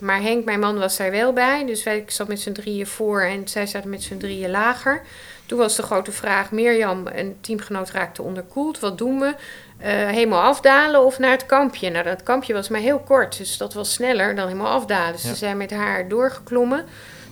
Maar 0.00 0.22
Henk, 0.22 0.44
mijn 0.44 0.60
man, 0.60 0.78
was 0.78 0.96
daar 0.96 1.10
wel 1.10 1.32
bij. 1.32 1.66
Dus 1.66 1.82
wij, 1.82 1.96
ik 1.96 2.10
zat 2.10 2.28
met 2.28 2.40
z'n 2.40 2.52
drieën 2.52 2.86
voor 2.86 3.20
en 3.22 3.48
zij 3.48 3.66
zaten 3.66 3.90
met 3.90 4.02
z'n 4.02 4.16
drieën 4.16 4.50
lager. 4.50 5.02
Toen 5.46 5.58
was 5.58 5.76
de 5.76 5.82
grote 5.82 6.12
vraag, 6.12 6.50
Mirjam, 6.50 7.06
een 7.06 7.36
teamgenoot, 7.40 7.90
raakte 7.90 8.22
onderkoeld. 8.22 8.78
Wat 8.78 8.98
doen 8.98 9.20
we? 9.20 9.26
Uh, 9.26 9.86
helemaal 9.86 10.42
afdalen 10.42 11.04
of 11.04 11.18
naar 11.18 11.30
het 11.30 11.46
kampje? 11.46 11.90
Nou, 11.90 12.04
dat 12.04 12.22
kampje 12.22 12.52
was 12.52 12.68
maar 12.68 12.80
heel 12.80 12.98
kort, 12.98 13.38
dus 13.38 13.56
dat 13.56 13.74
was 13.74 13.92
sneller 13.92 14.34
dan 14.34 14.46
helemaal 14.46 14.72
afdalen. 14.72 15.12
Dus 15.12 15.22
ja. 15.22 15.28
ze 15.28 15.34
zijn 15.34 15.56
met 15.56 15.70
haar 15.70 16.08
doorgeklommen. 16.08 16.86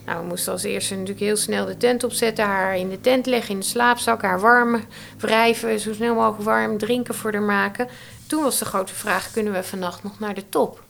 Nou, 0.07 0.21
we 0.21 0.27
moesten 0.27 0.53
als 0.53 0.63
eerste 0.63 0.95
natuurlijk 0.95 1.21
heel 1.21 1.37
snel 1.37 1.67
de 1.67 1.77
tent 1.77 2.05
opzetten, 2.05 2.45
haar 2.45 2.77
in 2.77 2.89
de 2.89 3.01
tent 3.01 3.27
leggen, 3.27 3.55
in 3.55 3.61
de 3.61 3.67
slaapzak, 3.67 4.23
haar 4.23 4.41
warm 4.41 4.85
wrijven, 5.19 5.81
zo 5.81 5.93
snel 5.93 6.15
mogelijk 6.15 6.43
warm, 6.43 6.79
drinken 6.79 7.15
voor 7.15 7.33
haar 7.33 7.43
maken. 7.43 7.89
Toen 8.27 8.43
was 8.43 8.59
de 8.59 8.65
grote 8.65 8.95
vraag, 8.95 9.31
kunnen 9.31 9.53
we 9.53 9.63
vannacht 9.63 10.03
nog 10.03 10.19
naar 10.19 10.35
de 10.35 10.49
top? 10.49 10.85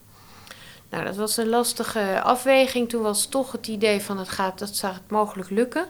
Nou, 0.89 1.05
dat 1.05 1.15
was 1.15 1.37
een 1.37 1.49
lastige 1.49 2.21
afweging. 2.21 2.89
Toen 2.89 3.01
was 3.01 3.25
toch 3.25 3.51
het 3.51 3.67
idee 3.67 4.01
van 4.01 4.17
het 4.17 4.29
gaat, 4.29 4.59
dat 4.59 4.75
zou 4.75 4.93
het 4.93 5.09
mogelijk 5.09 5.49
lukken. 5.49 5.85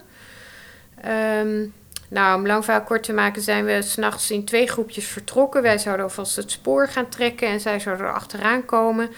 Um, 1.06 1.74
nou, 2.08 2.38
om 2.38 2.46
lang 2.46 2.64
verhaal 2.64 2.82
kort 2.84 3.02
te 3.02 3.12
maken 3.12 3.42
zijn 3.42 3.64
we 3.64 3.82
s'nachts 3.82 4.30
in 4.30 4.44
twee 4.44 4.66
groepjes 4.66 5.06
vertrokken. 5.06 5.62
Wij 5.62 5.78
zouden 5.78 6.04
alvast 6.04 6.36
het 6.36 6.50
spoor 6.50 6.88
gaan 6.88 7.08
trekken 7.08 7.48
en 7.48 7.60
zij 7.60 7.80
zouden 7.80 8.06
er 8.06 8.12
achteraan 8.12 8.64
komen. 8.64 9.10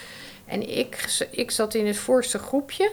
En 0.47 0.79
ik, 0.79 1.19
ik 1.31 1.51
zat 1.51 1.75
in 1.75 1.87
het 1.87 1.97
voorste 1.97 2.39
groepje. 2.39 2.93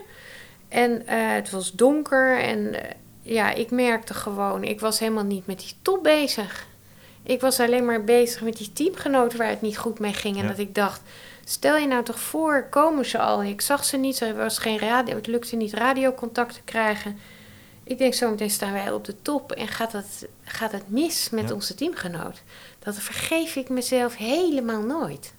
En 0.68 0.90
uh, 0.90 1.06
het 1.08 1.50
was 1.50 1.72
donker 1.72 2.38
en 2.38 2.58
uh, 2.58 2.80
ja, 3.22 3.52
ik 3.52 3.70
merkte 3.70 4.14
gewoon, 4.14 4.64
ik 4.64 4.80
was 4.80 4.98
helemaal 4.98 5.24
niet 5.24 5.46
met 5.46 5.60
die 5.60 5.72
top 5.82 6.02
bezig. 6.02 6.66
Ik 7.22 7.40
was 7.40 7.60
alleen 7.60 7.84
maar 7.84 8.04
bezig 8.04 8.42
met 8.42 8.56
die 8.56 8.72
teamgenoten 8.72 9.38
waar 9.38 9.48
het 9.48 9.60
niet 9.60 9.78
goed 9.78 9.98
mee 9.98 10.12
ging. 10.12 10.36
En 10.36 10.42
ja. 10.42 10.48
dat 10.48 10.58
ik 10.58 10.74
dacht, 10.74 11.00
stel 11.44 11.76
je 11.76 11.86
nou 11.86 12.04
toch 12.04 12.20
voor, 12.20 12.66
komen 12.70 13.06
ze 13.06 13.18
al? 13.18 13.42
Ik 13.42 13.60
zag 13.60 13.84
ze 13.84 13.96
niet, 13.96 14.20
er 14.20 14.36
was 14.36 14.58
geen 14.58 14.78
radio, 14.78 15.14
het 15.14 15.26
lukte 15.26 15.56
niet 15.56 15.72
radiocontact 15.72 16.54
te 16.54 16.62
krijgen. 16.64 17.18
Ik 17.84 17.98
denk, 17.98 18.14
zometeen 18.14 18.50
staan 18.50 18.72
wij 18.72 18.92
op 18.92 19.04
de 19.04 19.22
top 19.22 19.52
en 19.52 19.68
gaat 19.68 19.92
het, 19.92 20.26
gaat 20.44 20.72
het 20.72 20.90
mis 20.90 21.30
met 21.30 21.48
ja. 21.48 21.54
onze 21.54 21.74
teamgenoot. 21.74 22.42
Dat 22.78 22.94
vergeef 22.94 23.56
ik 23.56 23.68
mezelf 23.68 24.16
helemaal 24.16 24.82
nooit. 24.82 25.32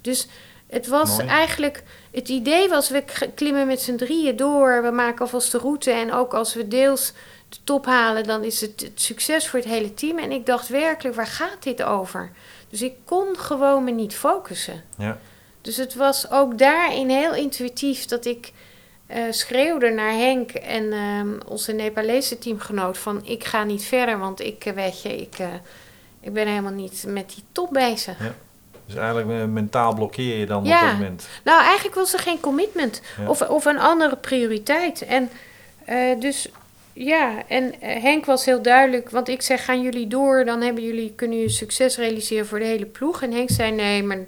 Dus 0.00 0.28
het 0.74 0.86
was 0.86 1.16
Mooi. 1.16 1.28
eigenlijk, 1.28 1.82
het 2.12 2.28
idee 2.28 2.68
was, 2.68 2.88
we 2.88 3.04
klimmen 3.34 3.66
met 3.66 3.80
z'n 3.80 3.96
drieën 3.96 4.36
door, 4.36 4.82
we 4.82 4.90
maken 4.90 5.20
alvast 5.20 5.52
de 5.52 5.58
route 5.58 5.90
en 5.90 6.12
ook 6.12 6.34
als 6.34 6.54
we 6.54 6.68
deels 6.68 7.12
de 7.48 7.56
top 7.64 7.86
halen, 7.86 8.24
dan 8.24 8.44
is 8.44 8.60
het, 8.60 8.80
het 8.80 9.00
succes 9.00 9.48
voor 9.48 9.58
het 9.58 9.68
hele 9.68 9.94
team. 9.94 10.18
En 10.18 10.32
ik 10.32 10.46
dacht 10.46 10.68
werkelijk, 10.68 11.16
waar 11.16 11.26
gaat 11.26 11.62
dit 11.62 11.82
over? 11.82 12.30
Dus 12.68 12.82
ik 12.82 12.94
kon 13.04 13.38
gewoon 13.38 13.84
me 13.84 13.90
niet 13.90 14.14
focussen. 14.14 14.82
Ja. 14.98 15.18
Dus 15.60 15.76
het 15.76 15.94
was 15.94 16.30
ook 16.30 16.58
daarin 16.58 17.08
heel 17.08 17.34
intuïtief 17.34 18.04
dat 18.04 18.24
ik 18.24 18.52
uh, 19.10 19.22
schreeuwde 19.30 19.90
naar 19.90 20.12
Henk 20.12 20.50
en 20.50 20.84
uh, 20.84 21.40
onze 21.46 21.72
Nepalese 21.72 22.38
teamgenoot 22.38 22.98
van 22.98 23.26
ik 23.26 23.44
ga 23.44 23.64
niet 23.64 23.84
verder, 23.84 24.18
want 24.18 24.40
ik 24.40 24.72
weet 24.74 25.02
je, 25.02 25.16
ik, 25.16 25.38
uh, 25.38 25.46
ik 26.20 26.32
ben 26.32 26.46
helemaal 26.46 26.72
niet 26.72 27.04
met 27.06 27.32
die 27.34 27.44
top 27.52 27.70
bezig. 27.72 28.18
Ja. 28.18 28.34
Dus 28.86 28.94
eigenlijk 28.94 29.50
mentaal 29.50 29.94
blokkeer 29.94 30.38
je 30.38 30.46
dan 30.46 30.64
ja. 30.64 30.80
op 30.80 30.86
dat 30.86 30.92
moment. 30.92 31.28
Nou, 31.44 31.62
eigenlijk 31.62 31.94
was 31.94 32.12
er 32.12 32.18
geen 32.18 32.40
commitment 32.40 33.02
ja. 33.18 33.28
of, 33.28 33.42
of 33.42 33.64
een 33.64 33.78
andere 33.78 34.16
prioriteit. 34.16 35.02
En 35.02 35.30
uh, 35.88 36.20
dus 36.20 36.48
ja, 36.92 37.42
en 37.48 37.74
Henk 37.80 38.24
was 38.24 38.44
heel 38.44 38.62
duidelijk, 38.62 39.10
want 39.10 39.28
ik 39.28 39.42
zeg 39.42 39.64
gaan 39.64 39.82
jullie 39.82 40.06
door, 40.06 40.44
dan 40.44 40.60
hebben 40.60 40.84
jullie, 40.84 41.12
kunnen 41.16 41.36
jullie 41.36 41.52
succes 41.52 41.96
realiseren 41.96 42.46
voor 42.46 42.58
de 42.58 42.64
hele 42.64 42.86
ploeg. 42.86 43.22
En 43.22 43.32
Henk 43.32 43.50
zei 43.50 43.72
nee, 43.72 44.02
maar 44.02 44.18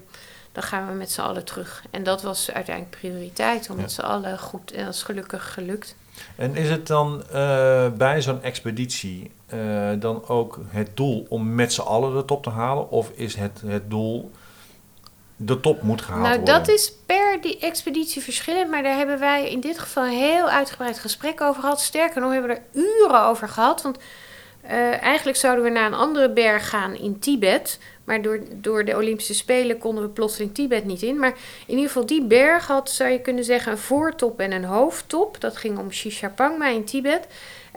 dan 0.53 0.63
gaan 0.63 0.87
we 0.87 0.93
met 0.93 1.11
z'n 1.11 1.21
allen 1.21 1.45
terug. 1.45 1.83
En 1.91 2.03
dat 2.03 2.23
was 2.23 2.51
uiteindelijk 2.51 2.97
prioriteit, 2.99 3.71
om 3.71 3.77
ja. 3.77 3.83
met 3.83 3.93
z'n 3.93 4.01
allen 4.01 4.39
goed, 4.39 4.73
en 4.73 4.85
dat 4.85 4.95
is 4.95 5.03
gelukkig 5.03 5.53
gelukt. 5.53 5.97
En 6.37 6.57
is 6.57 6.71
het 6.71 6.87
dan 6.87 7.23
uh, 7.35 7.89
bij 7.89 8.23
zo'n 8.23 8.43
expeditie 8.43 9.31
uh, 9.55 9.91
dan 9.99 10.29
ook 10.29 10.61
het 10.69 10.91
doel 10.95 11.27
om 11.29 11.55
met 11.55 11.73
z'n 11.73 11.81
allen 11.81 12.15
de 12.15 12.25
top 12.25 12.43
te 12.43 12.51
halen? 12.51 12.91
Of 12.91 13.11
is 13.15 13.35
het 13.35 13.63
het 13.67 13.91
doel 13.91 14.31
de 15.37 15.61
top 15.61 15.83
moet 15.83 16.03
gehaald 16.03 16.23
nou, 16.23 16.37
worden? 16.37 16.55
Nou, 16.55 16.67
dat 16.67 16.75
is 16.75 16.93
per 17.07 17.39
die 17.41 17.59
expeditie 17.59 18.23
verschillend. 18.23 18.71
Maar 18.71 18.83
daar 18.83 18.97
hebben 18.97 19.19
wij 19.19 19.51
in 19.51 19.61
dit 19.61 19.79
geval 19.79 20.05
een 20.05 20.11
heel 20.11 20.49
uitgebreid 20.49 20.99
gesprek 20.99 21.41
over 21.41 21.61
gehad. 21.61 21.81
Sterker 21.81 22.21
nog, 22.21 22.33
hebben 22.33 22.51
we 22.51 22.57
er 22.57 22.83
uren 22.83 23.23
over 23.23 23.49
gehad. 23.49 23.83
Want 23.83 23.99
uh, 24.65 25.03
eigenlijk 25.03 25.39
zouden 25.39 25.65
we 25.65 25.71
naar 25.71 25.87
een 25.87 25.95
andere 25.95 26.31
berg 26.31 26.69
gaan 26.69 26.95
in 26.95 27.19
Tibet. 27.19 27.79
Maar 28.05 28.23
door, 28.23 28.41
door 28.53 28.85
de 28.85 28.97
Olympische 28.97 29.35
Spelen 29.35 29.79
konden 29.79 30.05
we 30.05 30.11
plotseling 30.11 30.55
Tibet 30.55 30.85
niet 30.85 31.03
in. 31.03 31.19
Maar 31.19 31.35
in 31.67 31.75
ieder 31.75 31.87
geval, 31.87 32.07
die 32.07 32.25
berg 32.25 32.67
had, 32.67 32.91
zou 32.91 33.11
je 33.11 33.21
kunnen 33.21 33.45
zeggen, 33.45 33.73
een 33.73 33.79
voortop 33.79 34.41
en 34.41 34.53
een 34.53 34.65
hoofdtop. 34.65 35.41
Dat 35.41 35.57
ging 35.57 35.79
om 35.79 35.93
Shishapangma 35.93 36.69
in 36.69 36.85
Tibet. 36.85 37.27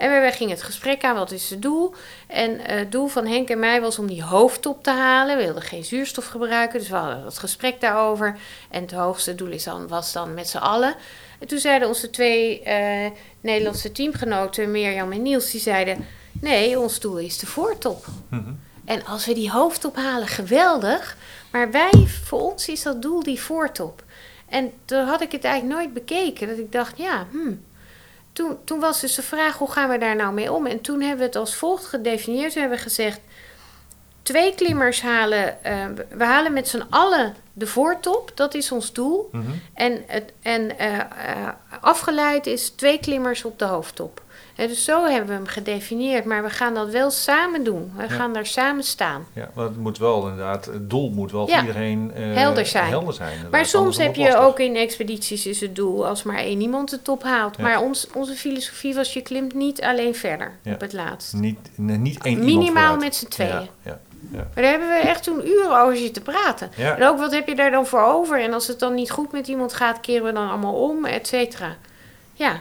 En 0.00 0.10
wij 0.10 0.32
gingen 0.32 0.54
het 0.54 0.62
gesprek 0.62 1.04
aan, 1.04 1.14
wat 1.14 1.30
is 1.30 1.50
het 1.50 1.62
doel? 1.62 1.94
En 2.26 2.50
uh, 2.50 2.66
het 2.66 2.92
doel 2.92 3.06
van 3.06 3.26
Henk 3.26 3.48
en 3.48 3.58
mij 3.58 3.80
was 3.80 3.98
om 3.98 4.06
die 4.06 4.22
hoofdtop 4.22 4.82
te 4.82 4.90
halen. 4.90 5.36
We 5.36 5.42
wilden 5.42 5.62
geen 5.62 5.84
zuurstof 5.84 6.26
gebruiken, 6.26 6.78
dus 6.78 6.88
we 6.88 6.96
hadden 6.96 7.24
het 7.24 7.38
gesprek 7.38 7.80
daarover. 7.80 8.38
En 8.70 8.82
het 8.82 8.92
hoogste 8.92 9.34
doel 9.34 9.48
is 9.48 9.64
dan, 9.64 9.88
was 9.88 10.12
dan 10.12 10.34
met 10.34 10.48
z'n 10.48 10.56
allen. 10.56 10.94
En 11.38 11.46
toen 11.46 11.58
zeiden 11.58 11.88
onze 11.88 12.10
twee 12.10 12.62
uh, 12.66 13.06
Nederlandse 13.40 13.92
teamgenoten, 13.92 14.70
Mirjam 14.70 15.12
en 15.12 15.22
Niels, 15.22 15.50
die 15.50 15.60
zeiden... 15.60 16.06
Nee, 16.32 16.78
ons 16.78 17.00
doel 17.00 17.18
is 17.18 17.38
de 17.38 17.46
voortop. 17.46 18.06
Mm 18.28 18.44
-hmm. 18.44 18.60
En 18.84 19.04
als 19.04 19.26
we 19.26 19.34
die 19.34 19.50
hoofdtop 19.50 19.96
halen, 19.96 20.28
geweldig. 20.28 21.16
Maar 21.50 21.70
wij, 21.70 22.06
voor 22.24 22.40
ons 22.40 22.68
is 22.68 22.82
dat 22.82 23.02
doel 23.02 23.22
die 23.22 23.40
voortop. 23.40 24.02
En 24.48 24.72
toen 24.84 25.04
had 25.04 25.20
ik 25.20 25.32
het 25.32 25.44
eigenlijk 25.44 25.78
nooit 25.78 25.94
bekeken. 25.94 26.48
Dat 26.48 26.58
ik 26.58 26.72
dacht, 26.72 26.98
ja, 26.98 27.26
hmm. 27.30 27.64
Toen, 28.32 28.58
toen 28.64 28.80
was 28.80 29.00
dus 29.00 29.14
de 29.14 29.22
vraag, 29.22 29.58
hoe 29.58 29.70
gaan 29.70 29.88
we 29.88 29.98
daar 29.98 30.16
nou 30.16 30.32
mee 30.32 30.52
om? 30.52 30.66
En 30.66 30.80
toen 30.80 31.00
hebben 31.00 31.18
we 31.18 31.24
het 31.24 31.36
als 31.36 31.54
volgt 31.54 31.86
gedefinieerd. 31.86 32.54
We 32.54 32.60
hebben 32.60 32.78
gezegd, 32.78 33.20
twee 34.22 34.54
klimmers 34.54 35.02
halen... 35.02 35.56
Uh, 35.66 35.84
we 36.08 36.24
halen 36.24 36.52
met 36.52 36.68
z'n 36.68 36.84
allen 36.90 37.34
de 37.52 37.66
voortop. 37.66 38.32
Dat 38.34 38.54
is 38.54 38.72
ons 38.72 38.92
doel. 38.92 39.28
Mm 39.32 39.40
-hmm. 39.40 39.60
En, 39.74 40.04
het, 40.06 40.32
en 40.42 40.62
uh, 40.62 40.96
uh, 40.96 41.04
afgeleid 41.80 42.46
is 42.46 42.68
twee 42.68 42.98
klimmers 42.98 43.44
op 43.44 43.58
de 43.58 43.64
hoofdtop. 43.64 44.22
En 44.60 44.68
dus 44.68 44.84
zo 44.84 45.04
hebben 45.04 45.28
we 45.28 45.34
hem 45.34 45.46
gedefinieerd, 45.46 46.24
maar 46.24 46.42
we 46.42 46.50
gaan 46.50 46.74
dat 46.74 46.90
wel 46.90 47.10
samen 47.10 47.64
doen. 47.64 47.92
We 47.96 48.02
ja. 48.02 48.08
gaan 48.08 48.32
daar 48.32 48.46
samen 48.46 48.84
staan. 48.84 49.26
Ja, 49.32 49.50
maar 49.54 49.64
het 49.64 49.76
moet 49.76 49.98
wel 49.98 50.22
inderdaad, 50.22 50.64
het 50.64 50.90
doel 50.90 51.10
moet 51.10 51.32
wel 51.32 51.48
voor 51.48 51.58
iedereen 51.58 52.12
uh, 52.16 52.36
helder 52.36 52.66
zijn. 52.66 52.88
Helder 52.88 53.14
zijn 53.14 53.38
maar 53.50 53.66
soms 53.66 53.96
heb 53.96 54.14
je 54.14 54.22
lastig. 54.22 54.40
ook 54.40 54.58
in 54.58 54.76
expedities 54.76 55.46
is 55.46 55.60
het 55.60 55.76
doel 55.76 56.06
als 56.06 56.22
maar 56.22 56.38
één 56.38 56.60
iemand 56.60 56.90
de 56.90 57.02
top 57.02 57.22
haalt. 57.22 57.56
Ja. 57.56 57.62
Maar 57.62 57.80
ons, 57.80 58.08
onze 58.14 58.34
filosofie 58.34 58.94
was, 58.94 59.12
je 59.12 59.20
klimt 59.20 59.54
niet 59.54 59.82
alleen 59.82 60.14
verder 60.14 60.52
op 60.64 60.80
het 60.80 60.92
laatst. 60.92 61.32
Niet, 61.32 61.58
niet 61.76 62.22
één 62.22 62.44
Minimaal 62.44 62.96
met 62.96 63.14
z'n 63.14 63.28
tweeën. 63.28 63.68
Ja. 63.82 63.98
Maar 64.32 64.48
daar 64.54 64.70
hebben 64.70 64.88
we 64.88 64.94
echt 64.94 65.22
toen 65.22 65.46
uren 65.46 65.80
over 65.80 65.96
zitten 65.96 66.22
praten. 66.22 66.70
En 66.76 67.04
ook 67.04 67.18
wat 67.18 67.32
heb 67.32 67.48
je 67.48 67.54
daar 67.54 67.70
dan 67.70 67.86
voor 67.86 68.02
over? 68.02 68.40
En 68.40 68.52
als 68.52 68.66
het 68.66 68.78
dan 68.78 68.94
niet 68.94 69.10
goed 69.10 69.32
met 69.32 69.48
iemand 69.48 69.72
gaat, 69.72 70.00
keren 70.00 70.24
we 70.24 70.32
dan 70.32 70.48
allemaal 70.48 70.74
om, 70.74 71.04
et 71.04 71.26
cetera. 71.26 71.76
Ja, 72.32 72.60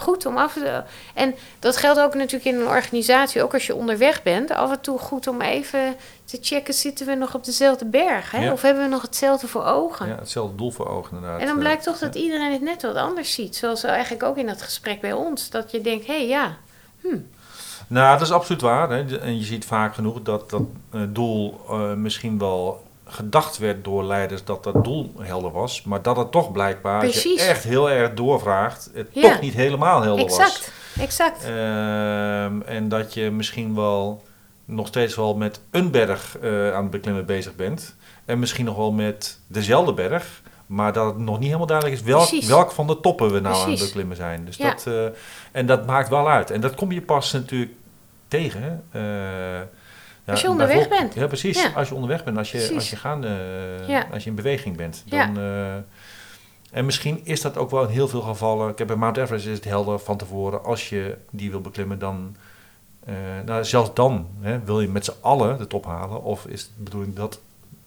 goed 0.00 0.26
om 0.26 0.36
af 0.36 0.52
te... 0.52 0.82
En 1.14 1.34
dat 1.58 1.76
geldt 1.76 2.00
ook 2.00 2.14
natuurlijk 2.14 2.44
in 2.44 2.60
een 2.60 2.68
organisatie, 2.68 3.42
ook 3.42 3.52
als 3.52 3.66
je 3.66 3.74
onderweg 3.74 4.22
bent. 4.22 4.50
Af 4.50 4.70
en 4.70 4.80
toe 4.80 4.98
goed 4.98 5.26
om 5.26 5.40
even 5.40 5.96
te 6.24 6.38
checken, 6.40 6.74
zitten 6.74 7.06
we 7.06 7.14
nog 7.14 7.34
op 7.34 7.44
dezelfde 7.44 7.84
berg? 7.84 8.30
Hè? 8.30 8.44
Ja. 8.44 8.52
Of 8.52 8.62
hebben 8.62 8.82
we 8.82 8.88
nog 8.88 9.02
hetzelfde 9.02 9.48
voor 9.48 9.64
ogen? 9.64 10.08
Ja, 10.08 10.14
hetzelfde 10.14 10.56
doel 10.56 10.70
voor 10.70 10.88
ogen 10.88 11.16
inderdaad. 11.16 11.40
En 11.40 11.46
dan 11.46 11.58
blijkt 11.58 11.82
toch 11.82 11.98
dat 11.98 12.14
iedereen 12.14 12.52
het 12.52 12.62
net 12.62 12.82
wat 12.82 12.96
anders 12.96 13.34
ziet. 13.34 13.56
Zoals 13.56 13.82
eigenlijk 13.82 14.22
ook 14.22 14.36
in 14.36 14.46
dat 14.46 14.62
gesprek 14.62 15.00
bij 15.00 15.12
ons. 15.12 15.50
Dat 15.50 15.70
je 15.70 15.80
denkt, 15.80 16.06
hé 16.06 16.16
hey, 16.16 16.26
ja, 16.26 16.56
hm. 17.00 17.18
Nou, 17.86 18.18
dat 18.18 18.26
is 18.26 18.32
absoluut 18.32 18.62
waar. 18.62 18.90
Hè. 18.90 19.18
En 19.18 19.38
je 19.38 19.44
ziet 19.44 19.64
vaak 19.64 19.94
genoeg 19.94 20.22
dat 20.22 20.50
dat 20.50 20.62
uh, 20.94 21.02
doel 21.08 21.60
uh, 21.70 21.92
misschien 21.92 22.38
wel 22.38 22.82
gedacht 23.10 23.58
werd 23.58 23.84
door 23.84 24.04
leiders 24.04 24.44
dat 24.44 24.64
dat 24.64 24.84
doel 24.84 25.12
helder 25.18 25.52
was, 25.52 25.82
maar 25.82 26.02
dat 26.02 26.16
het 26.16 26.30
toch 26.30 26.52
blijkbaar, 26.52 26.98
Precies. 26.98 27.32
als 27.32 27.42
je 27.42 27.48
echt 27.48 27.64
heel 27.64 27.90
erg 27.90 28.14
doorvraagt, 28.14 28.90
het 28.94 29.08
ja. 29.12 29.22
toch 29.22 29.40
niet 29.40 29.54
helemaal 29.54 30.02
helder 30.02 30.24
exact. 30.24 30.50
was. 30.50 31.04
Exact, 31.04 31.44
uh, 31.44 32.44
en 32.44 32.88
dat 32.88 33.14
je 33.14 33.30
misschien 33.30 33.74
wel 33.74 34.22
nog 34.64 34.86
steeds 34.86 35.14
wel 35.14 35.36
met 35.36 35.60
een 35.70 35.90
berg 35.90 36.36
uh, 36.42 36.74
aan 36.74 36.82
het 36.82 36.90
beklimmen 36.90 37.26
bezig 37.26 37.56
bent. 37.56 37.96
En 38.24 38.38
misschien 38.38 38.64
nog 38.64 38.76
wel 38.76 38.92
met 38.92 39.38
dezelfde 39.46 39.92
berg, 39.92 40.42
maar 40.66 40.92
dat 40.92 41.06
het 41.06 41.18
nog 41.18 41.36
niet 41.36 41.46
helemaal 41.46 41.66
duidelijk 41.66 42.00
is 42.00 42.06
welk, 42.06 42.30
welk 42.44 42.72
van 42.72 42.86
de 42.86 43.00
toppen 43.00 43.32
we 43.32 43.40
nou 43.40 43.54
Precies. 43.54 43.64
aan 43.64 43.70
het 43.70 43.80
beklimmen 43.80 44.16
zijn. 44.16 44.44
Dus 44.44 44.56
ja. 44.56 44.70
dat, 44.70 44.84
uh, 44.88 45.04
en 45.52 45.66
dat 45.66 45.86
maakt 45.86 46.08
wel 46.08 46.28
uit. 46.28 46.50
En 46.50 46.60
dat 46.60 46.74
kom 46.74 46.92
je 46.92 47.02
pas 47.02 47.32
natuurlijk 47.32 47.72
tegen. 48.28 48.84
Uh, 48.92 49.02
Ja, 50.24 50.32
Als 50.32 50.40
je 50.40 50.50
onderweg 50.50 50.88
bent. 50.88 51.14
Ja, 51.14 51.26
precies. 51.26 51.62
Ja. 51.62 51.70
Als 51.74 51.88
je 51.88 51.94
onderweg 51.94 52.24
bent, 52.24 52.36
als 52.38 52.50
je, 52.52 52.56
Precies. 52.58 52.74
als 52.76 52.90
je, 52.90 52.96
gaan, 52.96 53.24
eh, 53.24 53.88
Ja. 53.88 54.06
als 54.12 54.22
je 54.24 54.30
in 54.30 54.36
beweging 54.36 54.76
bent. 54.76 55.02
Ja. 55.06 55.26
Dan, 55.26 55.36
eh, 55.44 55.74
en 56.78 56.84
misschien 56.84 57.20
is 57.24 57.40
dat 57.40 57.56
ook 57.56 57.70
wel 57.70 57.82
in 57.82 57.88
heel 57.88 58.08
veel 58.08 58.20
gevallen. 58.20 58.68
Ik 58.70 58.78
heb 58.78 58.86
bij 58.86 58.96
Mount 58.96 59.16
Everest 59.16 59.46
is 59.46 59.54
het 59.54 59.64
helder 59.64 59.98
van 59.98 60.16
tevoren. 60.16 60.64
Als 60.64 60.88
je 60.88 61.16
die 61.30 61.50
wil 61.50 61.60
beklimmen, 61.60 61.98
dan. 61.98 62.36
eh, 63.04 63.14
nou, 63.46 63.64
zelfs 63.64 63.90
dan 63.94 64.28
hè, 64.40 64.60
wil 64.64 64.80
je 64.80 64.88
met 64.88 65.04
z'n 65.04 65.14
allen 65.20 65.58
de 65.58 65.66
top 65.66 65.84
halen. 65.84 66.22
Of 66.22 66.46
is 66.46 66.60
het 66.60 66.70
de 66.76 66.82
bedoeling 66.82 67.14
dat 67.14 67.40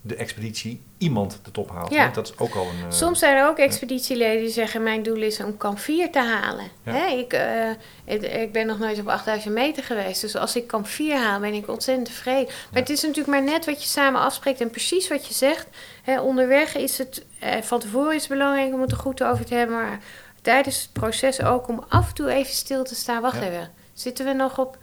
de 0.05 0.15
expeditie 0.15 0.83
iemand 0.97 1.39
de 1.43 1.51
top 1.51 1.69
haalt? 1.71 1.91
Ja. 1.93 2.05
hè? 2.05 2.11
Dat 2.11 2.27
is 2.27 2.37
ook 2.37 2.55
al 2.55 2.61
een. 2.65 2.85
eh, 2.87 2.91
Soms 2.91 3.19
zijn 3.19 3.35
er 3.37 3.47
ook 3.47 3.57
expeditieleden 3.57 4.41
die 4.41 4.49
zeggen: 4.51 4.83
Mijn 4.83 5.03
doel 5.03 5.21
is 5.21 5.39
om 5.39 5.57
kamp 5.57 5.79
4 5.79 6.11
te 6.11 6.19
halen. 6.19 6.65
Ja. 6.83 6.91
Hè, 6.91 7.05
ik, 7.07 7.33
eh, 7.33 7.69
ik, 8.05 8.21
ik 8.21 8.51
ben 8.51 8.65
nog 8.67 8.79
nooit 8.79 8.99
op 8.99 9.07
8000 9.07 9.53
meter 9.53 9.83
geweest. 9.83 10.21
Dus 10.21 10.35
als 10.35 10.55
ik 10.55 10.67
kamp 10.67 10.87
4 10.87 11.17
haal, 11.17 11.39
ben 11.39 11.53
ik 11.53 11.67
ontzettend 11.69 12.07
tevreden. 12.07 12.45
Maar 12.45 12.55
Ja. 12.71 12.79
het 12.79 12.89
is 12.89 13.01
natuurlijk 13.01 13.27
maar 13.27 13.43
net 13.43 13.65
wat 13.65 13.81
je 13.83 13.89
samen 13.89 14.21
afspreekt. 14.21 14.61
En 14.61 14.69
precies 14.69 15.07
wat 15.07 15.27
je 15.27 15.33
zegt. 15.33 15.67
Hè, 16.03 16.19
onderweg 16.21 16.75
is 16.75 16.97
het 16.97 17.25
eh, 17.39 17.61
van 17.61 17.79
tevoren 17.79 18.15
is 18.15 18.21
het 18.21 18.31
belangrijk 18.31 18.73
om 18.73 18.81
het 18.81 18.91
er 18.91 18.97
goed 18.97 19.23
over 19.23 19.45
te 19.45 19.55
hebben. 19.55 19.75
Maar 19.75 19.99
tijdens 20.41 20.81
het 20.81 20.93
proces 20.93 21.41
ook 21.41 21.67
om 21.67 21.83
af 21.89 22.07
en 22.07 22.13
toe 22.13 22.29
even 22.29 22.53
stil 22.53 22.83
te 22.83 22.95
staan. 22.95 23.21
Wacht 23.21 23.41
even. 23.41 23.71
Zitten 23.93 24.25
we 24.25 24.33
nog 24.33 24.59
op. 24.59 24.77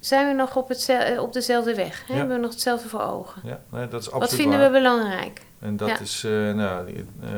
Zijn 0.00 0.26
we 0.28 0.32
nog 0.34 0.56
op, 0.56 0.68
hetzel- 0.68 0.98
eh, 1.00 1.22
op 1.22 1.32
dezelfde 1.32 1.74
weg? 1.74 2.04
Hè? 2.06 2.12
Ja. 2.12 2.18
Hebben 2.18 2.36
we 2.36 2.42
nog 2.42 2.50
hetzelfde 2.50 2.88
voor 2.88 3.00
ogen? 3.02 3.42
ja, 3.44 3.60
nee, 3.70 3.88
dat 3.88 4.00
is 4.00 4.06
absoluut 4.06 4.30
Wat 4.30 4.40
vinden 4.40 4.58
waar. 4.58 4.70
we 4.72 4.78
belangrijk? 4.78 5.42
En 5.58 5.76
dat 5.76 5.88
Ja. 5.88 5.98
is 6.00 6.24
eh, 6.24 6.30
nou, 6.54 6.88
eh, 7.22 7.30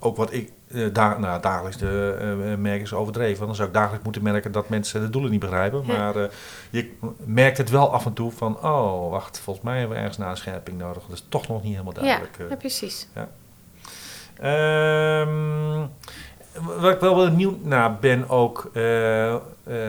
ook 0.00 0.16
wat 0.16 0.32
ik 0.32 0.52
da 0.92 1.18
nou, 1.18 1.40
dagelijks 1.40 1.76
de, 1.76 2.54
merk 2.58 2.80
is 2.80 2.92
overdreven. 2.92 3.34
Want 3.36 3.46
dan 3.46 3.54
zou 3.56 3.68
ik 3.68 3.74
dagelijks 3.74 4.04
moeten 4.04 4.22
merken 4.22 4.52
dat 4.52 4.68
mensen 4.68 5.00
de 5.00 5.10
doelen 5.10 5.30
niet 5.30 5.40
begrijpen. 5.40 5.82
Ja. 5.86 5.96
Maar 6.12 6.28
je 6.70 6.92
merkt 7.24 7.58
het 7.58 7.70
wel 7.70 7.92
af 7.92 8.06
en 8.06 8.12
toe 8.12 8.32
van, 8.32 8.62
oh 8.62 9.10
wacht, 9.10 9.40
volgens 9.40 9.64
mij 9.64 9.78
hebben 9.78 9.96
we 9.96 10.02
ergens 10.02 10.18
nascherping 10.18 10.78
nodig. 10.78 11.02
Dat 11.02 11.16
is 11.16 11.24
toch 11.28 11.48
nog 11.48 11.62
niet 11.62 11.72
helemaal 11.72 11.94
Ja, 11.94 12.00
duidelijk. 12.00 12.38
eh. 12.38 12.48
ja, 12.48 12.56
precies. 12.56 13.08
Ehm, 14.40 15.86
wat 16.52 16.92
ik 16.92 17.00
wel 17.00 17.14
benieuwd 17.14 17.64
naar 17.64 17.96
ben 17.96 18.28
ook, 18.28 18.70
eh, 18.74 19.34
eh, 19.34 19.40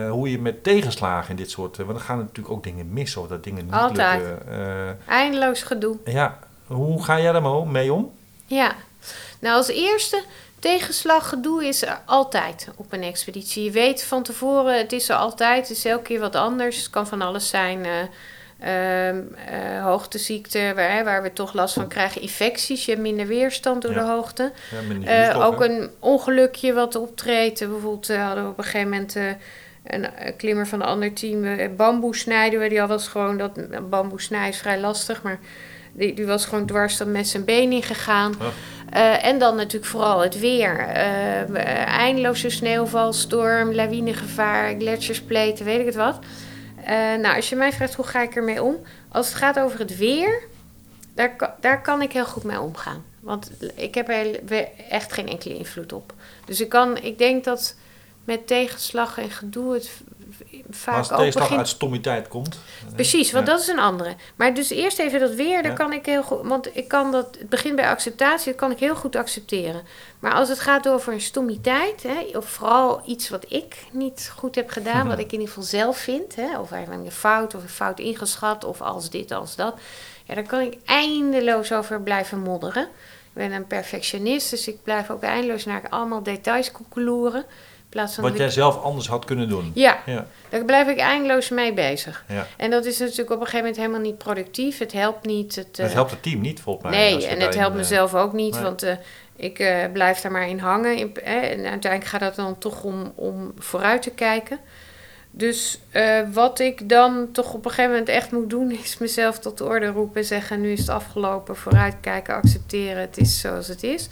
hoe 0.09 0.32
je 0.32 0.39
met 0.39 0.64
tegenslagen 0.64 1.30
in 1.30 1.36
dit 1.36 1.49
soort... 1.49 1.80
eh, 1.80 1.86
want 1.86 1.97
dan 1.97 2.07
gaan 2.07 2.18
natuurlijk 2.18 2.49
ook 2.55 2.64
dingen 2.64 2.93
mis 2.93 3.18
of 3.18 3.28
dat 3.28 3.43
dingen 3.43 3.66
niet 3.66 3.74
Altijd. 3.74 4.22
lukken. 4.22 4.99
Eindeloos 5.07 5.64
gedoe. 5.64 5.97
ja, 6.05 6.39
hoe 6.68 7.03
ga 7.03 7.20
jij 7.20 7.32
daar 7.32 7.68
mee 7.68 7.93
om? 7.93 8.12
Ja, 8.45 8.76
nou 9.39 9.55
als 9.55 9.68
eerste, 9.68 10.24
tegenslag, 10.59 11.30
gedoe 11.30 11.66
is 11.66 11.82
er 11.82 11.99
altijd 12.05 12.70
op 12.76 12.93
een 12.93 13.03
expeditie. 13.03 13.64
Je 13.64 13.72
weet 13.72 14.03
van 14.03 14.24
tevoren, 14.24 14.78
het 14.78 14.91
is 14.91 15.09
er 15.09 15.16
altijd, 15.16 15.68
het 15.68 15.78
is 15.78 15.86
elke 15.86 16.03
keer 16.03 16.20
wat 16.20 16.36
anders. 16.36 16.78
Het 16.78 16.89
kan 16.89 17.07
van 17.07 17.22
alles 17.22 17.49
zijn, 17.49 17.86
eh, 18.62 19.84
hoogteziekte, 19.84 20.72
waar, 20.76 21.03
waar 21.03 21.24
we 21.24 21.34
toch 21.34 21.53
last 21.53 21.74
van 21.74 21.88
krijgen, 21.88 22.22
infecties. 22.22 22.86
Je 22.86 22.91
hebt 22.91 23.03
minder 23.03 23.28
weerstand 23.28 23.82
door 23.82 23.91
Ja. 23.93 23.99
de 23.99 24.05
hoogte. 24.12 24.51
Ja, 25.05 25.30
Eh, 25.30 25.45
ook 25.45 25.59
hè? 25.59 25.66
een 25.70 25.89
ongelukje 25.99 26.74
wat 26.74 26.95
optreedt. 26.95 27.62
Eh, 27.62 27.68
Bijvoorbeeld 27.70 28.16
hadden 28.18 28.43
we 28.43 28.49
op 28.49 28.57
een 28.57 28.64
gegeven 28.64 28.89
moment 28.89 29.16
een 29.84 30.36
klimmer 30.38 30.68
van 30.68 30.82
een 30.82 30.88
ander 30.88 31.14
team 31.14 31.76
bamboe 31.76 32.16
snijden. 32.16 32.59
we. 32.59 32.70
Die 32.70 32.80
had 32.80 32.89
was 32.89 33.07
gewoon 33.07 33.38
dat 33.38 33.89
bamboe 33.89 34.22
snijden 34.22 34.49
is 34.49 34.57
vrij 34.57 34.80
lastig, 34.80 35.22
maar 35.22 35.39
die, 35.93 36.14
die 36.14 36.26
was 36.26 36.45
gewoon 36.45 36.66
dwars 36.66 36.97
dan 36.97 37.12
met 37.12 37.28
zijn 37.28 37.45
been 37.45 37.72
ingegaan. 37.72 38.34
Oh. 38.41 38.47
En 39.26 39.39
dan 39.39 39.55
natuurlijk 39.55 39.91
vooral 39.91 40.20
het 40.20 40.39
weer. 40.39 40.80
Eh, 40.80 41.88
eindeloze 41.88 42.49
sneeuwval, 42.49 43.14
storm, 43.14 43.74
lawinegevaar, 43.74 44.76
gletsjerspleten, 44.80 45.66
weet 45.66 45.80
ik 45.80 45.86
het 45.86 45.95
wat. 45.95 46.20
Eh, 46.86 46.96
nou, 46.96 47.36
als 47.36 47.50
je 47.50 47.56
mij 47.56 47.74
vraagt 47.74 47.94
hoe 47.94 48.06
ga 48.06 48.22
ik 48.22 48.36
ermee 48.36 48.64
om, 48.64 48.76
als 49.08 49.28
het 49.28 49.36
gaat 49.36 49.60
over 49.60 49.80
het 49.80 49.98
weer, 49.98 50.44
daar, 51.14 51.56
daar 51.60 51.82
kan 51.82 52.02
ik 52.02 52.12
heel 52.12 52.26
goed 52.26 52.44
mee 52.44 52.60
omgaan. 52.60 53.04
Want 53.20 53.52
ik 53.76 53.96
heb 53.96 54.10
echt 54.90 55.14
geen 55.14 55.28
enkele 55.28 55.58
invloed 55.58 55.94
op. 55.94 56.14
Dus 56.46 56.62
ik, 56.62 56.70
kan, 56.70 56.98
ik 56.98 57.18
denk 57.18 57.44
dat 57.44 57.76
met 58.24 58.48
tegenslag 58.48 59.18
en 59.18 59.30
gedoe 59.30 59.74
het 59.74 59.92
v- 60.76 60.86
Maar 60.86 60.96
vaak 60.96 60.98
als 60.98 61.08
tegenslag 61.08 61.44
begint... 61.44 61.60
uit 61.60 61.70
stommiteit 61.70 62.28
komt. 62.28 62.60
Precies, 62.94 63.32
want 63.32 63.48
Ja. 63.48 63.52
dat 63.54 63.62
is 63.62 63.68
een 63.68 63.80
andere. 63.80 64.16
Maar 64.36 64.54
dus 64.54 64.70
eerst 64.70 65.00
even 65.00 65.20
dat 65.20 65.34
weer, 65.34 65.62
daar 65.62 65.72
Ja. 65.72 65.78
kan 65.78 65.94
ik 65.94 66.06
heel 66.06 66.24
goed... 66.24 66.40
Want 66.48 66.76
ik 66.78 66.88
kan 66.88 67.12
dat, 67.12 67.36
het 67.40 67.50
begint 67.50 67.76
bij 67.76 67.88
acceptatie, 67.90 68.46
dat 68.52 68.56
kan 68.60 68.72
ik 68.72 68.80
heel 68.80 68.96
goed 68.96 69.16
accepteren. 69.16 69.82
Maar 70.20 70.34
als 70.34 70.50
het 70.50 70.60
gaat 70.60 70.88
over 70.90 71.14
een 71.14 71.22
stommiteit, 71.22 72.04
hè, 72.04 72.38
of 72.38 72.46
vooral 72.50 73.02
iets 73.06 73.30
wat 73.30 73.46
ik 73.48 73.76
niet 73.92 74.32
goed 74.38 74.56
heb 74.56 74.70
gedaan... 74.70 75.08
Wat 75.08 75.20
ik 75.20 75.26
in 75.26 75.32
ieder 75.32 75.48
geval 75.48 75.64
zelf 75.64 75.98
vind, 75.98 76.36
hè, 76.36 76.60
of 76.60 76.72
eigenlijk 76.72 77.06
een 77.06 77.12
fout 77.12 77.56
of 77.56 77.62
een 77.64 77.70
fout 77.70 78.00
ingeschat... 78.00 78.64
of 78.64 78.82
als 78.82 79.10
dit, 79.10 79.32
als 79.32 79.56
dat... 79.56 79.76
Ja, 80.26 80.36
daar 80.36 80.44
kan 80.48 80.60
ik 80.60 80.78
eindeloos 80.86 81.72
over 81.74 82.02
blijven 82.02 82.40
modderen. 82.40 82.84
Ik 82.84 83.38
ben 83.38 83.52
een 83.52 83.68
perfectionist, 83.68 84.50
dus 84.50 84.68
ik 84.68 84.84
blijf 84.84 85.10
ook 85.10 85.22
eindeloos 85.24 85.66
naar 85.66 85.82
allemaal 85.90 86.24
details 86.24 86.72
koekeloeren. 86.72 87.46
In 87.92 87.98
plaats 87.98 88.14
van 88.14 88.24
Wat 88.24 88.32
dat 88.32 88.42
jij 88.42 88.50
ik- 88.50 88.56
zelf 88.56 88.84
anders 88.84 89.08
had 89.08 89.26
kunnen 89.26 89.50
doen. 89.50 89.72
Ja, 89.74 90.00
Ja, 90.06 90.26
daar 90.50 90.66
blijf 90.66 90.88
ik 90.88 90.98
eindeloos 90.98 91.50
mee 91.50 91.74
bezig. 91.74 92.24
ja. 92.28 92.48
En 92.58 92.70
dat 92.70 92.86
is 92.86 93.00
natuurlijk 93.00 93.30
op 93.30 93.36
een 93.39 93.46
gegeven 93.46 93.60
moment 93.60 93.78
helemaal 93.78 94.00
niet 94.00 94.18
productief. 94.18 94.78
Het 94.78 94.92
helpt 94.92 95.26
niet. 95.26 95.56
Het, 95.56 95.80
eh, 95.80 95.86
Het 95.86 95.94
helpt 95.94 96.12
het 96.12 96.24
team 96.24 96.42
niet, 96.42 96.60
volgens 96.60 96.86
mij. 96.89 96.98
nee, 97.14 97.28
en 97.28 97.39
het 97.39 97.56
helpt 97.56 97.72
eh, 97.74 97.78
mezelf 97.80 98.16
ook 98.16 98.34
niet, 98.34 98.54
nee. 98.54 98.64
want 98.64 98.84
eh, 98.84 98.94
ik 99.36 99.60
eh, 99.60 99.92
blijf 99.94 100.20
daar 100.22 100.32
maar 100.32 100.48
in 100.48 100.60
hangen. 100.60 100.98
In- 100.98 101.16
en 101.24 101.66
uiteindelijk 101.66 102.06
gaat 102.06 102.22
het 102.22 102.36
dan 102.36 102.58
toch 102.58 102.84
om, 102.84 103.12
om 103.16 103.54
vooruit 103.58 104.02
te 104.02 104.12
kijken. 104.12 104.60
Dus 105.32 105.80
eh, 105.89 106.20
wat 106.34 106.60
ik 106.60 106.89
dan 106.89 107.30
toch 107.32 107.54
op 107.54 107.66
een 107.66 107.72
gegeven 107.72 107.92
moment 107.92 108.10
echt 108.10 108.32
moet 108.32 108.50
doen, 108.50 108.72
is 108.84 108.98
mezelf 108.98 109.39
tot 109.39 109.58
de 109.58 109.64
orde 109.66 109.88
roepen 109.88 110.22
en 110.22 110.28
zeggen: 110.28 110.62
nu 110.62 110.72
is 110.72 110.80
het 110.80 110.89
afgelopen, 110.89 111.56
vooruitkijken, 111.56 112.36
accepteren, 112.36 113.02
het 113.02 113.18
is 113.18 113.39
zoals 113.39 113.68
het 113.68 113.84
is. 113.84 114.08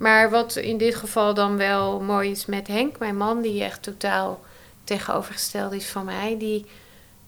Maar 0.00 0.30
wat 0.30 0.56
in 0.56 0.78
dit 0.78 0.94
geval 0.94 1.34
dan 1.34 1.56
wel 1.56 2.00
mooi 2.00 2.30
is 2.30 2.46
met 2.46 2.66
Henk, 2.66 2.98
mijn 2.98 3.16
man, 3.16 3.40
die 3.40 3.64
echt 3.64 3.82
totaal 3.82 4.40
tegenovergesteld 4.84 5.72
is 5.72 5.86
van 5.86 6.04
mij, 6.04 6.36
die, 6.38 6.66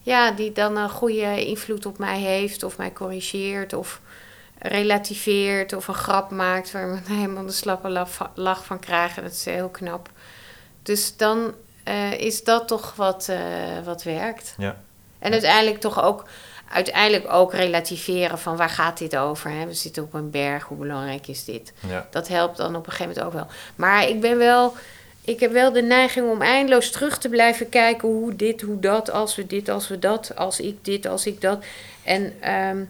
ja, 0.01 0.31
die 0.31 0.53
dan 0.53 0.77
een 0.77 0.91
goede 0.91 1.47
invloed 1.47 1.87
op 1.87 1.99
mij 1.99 2.19
heeft, 2.19 2.63
of 2.63 2.79
mij 2.79 2.93
corrigeert, 2.93 3.73
of 3.73 4.01
relativeert, 4.59 5.73
of 5.73 5.89
een 5.89 5.95
grap 5.95 6.31
maakt 6.31 6.71
waar 6.71 6.93
we 6.93 6.99
helemaal 7.15 7.47
de 7.47 7.53
slappe 7.53 8.07
lach 8.35 8.65
van, 8.65 8.79
krijgen. 8.79 9.23
Dat 9.23 9.33
is 9.33 9.45
heel 9.45 9.69
knap. 9.69 10.11
Dus 10.83 11.17
dan 11.17 11.55
eh, 11.85 12.13
is 12.13 12.45
dat 12.45 12.69
toch 12.69 12.95
wat, 12.97 13.29
eh, 13.29 13.39
wat 13.85 14.03
werkt. 14.03 14.55
Ja. 14.59 14.81
En 15.19 15.33
uiteindelijk 15.33 15.81
toch 15.81 16.03
ook, 16.03 16.25
uiteindelijk 16.73 17.33
ook 17.33 17.55
relativeren 17.55 18.39
van 18.39 18.57
waar 18.57 18.71
gaat 18.71 18.99
dit 18.99 19.17
over? 19.17 19.51
Hè? 19.51 19.67
We 19.67 19.75
zitten 19.75 20.03
op 20.03 20.15
een 20.15 20.31
berg, 20.31 20.65
hoe 20.65 20.79
belangrijk 20.79 21.27
is 21.27 21.45
dit? 21.45 21.73
Ja. 21.89 22.07
Dat 22.11 22.29
helpt 22.29 22.57
dan 22.57 22.77
op 22.77 22.87
een 22.87 22.93
gegeven 22.93 23.15
moment 23.15 23.27
ook 23.27 23.41
wel. 23.41 23.57
Maar 23.77 24.09
ik 24.09 24.21
ben 24.21 24.39
wel, 24.39 24.75
ik 25.25 25.41
heb 25.41 25.53
wel 25.53 25.73
de 25.73 25.83
neiging 25.83 26.31
om 26.31 26.43
eindeloos 26.43 26.91
terug 26.91 27.19
te 27.19 27.29
blijven 27.29 27.69
kijken 27.69 28.09
hoe 28.09 28.37
dit, 28.37 28.61
hoe 28.61 28.79
dat, 28.79 29.11
als 29.11 29.37
we 29.37 29.47
dit, 29.47 29.69
als 29.69 29.89
we 29.89 29.99
dat, 29.99 30.37
als 30.37 30.61
ik 30.61 30.85
dit, 30.85 31.07
als 31.07 31.27
ik 31.27 31.41
dat. 31.41 31.65
En 32.03 32.33
ehm, 32.41 32.85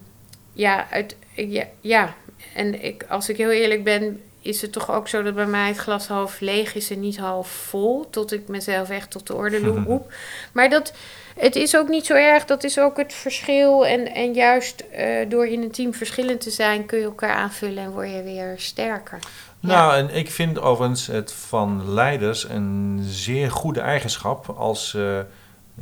ja, 0.52 0.86
uit, 0.90 1.16
ja, 1.34 1.64
ja, 1.80 2.14
en 2.54 2.84
ik, 2.84 3.04
als 3.08 3.28
ik 3.28 3.36
heel 3.36 3.50
eerlijk 3.50 3.84
ben, 3.84 4.22
is 4.42 4.62
het 4.62 4.72
toch 4.72 4.90
ook 4.90 5.08
zo 5.08 5.22
dat 5.22 5.34
bij 5.34 5.46
mij 5.46 5.68
het 5.68 5.76
glas 5.76 6.06
half 6.06 6.40
leeg 6.40 6.74
is 6.74 6.90
en 6.90 7.00
niet 7.00 7.18
half 7.18 7.48
vol. 7.48 8.10
Tot 8.10 8.32
ik 8.32 8.48
mezelf 8.48 8.90
echt 8.90 9.10
tot 9.10 9.26
de 9.26 9.34
orde 9.34 9.58
roep. 9.58 10.12
Maar 10.52 10.70
dat, 10.70 10.92
het 11.36 11.56
is 11.56 11.76
ook 11.76 11.88
niet 11.88 12.06
zo 12.06 12.14
erg. 12.14 12.44
Dat 12.44 12.64
is 12.64 12.78
ook 12.78 12.96
het 12.96 13.12
verschil. 13.14 13.86
En, 13.86 14.14
en 14.14 14.32
juist 14.34 14.80
eh, 14.80 15.28
door 15.28 15.46
in 15.46 15.62
een 15.62 15.70
team 15.70 15.94
verschillend 15.94 16.40
te 16.40 16.50
zijn, 16.50 16.86
kun 16.86 16.98
je 16.98 17.04
elkaar 17.04 17.34
aanvullen 17.34 17.82
en 17.84 17.90
word 17.90 18.10
je 18.10 18.22
weer 18.22 18.54
sterker. 18.56 19.18
Nou, 19.60 19.96
en 19.96 20.14
ik 20.14 20.30
vind 20.30 20.60
overigens 20.60 21.06
het 21.06 21.32
van 21.32 21.92
leiders 21.94 22.48
een 22.48 23.00
zeer 23.06 23.50
goede 23.50 23.80
eigenschap 23.80 24.48
als 24.48 24.88
ze 24.88 25.24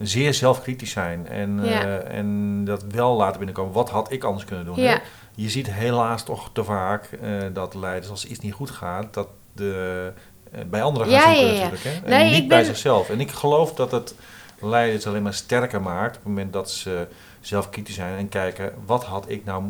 zeer 0.00 0.34
zelfkritisch 0.34 0.90
zijn. 0.90 1.28
En, 1.28 1.60
Ja. 1.64 1.82
eh, 2.00 2.18
en 2.18 2.60
dat 2.64 2.82
wel 2.82 3.16
laten 3.16 3.36
binnenkomen. 3.36 3.72
Wat 3.72 3.90
had 3.90 4.12
ik 4.12 4.24
anders 4.24 4.44
kunnen 4.44 4.64
doen? 4.64 4.78
hè? 4.78 4.96
Ja, 5.40 5.46
Je 5.46 5.50
ziet 5.50 5.70
helaas 5.72 6.24
toch 6.24 6.50
te 6.52 6.64
vaak 6.64 7.04
eh, 7.04 7.32
dat 7.52 7.74
leiders, 7.74 8.08
als 8.10 8.24
iets 8.26 8.40
niet 8.40 8.52
goed 8.52 8.70
gaat, 8.70 9.14
dat 9.14 9.28
de, 9.52 10.12
eh, 10.52 10.60
bij 10.66 10.82
anderen 10.82 11.08
gaan 11.10 11.20
Ja, 11.20 11.34
zoeken 11.34 11.46
ja, 11.46 11.52
ja. 11.52 11.70
natuurlijk. 11.70 11.84
Hè? 11.84 11.90
En 12.04 12.10
Nee, 12.18 12.30
niet 12.30 12.42
ik 12.42 12.48
bij 12.48 12.56
ben- 12.56 12.66
zichzelf. 12.66 13.08
En 13.10 13.20
ik 13.20 13.30
geloof 13.30 13.74
dat 13.74 13.90
het 13.90 14.14
leiders 14.60 15.06
alleen 15.06 15.22
maar 15.22 15.34
sterker 15.34 15.80
maakt 15.82 16.08
op 16.16 16.22
het 16.22 16.24
moment 16.24 16.52
dat 16.52 16.70
ze 16.70 17.06
zelf 17.40 17.70
kritisch 17.70 17.94
zijn 17.94 18.18
en 18.18 18.28
kijken, 18.28 18.74
wat 18.86 19.04
had 19.04 19.24
ik 19.28 19.44
nou 19.44 19.62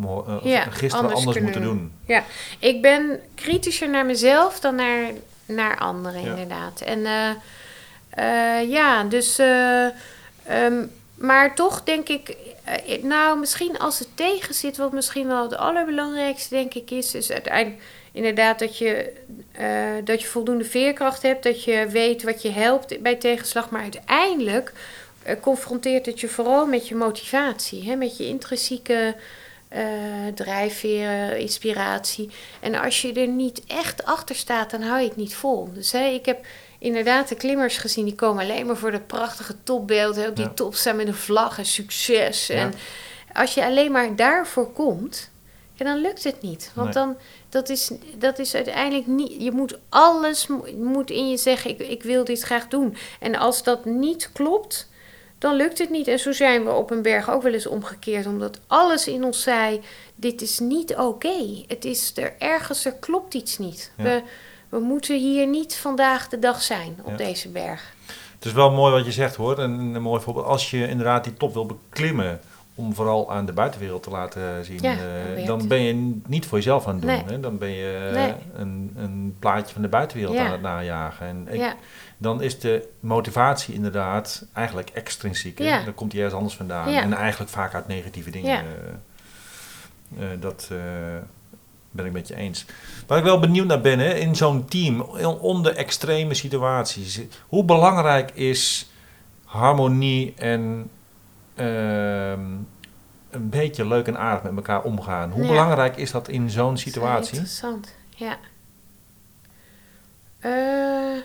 Ja, 0.49 0.63
gisteren 0.63 1.13
anders 1.15 1.41
moeten 1.41 1.63
doen. 1.63 1.93
doen? 2.07 2.17
ik 2.59 2.83
ben 2.83 3.21
kritischer 3.35 3.91
naar 3.91 4.07
mezelf 4.07 4.61
dan 4.61 4.75
naar, 4.75 5.11
naar 5.47 5.79
anderen, 5.79 6.23
Ja. 6.23 6.29
inderdaad. 6.31 6.81
En 6.81 7.01
ja, 8.69 9.05
dus. 9.05 9.39
eh, 9.39 9.85
ehm, 10.45 10.85
maar 11.15 11.55
toch 11.55 11.83
denk 11.85 12.09
ik. 12.09 12.37
Eh, 12.65 13.03
nou, 13.03 13.39
misschien 13.39 13.79
als 13.79 13.99
het 13.99 14.09
tegen 14.15 14.55
zit, 14.55 14.77
wat 14.77 14.93
misschien 14.93 15.27
wel 15.27 15.43
het 15.43 15.57
allerbelangrijkste, 15.57 16.55
denk 16.55 16.75
ik, 16.75 16.91
is, 16.91 17.15
is 17.15 17.31
uiteindelijk 17.33 17.83
inderdaad 18.13 18.59
dat 18.59 18.79
je, 18.79 19.13
eh, 19.53 19.69
dat 20.05 20.21
je 20.21 20.27
voldoende 20.27 20.65
veerkracht 20.65 21.23
hebt, 21.23 21.43
dat 21.43 21.65
je 21.65 21.87
weet 21.89 22.23
wat 22.23 22.43
je 22.43 22.51
helpt 22.51 23.03
bij 23.03 23.17
tegenslag. 23.17 23.71
Maar 23.71 23.83
uiteindelijk 23.83 24.73
eh, 25.23 25.41
confronteert 25.41 26.07
het 26.07 26.21
je 26.21 26.29
vooral 26.29 26.67
met 26.67 26.89
je 26.89 26.95
motivatie, 26.95 27.89
hè, 27.89 27.97
met 27.97 28.17
je 28.17 28.27
intrinsieke 28.27 29.15
eh, 29.69 29.83
drijfveren, 30.35 31.39
inspiratie. 31.39 32.31
En 32.61 32.75
als 32.75 33.03
je 33.03 33.13
er 33.13 33.29
niet 33.29 33.63
echt 33.67 34.05
achter 34.05 34.35
staat, 34.35 34.71
dan 34.71 34.83
hou 34.83 35.01
je 35.01 35.09
het 35.09 35.17
niet 35.17 35.35
vol. 35.35 35.73
Dus 35.73 35.93
hè, 35.93 36.05
ik 36.05 36.27
heb 36.27 36.47
inderdaad 36.81 37.29
de 37.29 37.35
klimmers 37.35 37.77
gezien, 37.77 38.05
die 38.05 38.15
komen 38.15 38.43
alleen 38.45 38.67
maar 38.67 38.77
voor 38.77 38.91
dat 38.91 39.07
prachtige 39.07 39.55
topbeeld. 39.63 40.17
Hè, 40.17 40.29
op 40.29 40.37
die 40.37 40.45
Ja. 40.45 40.51
top 40.55 40.75
staan 40.75 40.97
met 40.97 41.07
een 41.07 41.15
vlag 41.15 41.59
en 41.59 41.67
succes. 41.67 42.47
Ja. 42.47 42.55
En 42.55 42.75
als 43.33 43.55
je 43.55 43.65
alleen 43.65 43.93
maar 43.93 44.17
daarvoor 44.17 44.73
komt, 44.73 45.31
ja, 45.75 45.85
dan 45.85 45.99
lukt 46.01 46.25
het 46.25 46.43
niet. 46.43 46.71
Want 46.75 46.95
Nee. 46.95 47.05
dan, 47.05 47.17
dat 47.49 47.69
is, 47.69 47.91
dat 48.19 48.39
is 48.39 48.55
uiteindelijk 48.55 49.07
niet, 49.07 49.43
je 49.43 49.51
moet 49.53 49.79
alles 49.89 50.47
mo- 50.47 50.67
moet 50.77 51.11
in 51.11 51.29
je 51.31 51.37
zeggen, 51.37 51.71
ik, 51.71 51.79
ik 51.79 52.03
wil 52.03 52.25
dit 52.25 52.41
graag 52.41 52.69
doen. 52.69 52.97
En 53.21 53.37
als 53.37 53.63
dat 53.63 53.85
niet 53.85 54.31
klopt, 54.33 54.89
dan 55.39 55.55
lukt 55.55 55.79
het 55.79 55.91
niet. 55.91 56.09
En 56.09 56.19
zo 56.19 56.33
zijn 56.33 56.65
we 56.65 56.71
op 56.73 56.91
een 56.91 57.03
berg 57.03 57.31
ook 57.31 57.43
wel 57.43 57.53
eens 57.53 57.67
omgekeerd, 57.67 58.27
omdat 58.27 58.61
alles 58.67 59.07
in 59.09 59.25
ons 59.25 59.43
zei, 59.43 59.81
dit 60.15 60.43
is 60.43 60.59
niet 60.59 60.97
oké. 60.97 61.65
Het 61.67 61.85
is 61.85 62.13
er 62.15 62.35
ergens, 62.39 62.85
er 62.85 62.95
klopt 63.01 63.35
iets 63.35 63.59
niet. 63.59 63.93
Ja. 63.97 64.03
We, 64.05 64.23
we 64.71 64.79
moeten 64.79 65.19
hier 65.19 65.47
niet 65.47 65.77
vandaag 65.77 66.29
de 66.29 66.39
dag 66.39 66.63
zijn 66.63 66.97
op 67.03 67.11
Ja. 67.11 67.17
deze 67.17 67.49
berg. 67.49 67.95
Het 68.35 68.45
is 68.45 68.53
wel 68.53 68.71
mooi 68.71 68.93
wat 68.93 69.05
je 69.05 69.13
zegt 69.13 69.37
hoor. 69.37 69.59
En 69.59 69.71
een 69.71 70.03
mooi 70.03 70.21
voorbeeld. 70.23 70.47
Als 70.47 70.71
je 70.71 70.89
inderdaad 70.89 71.25
die 71.25 71.35
top 71.35 71.53
wil 71.55 71.67
beklimmen. 71.67 72.41
Om 72.75 72.95
vooral 72.95 73.33
aan 73.33 73.47
de 73.47 73.53
buitenwereld 73.53 74.03
te 74.03 74.11
laten 74.11 74.65
zien. 74.65 74.79
Ja, 74.83 74.97
eh, 75.37 75.47
dan 75.47 75.69
ben 75.69 75.81
je 75.83 76.21
niet 76.27 76.47
voor 76.47 76.59
jezelf 76.59 76.87
aan 76.87 76.93
het 76.93 77.03
doen. 77.03 77.11
Nee. 77.11 77.23
Hè? 77.27 77.41
Dan 77.41 77.59
ben 77.59 77.69
je 77.71 78.07
eh, 78.09 78.15
Nee. 78.15 78.35
een, 78.55 78.93
een 78.97 79.37
plaatje 79.39 79.73
van 79.73 79.83
de 79.83 79.89
buitenwereld 79.89 80.37
Ja. 80.37 80.45
aan 80.47 80.53
het 80.53 80.63
najagen. 80.63 81.27
En 81.27 81.49
ik- 81.51 81.77
dan 82.17 82.43
is 82.43 82.59
de 82.59 82.89
motivatie 83.01 83.75
inderdaad 83.75 84.45
eigenlijk 84.53 84.91
extrinsiek. 84.91 85.57
Dan 85.59 85.95
komt 85.95 86.11
die 86.11 86.21
ergens 86.21 86.37
anders 86.39 86.57
vandaan. 86.57 86.89
En 86.89 87.13
eigenlijk 87.13 87.51
vaak 87.51 87.75
uit 87.75 87.87
negatieve 87.87 88.31
dingen. 88.31 88.65
Eh, 90.19 90.33
eh, 90.33 90.41
dat 90.41 90.69
eh, 90.73 90.79
ben 91.91 92.07
ik 92.07 92.13
met 92.13 92.29
je 92.29 92.35
eens. 92.37 92.65
Waar 93.07 93.19
ik 93.19 93.25
wel 93.25 93.39
benieuwd 93.41 93.67
naar 93.67 93.81
ben, 93.81 93.99
hè, 93.99 94.15
in 94.15 94.37
zo'n 94.37 94.65
team, 94.65 95.01
onder 95.41 95.77
extreme 95.77 96.35
situaties. 96.35 97.21
Hoe 97.49 97.65
belangrijk 97.65 98.31
is 98.31 98.91
harmonie 99.45 100.35
en 100.37 100.91
ehm, 101.55 102.41
een 103.31 103.49
beetje 103.49 103.87
leuk 103.87 104.07
en 104.07 104.19
aardig 104.19 104.43
met 104.43 104.57
elkaar 104.57 104.83
omgaan? 104.83 105.31
Hoe 105.31 105.43
Ja. 105.43 105.49
belangrijk 105.49 105.97
is 105.97 106.11
dat 106.11 106.29
in 106.29 106.51
zo'n 106.51 106.77
situatie? 106.77 107.33
Interessant, 107.33 107.95
ja. 108.17 108.39
Eh, 110.39 111.23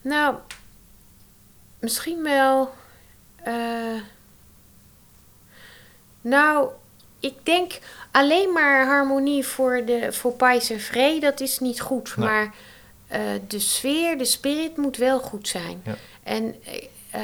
nou, 0.00 0.34
misschien 1.78 2.22
wel. 2.22 2.74
eh, 3.42 4.00
nou, 6.20 6.68
ik 7.24 7.34
denk 7.42 7.72
alleen 8.10 8.52
maar 8.52 8.86
harmonie 8.86 9.44
voor, 9.46 9.84
de, 9.84 10.12
voor 10.12 10.32
Pais 10.32 10.70
en 10.70 10.80
Vree, 10.80 11.20
dat 11.20 11.40
is 11.40 11.58
niet 11.58 11.80
goed. 11.80 12.16
Nee. 12.16 12.26
Maar 12.28 12.54
eh, 13.08 13.20
de 13.48 13.58
sfeer, 13.58 14.18
de 14.18 14.24
spirit 14.24 14.76
moet 14.76 14.96
wel 14.96 15.18
goed 15.20 15.48
zijn. 15.48 15.82
Ja. 15.84 15.94
En 16.22 16.54
eh, 17.10 17.20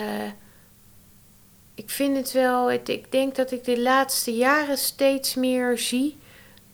ik 1.74 1.90
vind 1.90 2.16
het 2.16 2.32
wel, 2.32 2.70
het- 2.70 2.88
ik 2.88 3.12
denk 3.12 3.34
dat 3.34 3.50
ik 3.50 3.64
de 3.64 3.80
laatste 3.80 4.34
jaren 4.34 4.78
steeds 4.78 5.34
meer 5.34 5.78
zie 5.78 6.18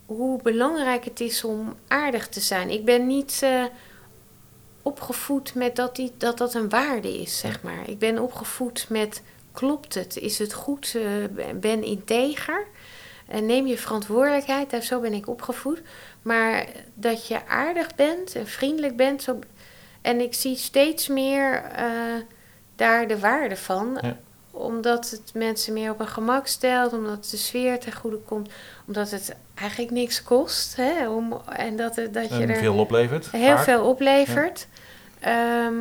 hoe 0.07 0.43
belangrijk 0.43 1.05
het 1.05 1.21
is 1.21 1.45
om 1.45 1.75
aardig 1.89 2.29
te 2.29 2.41
zijn. 2.41 2.71
Ik 2.71 2.85
ben 2.85 3.07
niet 3.07 3.39
eh, 3.43 3.65
opgevoed 4.83 5.55
met 5.55 5.77
dat, 5.77 5.97
die, 5.97 6.13
dat 6.19 6.39
dat 6.39 6.55
een 6.55 6.69
waarde 6.69 7.21
is, 7.21 7.39
zeg 7.39 7.63
maar. 7.63 7.89
Ik 7.89 7.99
ben 7.99 8.19
opgevoed 8.19 8.87
met 8.89 9.23
klopt 9.53 9.95
het? 9.95 10.17
Is 10.17 10.39
het 10.39 10.53
goed? 10.53 10.97
Ben 11.55 11.83
integer? 11.85 12.67
En 13.27 13.47
neem 13.47 13.67
je 13.67 13.79
verantwoordelijkheid. 13.79 14.71
Daar, 14.71 14.83
zo 14.83 15.01
ben 15.01 15.13
ik 15.13 15.29
opgevoed. 15.29 15.83
Maar 16.23 16.67
dat 16.95 17.27
je 17.29 17.47
aardig 17.47 17.95
bent 17.95 18.35
en 18.35 18.47
vriendelijk 18.47 18.97
bent. 18.97 19.23
Zo, 19.23 19.39
en 20.03 20.21
ik 20.21 20.35
zie 20.35 20.57
steeds 20.57 21.09
meer 21.09 21.63
eh, 21.63 21.85
daar 22.77 23.09
de 23.09 23.19
waarde 23.19 23.57
van. 23.57 23.99
Ja. 24.01 24.17
Omdat 24.51 25.11
het 25.11 25.31
mensen 25.35 25.73
meer 25.73 25.91
op 25.91 26.01
een 26.01 26.09
gemak 26.09 26.47
stelt. 26.47 26.93
Omdat 26.93 27.29
de 27.31 27.37
sfeer 27.37 27.79
ten 27.79 27.93
goede 27.93 28.17
komt. 28.19 28.51
Omdat 28.87 29.11
het 29.11 29.35
eigenlijk 29.55 29.91
niks 29.91 30.23
kost. 30.23 30.77
Hè, 30.77 31.09
om, 31.09 31.41
en 31.57 31.77
dat, 31.77 31.97
het- 31.97 32.15
dat 32.15 32.29
je 32.29 32.35
En 32.35 32.49
er 32.51 32.57
veel 32.57 32.75
oplevert. 32.79 33.31
heel 33.31 33.55
vaak. 33.57 33.65
veel 33.65 33.85
oplevert. 33.85 34.67
Ehm, 35.21 35.75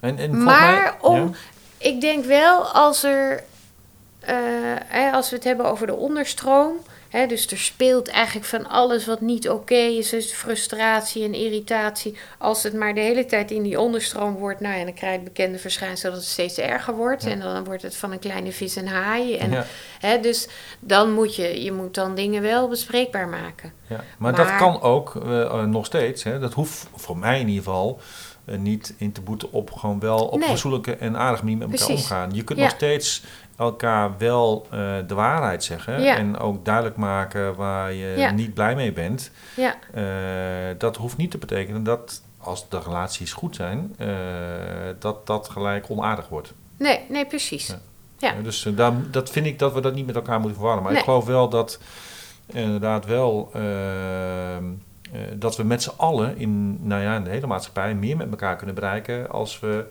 En, 0.00 0.42
maar 0.44 0.72
mij- 0.82 0.92
om, 1.00 1.16
ja? 1.28 1.30
ik 1.78 2.00
denk 2.00 2.24
wel 2.24 2.62
als 2.62 3.02
er, 3.02 3.36
eh, 3.36 3.42
hè, 4.86 5.10
als 5.10 5.30
we 5.30 5.36
het 5.36 5.44
hebben 5.44 5.66
over 5.66 5.86
de 5.86 5.96
onderstroom, 5.96 6.76
hè, 7.08 7.26
dus 7.26 7.46
er 7.46 7.58
speelt 7.58 8.08
eigenlijk 8.08 8.46
van 8.46 8.68
alles 8.68 9.06
wat 9.06 9.20
niet 9.20 9.48
oké 9.48 9.74
is, 9.74 10.10
dus 10.10 10.32
frustratie 10.32 11.24
en 11.24 11.34
irritatie. 11.34 12.16
Als 12.38 12.62
het 12.62 12.74
maar 12.74 12.94
de 12.94 13.00
hele 13.00 13.26
tijd 13.26 13.50
in 13.50 13.62
die 13.62 13.80
onderstroom 13.80 14.34
wordt, 14.34 14.60
nou 14.60 14.78
ja, 14.78 14.84
dan 14.84 14.94
krijg 14.94 15.12
je 15.12 15.18
het 15.18 15.34
bekende 15.34 15.58
verschijnsel 15.58 16.10
dat 16.10 16.18
het 16.20 16.28
steeds 16.28 16.58
erger 16.58 16.94
wordt. 16.94 17.22
Ja. 17.22 17.30
En 17.30 17.40
dan 17.40 17.64
wordt 17.64 17.82
het 17.82 17.96
van 17.96 18.12
een 18.12 18.18
kleine 18.18 18.52
vis 18.52 18.76
en 18.76 18.86
haai. 18.86 19.36
En, 19.36 19.50
ja. 19.50 19.64
hè, 20.00 20.20
dus 20.20 20.48
dan 20.80 21.12
moet 21.12 21.36
je, 21.36 21.62
je 21.62 21.72
moet 21.72 21.94
dan 21.94 22.14
dingen 22.14 22.42
wel 22.42 22.68
bespreekbaar 22.68 23.28
maken. 23.28 23.72
Ja, 23.86 24.04
maar, 24.18 24.34
dat 24.34 24.56
kan 24.56 24.80
ook 24.80 25.16
eh, 25.16 25.42
eh, 25.42 25.64
nog 25.64 25.86
steeds. 25.86 26.22
Hè. 26.22 26.38
Dat 26.38 26.52
hoeft 26.52 26.86
voor 26.94 27.16
mij 27.16 27.40
in 27.40 27.48
ieder 27.48 27.64
geval 27.64 28.00
eh, 28.44 28.58
niet 28.58 28.94
in 28.98 29.12
te 29.12 29.20
boeten 29.20 29.52
op 29.52 29.72
gewoon 29.72 30.00
wel 30.00 30.26
op 30.26 30.38
Nee. 30.38 30.96
en 30.98 31.16
aardige 31.16 31.44
manier 31.44 31.58
met 31.58 31.70
elkaar 31.70 31.86
Precies. 31.86 32.02
omgaan. 32.10 32.30
Je 32.34 32.44
kunt 32.44 32.58
Ja. 32.58 32.64
nog 32.64 32.74
steeds 32.74 33.22
elkaar 33.56 34.10
wel 34.18 34.66
eh, 34.70 34.78
de 35.06 35.14
waarheid 35.14 35.64
zeggen 35.64 36.02
Ja. 36.02 36.16
en 36.16 36.38
ook 36.38 36.64
duidelijk 36.64 36.96
maken 36.96 37.54
waar 37.54 37.92
je 37.92 38.14
Ja. 38.16 38.30
niet 38.30 38.54
blij 38.54 38.74
mee 38.74 38.92
bent. 38.92 39.30
Ja, 39.56 39.74
Eh, 39.92 40.02
dat 40.78 40.96
hoeft 40.96 41.16
niet 41.16 41.30
te 41.30 41.38
betekenen 41.38 41.82
dat 41.84 42.22
als 42.38 42.68
de 42.68 42.78
relaties 42.80 43.32
goed 43.32 43.56
zijn, 43.56 43.94
eh, 43.98 44.08
dat 44.98 45.26
dat 45.26 45.48
gelijk 45.48 45.90
onaardig 45.90 46.28
wordt. 46.28 46.52
nee, 46.76 47.00
nee, 47.08 47.26
precies. 47.26 47.76
Ja. 48.18 48.32
Dus 48.42 48.62
daar- 48.74 49.10
dat 49.10 49.30
vind 49.30 49.46
ik 49.46 49.58
dat 49.58 49.72
we 49.72 49.80
dat 49.80 49.94
niet 49.94 50.06
met 50.06 50.14
elkaar 50.14 50.38
moeten 50.40 50.56
verwarren. 50.58 50.82
Maar 50.82 50.92
ik 50.92 50.98
geloof 51.04 51.24
wel 51.26 51.48
dat 51.48 51.80
inderdaad 52.46 53.06
wel 53.06 53.50
ehm, 53.52 54.64
eh, 55.12 55.20
dat 55.34 55.56
we 55.56 55.62
met 55.62 55.82
z'n 55.82 55.92
allen 55.96 56.36
in, 56.38 56.78
nou 56.88 57.02
ja, 57.02 57.16
in 57.16 57.24
de 57.24 57.30
hele 57.30 57.46
maatschappij 57.46 57.94
meer 57.94 58.16
met 58.16 58.30
elkaar 58.30 58.56
kunnen 58.56 58.74
bereiken 58.74 59.30
als 59.30 59.60
we 59.60 59.84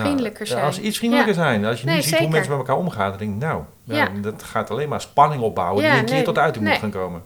Vriendelijker 0.00 0.46
ja, 0.46 0.52
zijn. 0.52 0.64
Als 0.64 0.80
iets 0.80 0.98
vriendelijker 0.98 1.34
zijn. 1.34 1.64
Als 1.64 1.80
je 1.80 1.86
Nee, 1.86 1.96
nu 1.96 2.02
ziet 2.02 2.18
hoe 2.18 2.28
mensen 2.28 2.50
met 2.50 2.58
elkaar 2.60 2.76
omgaan, 2.76 3.08
dan 3.10 3.18
denk 3.18 3.32
ik, 3.34 3.40
nou, 3.40 3.62
nou, 3.84 4.00
Ja. 4.14 4.20
dat 4.20 4.42
gaat 4.42 4.70
alleen 4.70 4.88
maar 4.88 5.00
spanning 5.00 5.42
opbouwen 5.42 5.82
Ja, 5.84 5.90
die 5.90 5.98
een 6.00 6.04
keer 6.06 6.14
nee, 6.14 6.24
tot 6.24 6.38
uiting 6.38 6.64
nee. 6.64 6.72
moet 6.72 6.82
gaan 6.82 6.90
komen. 7.02 7.22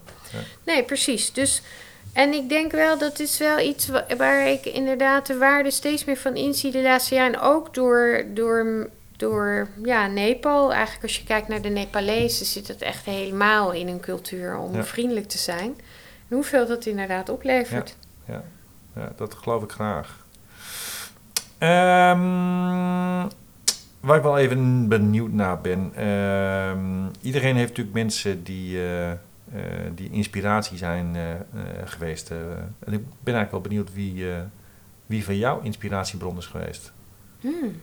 Nee, 0.64 0.82
precies. 0.82 1.32
Dus, 1.32 1.62
en 2.12 2.32
ik 2.32 2.48
denk 2.48 2.72
wel, 2.72 2.98
dat 2.98 3.18
is 3.18 3.38
wel 3.38 3.58
iets 3.58 3.88
wa- 3.88 4.04
waar 4.18 4.46
ik 4.48 4.64
inderdaad 4.64 5.26
de 5.26 5.38
waarde 5.38 5.70
steeds 5.70 6.04
meer 6.04 6.16
van 6.16 6.34
inzie 6.36 6.70
de 6.72 6.82
laatste 6.82 7.14
jaren. 7.14 7.40
Ook 7.40 7.74
door, 7.74 8.24
door, 8.34 8.88
door 9.16 9.68
ja, 9.84 10.06
Nepal. 10.06 10.72
Eigenlijk 10.72 11.02
als 11.02 11.16
je 11.16 11.24
kijkt 11.24 11.48
naar 11.48 11.60
de 11.60 11.68
Nepalezen 11.68 12.46
zit 12.46 12.68
het 12.68 12.82
echt 12.82 13.04
helemaal 13.04 13.72
in 13.72 13.88
hun 13.88 14.00
cultuur 14.00 14.56
om 14.58 14.74
Ja. 14.74 14.84
vriendelijk 14.84 15.28
te 15.28 15.38
zijn. 15.38 15.74
En 16.28 16.36
hoeveel 16.36 16.66
dat 16.66 16.86
inderdaad 16.86 17.28
oplevert. 17.28 17.96
Ja, 18.26 18.42
dat 19.16 19.34
geloof 19.34 19.62
ik 19.62 19.70
graag. 19.70 20.24
Ehm, 21.58 23.28
waar 24.00 24.16
ik 24.16 24.22
wel 24.22 24.38
even 24.38 24.88
benieuwd 24.88 25.32
naar 25.32 25.60
ben. 25.60 25.92
ehm, 25.94 27.06
iedereen 27.20 27.56
heeft 27.56 27.68
natuurlijk 27.68 27.96
mensen 27.96 28.44
die, 28.44 28.78
eh, 28.78 29.10
eh, 29.10 29.18
die 29.94 30.10
inspiratie 30.10 30.76
zijn 30.78 31.16
eh, 31.16 31.34
geweest. 31.84 32.30
en 32.30 32.92
ik 32.92 33.02
ben 33.22 33.34
eigenlijk 33.34 33.50
wel 33.50 33.60
benieuwd 33.60 33.92
wie, 33.92 34.26
wie 35.06 35.24
van 35.24 35.36
jouw 35.36 35.60
inspiratiebron 35.60 36.36
is 36.36 36.46
geweest. 36.46 36.92
Hmm. 37.40 37.80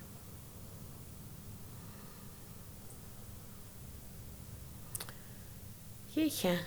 Jeetje. 6.06 6.58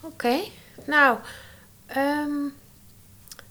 Oké. 0.00 0.38
Nou, 0.86 1.18
ehm, 1.86 2.38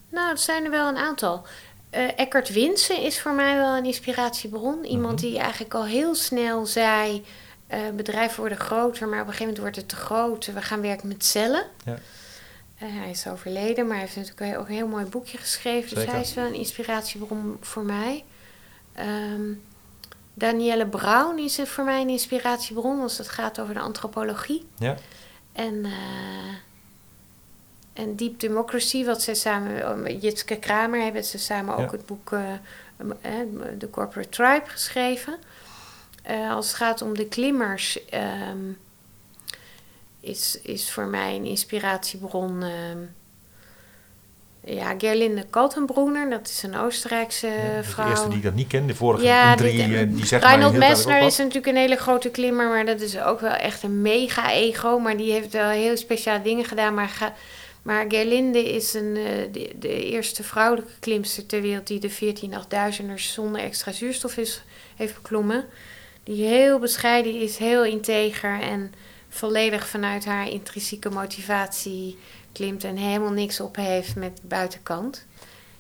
nou, 0.10 0.30
het 0.30 0.40
zijn 0.40 0.66
er 0.66 0.72
wel 0.72 0.88
een 0.88 0.98
aantal. 0.98 1.46
Eh 1.90 2.20
Eckhart 2.20 2.50
Winsen 2.50 3.02
is 3.02 3.20
voor 3.22 3.32
mij 3.34 3.56
wel 3.56 3.78
een 3.78 3.86
inspiratiebron. 3.86 4.86
Iemand 4.86 5.22
Mhm. 5.22 5.30
die 5.30 5.40
eigenlijk 5.40 5.74
al 5.74 5.86
heel 5.86 6.16
snel 6.16 6.66
zei... 6.66 7.26
eh, 7.68 7.80
bedrijven 7.96 8.40
worden 8.40 8.58
groter, 8.58 9.08
maar 9.08 9.22
op 9.22 9.28
een 9.28 9.34
gegeven 9.34 9.46
moment 9.46 9.60
wordt 9.62 9.76
het 9.76 9.88
te 9.90 9.96
groot. 9.96 10.46
We 10.46 10.62
gaan 10.62 10.82
werken 10.82 11.08
met 11.08 11.26
cellen. 11.26 11.64
Ja. 11.86 11.98
Eh, 12.78 12.88
hij 12.92 13.10
is 13.10 13.28
overleden, 13.28 13.86
maar 13.88 13.98
hij 13.98 14.06
heeft 14.06 14.16
natuurlijk 14.30 14.60
ook 14.60 14.68
een 14.68 14.74
heel 14.74 14.88
mooi 14.88 15.06
boekje 15.06 15.38
geschreven. 15.38 15.96
Dus 15.96 16.06
hij 16.06 16.22
is 16.22 16.34
wel 16.34 16.46
een 16.46 16.54
inspiratiebron 16.54 17.58
voor 17.62 17.84
mij. 17.84 18.24
Ehm, 18.94 19.42
Danielle 20.34 20.88
Brown 20.88 21.38
is 21.38 21.60
voor 21.64 21.84
mij 21.84 22.02
een 22.02 22.10
inspiratiebron 22.10 23.02
als 23.02 23.18
het 23.18 23.30
gaat 23.30 23.60
over 23.60 23.74
de 23.74 23.80
antropologie. 23.80 24.68
Ja, 24.78 24.96
En, 25.52 25.86
en 28.00 28.16
Deep 28.16 28.40
Democracy, 28.40 29.06
wat 29.06 29.22
zij 29.22 29.34
samen 29.34 30.02
met 30.02 30.22
Jitske 30.22 30.56
Kramer 30.56 31.02
hebben 31.02 31.24
ze 31.24 31.38
samen 31.38 31.78
ook 31.78 31.92
het 31.92 32.06
boek 32.06 32.32
eh, 32.32 32.54
eh, 33.22 33.48
The 33.80 33.90
Corporate 33.90 34.30
Tribe 34.30 34.66
geschreven. 34.66 35.38
Eh, 36.24 36.52
als 36.56 36.68
het 36.68 36.76
gaat 36.76 37.02
om 37.02 37.18
de 37.18 37.28
klimmers, 37.28 38.06
ehm, 38.06 38.72
is, 40.20 40.60
is 40.64 40.92
voor 40.92 41.06
mij 41.06 41.36
een 41.36 41.46
inspiratiebron. 41.46 42.64
ehm, 42.64 42.98
ja, 44.64 44.96
Gerlinde 44.98 45.46
Kaltenbrunner, 45.50 46.30
dat 46.30 46.48
is 46.48 46.64
een 46.64 46.78
Oostenrijkse 46.78 47.48
Ja, 47.48 47.84
vrouw. 47.84 48.06
de 48.06 48.10
eerste 48.12 48.28
die 48.28 48.38
ik 48.38 48.44
dat 48.44 48.54
niet 48.54 48.68
ken. 48.68 48.88
De 48.88 48.96
vorige 48.96 49.24
Ja, 49.24 49.56
drie, 49.56 49.82
eh, 49.82 50.08
die 50.10 50.26
zegt 50.26 50.44
mij 50.44 50.52
Reinhold 50.52 50.78
Messner 50.78 51.22
is 51.22 51.38
natuurlijk 51.38 51.68
een 51.68 51.76
hele 51.76 51.96
grote 51.96 52.30
klimmer, 52.30 52.68
maar 52.68 52.86
dat 52.86 53.02
is 53.02 53.20
ook 53.20 53.40
wel 53.40 53.52
echt 53.52 53.84
een 53.84 54.02
mega 54.02 54.52
ego. 54.52 55.00
Maar 55.00 55.18
die 55.18 55.32
heeft 55.32 55.54
wel 55.54 55.70
heel 55.70 55.98
speciale 55.98 56.42
dingen 56.42 56.66
gedaan. 56.66 56.94
Maar, 56.94 57.08
ga, 57.10 57.34
maar 57.90 58.06
Gerlinde 58.08 58.74
is 58.74 58.94
een, 58.94 59.16
eh, 59.18 59.54
de, 59.54 59.72
de 59.80 60.06
eerste 60.06 60.44
vrouwelijke 60.44 60.92
klimster 61.00 61.46
ter 61.46 61.62
wereld 61.62 61.88
die 61.88 62.00
de 62.00 62.10
14 62.10 62.54
8000ers 62.54 63.22
zonder 63.22 63.62
extra 63.62 63.92
zuurstof 63.92 64.38
is, 64.38 64.64
heeft 64.96 65.14
beklommen. 65.14 65.66
Die 66.24 66.46
heel 66.46 66.80
bescheiden 66.80 67.42
is, 67.42 67.58
heel 67.58 67.84
integer 67.84 68.62
en 68.62 68.94
volledig 69.30 69.88
vanuit 69.88 70.26
haar 70.26 70.50
intrinsieke 70.50 71.10
motivatie 71.10 72.18
klimt 72.52 72.84
en 72.84 72.96
helemaal 72.98 73.32
niks 73.32 73.60
op 73.60 73.76
heeft 73.76 74.16
met 74.16 74.36
de 74.42 74.48
buitenkant. 74.48 75.26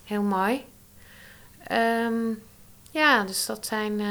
Heel 0.03 0.21
mooi. 0.21 0.65
Ehm, 1.67 2.27
ja, 2.91 3.23
dus 3.23 3.45
dat 3.45 3.65
zijn. 3.65 3.99
eh 3.99 4.07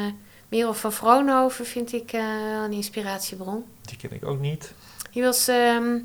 Merel 0.48 0.74
van 0.74 0.92
Vroonhoven 0.92 1.66
vind 1.66 1.92
ik 1.92 2.12
eh, 2.12 2.22
een 2.64 2.72
inspiratiebron. 2.72 3.64
Die 3.80 3.96
ken 3.96 4.12
ik 4.12 4.24
ook 4.24 4.40
niet. 4.40 4.72
Die 5.12 5.22
was. 5.22 5.48
ehm, 5.48 5.98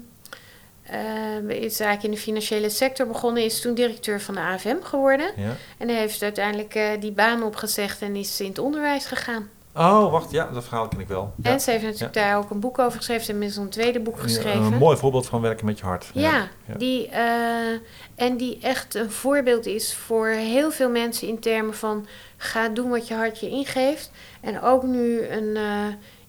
eh, 0.83 1.49
is 1.49 1.79
eigenlijk 1.79 2.03
in 2.03 2.11
de 2.11 2.17
financiële 2.17 2.69
sector 2.69 3.07
begonnen, 3.07 3.43
is 3.43 3.61
toen 3.61 3.73
directeur 3.73 4.21
van 4.21 4.33
de 4.33 4.39
AFM 4.39 4.81
geworden. 4.81 5.31
Ja. 5.35 5.55
En 5.77 5.87
hij 5.87 5.97
heeft 5.97 6.21
uiteindelijk 6.21 6.75
eh, 6.75 6.89
die 6.99 7.11
baan 7.11 7.43
opgezegd 7.43 8.01
en 8.01 8.15
is 8.15 8.41
in 8.41 8.47
het 8.47 8.59
onderwijs 8.59 9.05
gegaan. 9.05 9.49
Oh, 9.75 10.11
wacht. 10.11 10.31
Ja, 10.31 10.49
dat 10.53 10.63
verhaal 10.63 10.87
ken 10.87 10.99
ik 10.99 11.07
wel. 11.07 11.33
Ja. 11.43 11.51
En 11.51 11.59
ze 11.59 11.71
heeft 11.71 11.83
natuurlijk 11.83 12.13
daar 12.13 12.37
ook 12.37 12.49
een 12.49 12.59
boek 12.59 12.79
over 12.79 12.97
geschreven. 12.97 13.25
Ze 13.25 13.31
heeft 13.31 13.41
inmiddels 13.41 13.57
een 13.65 13.81
tweede 13.81 13.99
boek 13.99 14.19
geschreven. 14.19 14.61
Een 14.61 14.77
mooi 14.77 14.97
voorbeeld 14.97 15.25
van 15.25 15.41
werken 15.41 15.65
met 15.65 15.79
je 15.79 15.85
hart. 15.85 16.09
Ja, 16.13 16.47
ja. 16.65 16.73
Die, 16.77 17.07
eh, 17.07 17.79
en 18.15 18.37
die 18.37 18.59
echt 18.61 18.95
een 18.95 19.11
voorbeeld 19.11 19.65
is 19.65 19.95
voor 19.95 20.27
heel 20.27 20.71
veel 20.71 20.89
mensen 20.89 21.27
in 21.27 21.39
termen 21.39 21.73
van 21.73 22.07
ga 22.37 22.69
doen 22.69 22.89
wat 22.89 23.07
je 23.07 23.13
hart 23.13 23.39
je 23.39 23.49
ingeeft. 23.49 24.11
En 24.41 24.61
ook 24.61 24.83
nu 24.83 25.27
een 25.27 25.57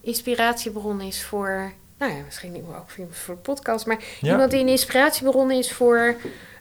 inspiratiebron 0.01 1.01
is 1.01 1.23
voor, 1.23 1.73
nou 1.97 2.11
ja, 2.13 2.23
misschien 2.25 2.51
niet 2.51 2.63
ook 2.77 2.89
voor, 2.89 3.35
de 3.35 3.41
podcast, 3.41 3.85
maar 3.85 3.99
Ja. 4.21 4.31
iemand 4.31 4.51
die 4.51 4.59
een 4.59 4.67
inspiratiebron 4.67 5.51
is 5.51 5.71
voor 5.71 6.15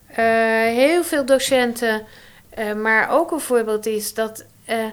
eh, 0.07 0.25
heel 0.65 1.05
veel 1.05 1.25
docenten. 1.27 2.07
eh, 2.51 2.73
maar 2.75 3.11
ook 3.11 3.31
een 3.31 3.41
voorbeeld 3.41 3.87
is 3.87 4.15
dat, 4.15 4.45
eh, 4.65 4.85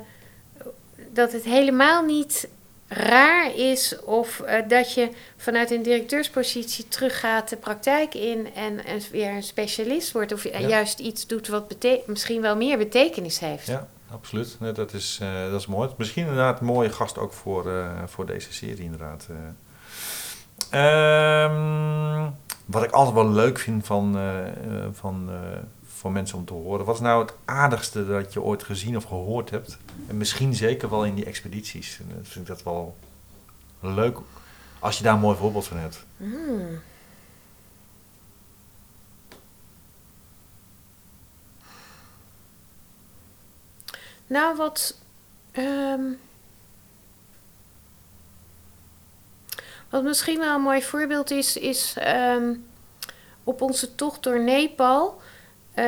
dat 1.11 1.31
het 1.31 1.43
helemaal 1.43 2.03
niet 2.05 2.47
raar 2.87 3.55
is 3.55 3.99
of 4.03 4.43
dat 4.67 4.93
je 4.93 5.09
vanuit 5.37 5.71
een 5.71 5.81
directeurspositie 5.83 6.87
teruggaat 6.87 7.49
de 7.49 7.55
praktijk 7.57 8.13
in 8.13 8.47
en, 8.55 8.85
en 8.85 9.01
weer 9.11 9.29
een 9.29 9.43
specialist 9.43 10.11
wordt 10.11 10.31
of 10.33 10.43
Ja. 10.43 10.59
juist 10.59 10.99
iets 10.99 11.27
doet 11.27 11.47
wat 11.47 11.67
misschien 12.05 12.41
wel 12.41 12.55
meer 12.55 12.77
betekenis 12.77 13.39
heeft. 13.39 13.67
Ja, 13.67 13.87
absoluut. 14.11 14.55
Nee, 14.59 14.71
dat, 14.71 14.93
is, 14.93 15.19
dat 15.49 15.59
is 15.59 15.67
mooi. 15.67 15.89
Misschien 15.97 16.21
inderdaad 16.23 16.59
een 16.59 16.65
mooie 16.65 16.89
gast 16.89 17.17
ook 17.17 17.33
voor, 17.33 17.71
voor 18.05 18.25
deze 18.25 18.53
serie 18.53 18.83
inderdaad. 18.83 19.27
Ehm, 20.71 22.29
wat 22.65 22.83
ik 22.83 22.91
altijd 22.91 23.15
wel 23.15 23.29
leuk 23.29 23.59
vind 23.59 23.85
van, 23.85 24.15
eh, 24.17 24.47
eh, 24.47 24.89
van, 24.91 25.29
eh, 25.29 25.59
voor 25.85 26.11
mensen 26.11 26.37
om 26.37 26.45
te 26.45 26.53
horen. 26.53 26.85
Wat 26.85 26.95
is 26.95 27.01
nou 27.01 27.21
het 27.21 27.33
aardigste 27.45 28.07
dat 28.07 28.33
je 28.33 28.41
ooit 28.41 28.63
gezien 28.63 28.97
of 28.97 29.03
gehoord 29.03 29.49
hebt? 29.49 29.77
En 30.07 30.17
misschien 30.17 30.55
zeker 30.55 30.89
wel 30.89 31.05
in 31.05 31.15
die 31.15 31.25
expedities. 31.25 31.99
En 31.99 32.05
dat 32.17 32.27
vind 32.27 32.49
ik 32.49 32.55
dat 32.55 32.63
wel 32.63 32.97
leuk 33.79 34.17
als 34.79 34.97
je 34.97 35.03
daar 35.03 35.13
een 35.13 35.19
mooi 35.19 35.37
voorbeeld 35.37 35.67
van 35.67 35.77
hebt. 35.77 36.05
Hmm. 36.17 36.81
Nou, 44.27 44.55
wat. 44.55 44.97
ehm, 45.51 46.01
wat 49.91 50.03
misschien 50.03 50.39
wel 50.39 50.55
een 50.55 50.61
mooi 50.61 50.81
voorbeeld 50.81 51.31
is, 51.31 51.57
is 51.57 51.93
ehm, 51.97 52.53
op 53.43 53.61
onze 53.61 53.95
tocht 53.95 54.23
door 54.23 54.39
Nepal. 54.39 55.19
eh 55.73 55.85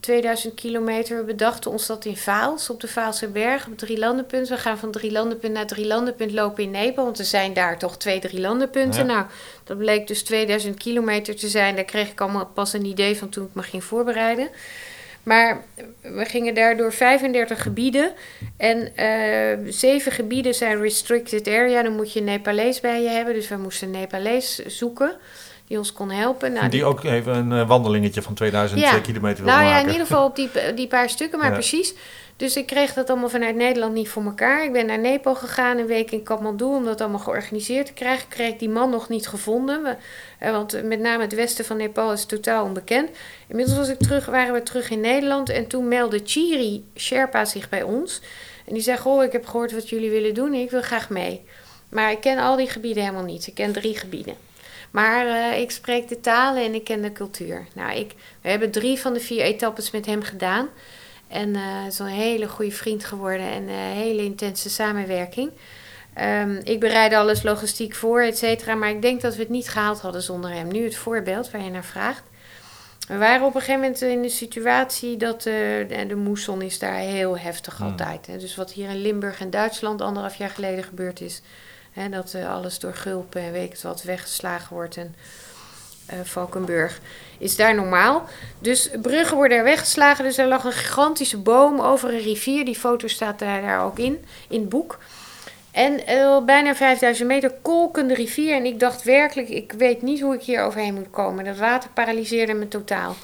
2000 0.00 0.54
kilometer. 0.54 1.18
We 1.18 1.24
bedachten 1.24 1.70
ons 1.70 1.86
dat 1.86 2.04
in 2.04 2.16
Vaals, 2.16 2.70
op 2.70 2.80
de 2.80 2.88
Vaalse 2.88 3.28
berg, 3.28 3.66
op 3.66 3.78
drie 3.78 3.98
landenpunten. 3.98 4.54
We 4.56 4.60
gaan 4.60 4.78
van 4.78 4.90
drie 4.90 5.12
landenpunt 5.12 5.52
naar 5.52 5.66
drie 5.66 5.86
landenpunt 5.86 6.32
lopen 6.32 6.62
in 6.64 6.70
Nepal, 6.70 7.04
want 7.04 7.18
er 7.18 7.24
zijn 7.24 7.52
daar 7.52 7.78
toch 7.78 7.96
twee 7.96 8.18
drie 8.20 8.40
landenpunten. 8.40 9.06
Ja. 9.06 9.12
Nou, 9.12 9.26
dat 9.64 9.78
bleek 9.78 10.06
dus 10.06 10.22
2000 10.22 10.76
kilometer 10.78 11.36
te 11.36 11.48
zijn. 11.48 11.74
Daar 11.74 11.84
kreeg 11.84 12.10
ik 12.10 12.20
allemaal 12.20 12.46
pas 12.46 12.72
een 12.72 12.84
idee 12.84 13.18
van 13.18 13.28
toen 13.28 13.44
ik 13.44 13.54
me 13.54 13.62
ging 13.62 13.84
voorbereiden. 13.84 14.48
Maar 15.28 15.64
we 16.02 16.24
gingen 16.24 16.54
daar 16.54 16.76
door 16.76 16.92
35 16.92 17.62
gebieden. 17.62 18.12
En 18.56 18.96
eh, 18.96 19.72
zeven 19.72 20.12
gebieden 20.12 20.54
zijn 20.54 20.80
restricted 20.80 21.48
area. 21.48 21.82
Dan 21.82 21.96
moet 21.96 22.12
je 22.12 22.20
Nepalees 22.20 22.80
bij 22.80 23.02
je 23.02 23.08
hebben. 23.08 23.34
Dus 23.34 23.48
we 23.48 23.56
moesten 23.56 23.90
Nepalees 23.90 24.58
zoeken 24.66 25.16
die 25.68 25.78
ons 25.78 25.92
kon 25.92 26.10
helpen. 26.10 26.52
Nou, 26.52 26.68
die 26.68 26.84
ook 26.84 27.04
even 27.04 27.34
een 27.36 27.52
eh, 27.60 27.68
wandelingetje 27.68 28.22
van 28.22 28.34
2000 28.34 28.80
Ja. 28.80 28.98
kilometer 28.98 29.44
wil 29.44 29.52
nou 29.52 29.64
ja, 29.64 29.70
maken. 29.70 29.86
in 29.86 29.92
ieder 29.92 30.06
geval 30.06 30.24
op 30.26 30.36
die, 30.36 30.50
die 30.74 30.86
paar 30.86 31.08
stukken, 31.10 31.38
maar 31.38 31.48
Ja. 31.48 31.52
precies. 31.54 31.94
Dus 32.36 32.56
ik 32.56 32.66
kreeg 32.66 32.92
dat 32.94 33.10
allemaal 33.10 33.28
vanuit 33.28 33.54
Nederland 33.56 33.94
niet 33.94 34.08
voor 34.08 34.24
elkaar. 34.24 34.64
Ik 34.64 34.72
ben 34.72 34.86
naar 34.86 34.98
Nepal 34.98 35.34
gegaan, 35.34 35.78
een 35.78 35.86
week 35.86 36.10
in 36.10 36.22
Kathmandu, 36.22 36.64
om 36.64 36.84
dat 36.84 37.00
allemaal 37.00 37.18
georganiseerd 37.18 37.86
te 37.86 37.92
krijgen. 37.92 38.22
Ik 38.22 38.28
kreeg 38.28 38.56
die 38.56 38.68
man 38.68 38.90
nog 38.90 39.08
niet 39.08 39.28
gevonden, 39.28 39.82
we- 39.82 39.96
eh, 40.38 40.50
want 40.50 40.82
met 40.84 41.00
name 41.00 41.22
het 41.22 41.34
westen 41.34 41.64
van 41.64 41.76
Nepal 41.76 42.12
is 42.12 42.24
totaal 42.24 42.64
onbekend. 42.64 43.10
Inmiddels 43.46 43.76
was 43.78 43.88
ik 43.88 43.98
terug, 43.98 44.26
waren 44.26 44.54
we 44.54 44.62
terug 44.62 44.90
in 44.90 45.00
Nederland 45.00 45.48
en 45.50 45.66
toen 45.66 45.88
meldde 45.88 46.20
Chiri 46.24 46.84
Sherpa 46.96 47.44
zich 47.44 47.68
bij 47.68 47.82
ons. 47.82 48.20
En 48.66 48.74
die 48.74 48.82
zei, 48.82 48.98
goh, 48.98 49.24
ik 49.24 49.32
heb 49.32 49.46
gehoord 49.46 49.72
wat 49.72 49.88
jullie 49.88 50.10
willen 50.10 50.34
doen 50.34 50.52
en 50.52 50.60
ik 50.60 50.70
wil 50.70 50.82
graag 50.82 51.10
mee. 51.10 51.44
Maar 51.88 52.10
ik 52.10 52.20
ken 52.20 52.38
al 52.38 52.56
die 52.56 52.68
gebieden 52.68 53.02
helemaal 53.02 53.24
niet. 53.24 53.46
Ik 53.46 53.54
ken 53.54 53.72
drie 53.72 53.96
gebieden. 53.98 54.34
Maar 54.90 55.26
eh, 55.26 55.60
ik 55.60 55.70
spreek 55.70 56.08
de 56.08 56.20
talen 56.20 56.64
en 56.64 56.74
ik 56.74 56.84
ken 56.84 57.02
de 57.02 57.12
cultuur. 57.12 57.66
Nou, 57.74 57.98
ik, 57.98 58.14
we 58.42 58.48
hebben 58.48 58.70
drie 58.70 58.98
van 58.98 59.12
de 59.12 59.20
vier 59.20 59.42
etappes 59.42 59.90
met 59.90 60.06
hem 60.06 60.22
gedaan. 60.22 60.68
En 61.28 61.54
eh 61.54 61.62
het 61.84 61.92
is 61.92 61.98
een 61.98 62.06
hele 62.06 62.48
goede 62.48 62.70
vriend 62.70 63.04
geworden 63.04 63.46
en 63.50 63.62
een 63.62 63.96
hele 63.96 64.24
intense 64.24 64.70
samenwerking. 64.70 65.50
Ehm, 66.14 66.60
ik 66.64 66.80
bereidde 66.80 67.16
alles 67.16 67.42
logistiek 67.42 67.94
voor, 67.94 68.20
et 68.20 68.38
cetera. 68.38 68.74
Maar 68.74 68.90
ik 68.90 69.02
denk 69.02 69.20
dat 69.20 69.34
we 69.34 69.40
het 69.40 69.50
niet 69.50 69.68
gehaald 69.68 70.00
hadden 70.00 70.22
zonder 70.22 70.50
hem. 70.50 70.68
Nu 70.68 70.84
het 70.84 70.96
voorbeeld 70.96 71.50
waar 71.50 71.62
je 71.62 71.70
naar 71.70 71.84
vraagt. 71.84 72.22
We 73.08 73.16
waren 73.16 73.46
op 73.46 73.54
een 73.54 73.60
gegeven 73.60 73.80
moment 73.80 74.00
in 74.00 74.22
de 74.22 74.28
situatie 74.28 75.16
dat 75.16 75.36
eh, 75.36 75.54
de, 75.88 76.04
de 76.08 76.16
moesson 76.16 76.62
is 76.62 76.78
daar 76.78 76.94
heel 76.94 77.38
heftig 77.38 77.76
Hmm. 77.76 77.86
altijd. 77.86 78.26
Hè. 78.26 78.38
Dus 78.38 78.54
wat 78.54 78.72
hier 78.72 78.88
in 78.88 79.02
Limburg 79.02 79.40
en 79.40 79.50
Duitsland 79.50 80.00
anderhalf 80.00 80.34
jaar 80.34 80.50
geleden 80.50 80.84
gebeurd 80.84 81.20
is. 81.20 81.42
Dat 82.10 82.34
eh, 82.34 82.54
alles 82.54 82.78
door 82.78 82.94
gulpen 82.94 83.42
en 83.42 83.52
weet 83.52 83.72
ik 83.72 83.78
wat 83.82 84.02
weggeslagen 84.02 84.74
wordt. 84.74 84.96
En 84.96 85.14
eh, 86.06 86.18
Valkenburg 86.22 87.00
is 87.38 87.56
daar 87.56 87.74
normaal. 87.74 88.28
Dus 88.58 88.90
bruggen 89.02 89.36
worden 89.36 89.58
er 89.58 89.64
weggeslagen. 89.64 90.24
Dus 90.24 90.38
er 90.38 90.46
lag 90.46 90.64
een 90.64 90.72
gigantische 90.72 91.38
boom 91.38 91.80
over 91.80 92.12
een 92.12 92.20
rivier. 92.20 92.64
Die 92.64 92.74
foto 92.74 93.06
staat 93.06 93.38
daar, 93.38 93.84
ook 93.84 93.98
in, 93.98 94.24
in 94.48 94.60
het 94.60 94.68
boek. 94.68 94.98
En 95.70 96.06
eh, 96.06 96.44
bijna 96.44 96.74
5000 96.74 97.28
meter 97.28 97.52
kolkende 97.62 98.14
rivier. 98.14 98.54
En 98.54 98.64
ik 98.64 98.80
dacht 98.80 99.02
werkelijk, 99.02 99.48
ik 99.48 99.72
weet 99.72 100.02
niet 100.02 100.20
hoe 100.20 100.34
ik 100.34 100.42
hier 100.42 100.62
overheen 100.62 100.94
moet 100.94 101.10
komen. 101.10 101.44
Dat 101.44 101.56
water 101.56 101.90
paralyseerde 101.90 102.54
me 102.54 102.68
totaal. 102.68 103.16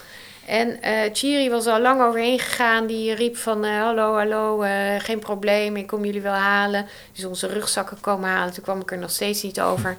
En 0.46 0.82
eh 0.82 1.10
Chiri 1.12 1.50
was 1.50 1.66
al 1.66 1.80
lang 1.80 2.02
overheen 2.02 2.38
gegaan. 2.38 2.86
Die 2.86 3.14
riep 3.14 3.36
van 3.36 3.64
eh, 3.64 3.80
hallo, 3.80 4.14
hallo, 4.14 4.62
eh, 4.62 4.94
geen 4.98 5.18
probleem, 5.18 5.76
ik 5.76 5.86
kom 5.86 6.04
jullie 6.04 6.20
wel 6.20 6.32
halen. 6.32 6.86
Dus 7.12 7.24
onze 7.24 7.46
rugzakken 7.46 8.00
komen 8.00 8.28
halen. 8.28 8.52
Toen 8.54 8.62
kwam 8.64 8.80
ik 8.80 8.90
er 8.90 8.98
nog 8.98 9.10
steeds 9.10 9.42
niet 9.42 9.60
over. 9.60 9.96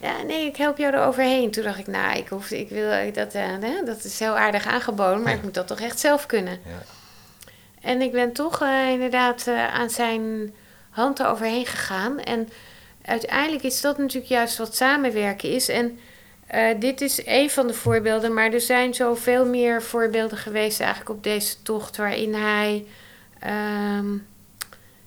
Ja, 0.00 0.22
nee, 0.22 0.46
ik 0.46 0.56
help 0.56 0.78
jou 0.78 0.94
er 0.94 1.04
overheen. 1.06 1.50
Toen 1.50 1.64
dacht 1.64 1.78
ik, 1.78 1.86
nou, 1.86 2.16
ik, 2.18 2.28
hoef, 2.28 2.50
ik 2.50 2.68
wil 2.68 3.12
dat, 3.12 3.32
hè, 3.32 3.58
dat 3.84 4.04
is 4.04 4.18
heel 4.18 4.38
aardig 4.38 4.66
aangeboden, 4.66 5.22
maar 5.22 5.30
Ja. 5.32 5.36
ik 5.38 5.42
moet 5.42 5.54
dat 5.54 5.66
toch 5.66 5.80
echt 5.80 5.98
zelf 6.00 6.26
kunnen. 6.26 6.58
Ja. 6.64 6.82
En 7.80 8.00
ik 8.02 8.12
ben 8.12 8.32
toch 8.32 8.62
inderdaad 8.92 9.48
aan 9.72 9.90
zijn 9.90 10.54
hand 10.90 11.18
er 11.18 11.26
overheen 11.28 11.66
gegaan. 11.66 12.20
En 12.20 12.48
uiteindelijk 13.04 13.62
is 13.64 13.80
dat 13.80 13.98
natuurlijk 13.98 14.32
juist 14.32 14.58
wat 14.58 14.76
samenwerken 14.76 15.50
is. 15.50 15.68
En 15.68 15.98
eh, 16.52 16.80
dit 16.80 17.00
is 17.00 17.26
een 17.26 17.50
van 17.50 17.66
de 17.66 17.74
voorbeelden, 17.74 18.34
maar 18.34 18.52
er 18.52 18.60
zijn 18.60 18.94
zoveel 18.94 19.46
meer 19.46 19.82
voorbeelden 19.82 20.38
geweest 20.38 20.80
eigenlijk 20.80 21.10
op 21.10 21.22
deze 21.22 21.62
tocht 21.62 21.96
waarin 21.96 22.34
hij 22.34 22.84
ehm, 23.38 24.06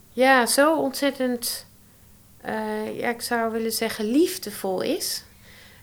ja, 0.09 0.45
zo 0.45 0.75
ontzettend, 0.77 1.67
eh, 2.41 2.99
ja, 2.99 3.09
ik 3.09 3.21
zou 3.21 3.51
willen 3.51 3.71
zeggen, 3.71 4.05
liefdevol 4.11 4.81
is. 4.81 5.23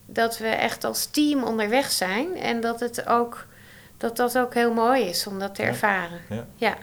dat 0.06 0.38
we 0.38 0.46
echt 0.48 0.84
als 0.84 1.06
team 1.06 1.42
onderweg 1.42 1.90
zijn. 1.90 2.36
En 2.36 2.60
dat 2.60 2.80
het 2.80 3.06
ook, 3.06 3.46
dat, 3.96 4.16
dat 4.16 4.38
ook 4.38 4.54
heel 4.54 4.72
mooi 4.72 5.02
is 5.02 5.26
om 5.26 5.38
dat 5.38 5.54
te 5.54 5.62
ervaren. 5.62 6.20
Ja. 6.28 6.46
Ja. 6.56 6.74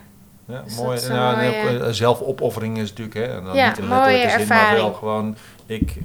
Ja, 0.46 0.62
Dus 0.62 0.76
mooi. 0.76 1.00
Nou, 1.08 1.36
mooie- 1.36 1.84
eh, 1.84 1.88
zelfopoffering 1.90 2.78
is 2.78 2.88
natuurlijk, 2.88 3.16
hè, 3.16 3.24
en 3.36 3.44
dan 3.44 3.54
Ja, 3.54 3.68
niet 3.68 3.78
in 3.78 3.88
letterlijke 3.88 4.28
zin, 4.38 4.48
maar 4.48 4.58
wel 4.58 4.68
ervaring. 4.68 4.96
gewoon, 4.96 5.36
ik 5.66 5.96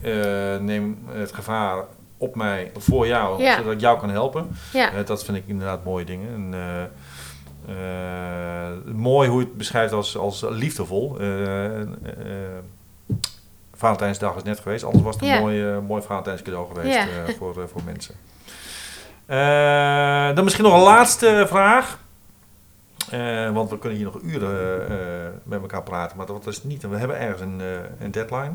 neem 0.61 0.99
het 1.11 1.33
gevaar 1.33 1.83
op 2.17 2.35
mij 2.35 2.71
voor 2.77 3.07
jou, 3.07 3.43
Ja. 3.43 3.55
zodat 3.55 3.73
ik 3.73 3.79
jou 3.79 3.99
kan 3.99 4.09
helpen. 4.09 4.47
Ja. 4.73 4.91
Eh, 4.93 5.05
dat 5.05 5.23
vind 5.23 5.37
ik 5.37 5.43
inderdaad 5.45 5.83
mooie 5.83 6.05
dingen. 6.05 6.33
En, 6.33 6.53
eh, 6.53 6.83
eh, 8.67 8.71
mooi 8.93 9.29
hoe 9.29 9.39
je 9.39 9.45
het 9.45 9.57
beschrijft 9.57 9.93
als, 9.93 10.17
als 10.17 10.45
liefdevol. 10.49 11.17
Valentijnsdag 13.75 14.35
is 14.35 14.43
net 14.43 14.59
geweest, 14.59 14.83
anders 14.83 15.03
was 15.03 15.15
het 15.15 15.23
een 15.23 15.29
Ja. 15.29 15.39
mooi, 15.39 15.79
mooi 15.79 16.01
Valentijns 16.01 16.41
cadeau 16.41 16.67
geweest 16.73 16.99
voor, 17.37 17.69
voor 17.69 17.81
mensen. 17.85 18.15
Dan 20.35 20.43
misschien 20.43 20.65
nog 20.65 20.73
een 20.73 20.79
laatste 20.79 21.45
vraag. 21.47 21.99
Want 23.53 23.69
we 23.69 23.79
kunnen 23.79 23.97
hier 23.97 24.07
nog 24.07 24.21
uren 24.21 25.41
met 25.43 25.61
elkaar 25.61 25.83
praten, 25.83 26.17
maar 26.17 26.25
dat 26.25 26.47
is 26.47 26.63
niet. 26.63 26.87
We 26.87 26.97
hebben 26.97 27.19
ergens 27.19 27.41
een, 27.41 27.61
een 27.99 28.11
deadline. 28.11 28.53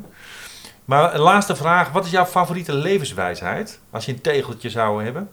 Maar 0.90 1.14
een 1.14 1.20
laatste 1.20 1.56
vraag. 1.56 1.92
Wat 1.92 2.04
is 2.04 2.10
jouw 2.10 2.24
favoriete 2.24 2.72
levenswijsheid? 2.72 3.80
Als 3.90 4.04
je 4.04 4.12
een 4.12 4.20
tegeltje 4.20 4.70
zou 4.70 5.04
hebben. 5.04 5.30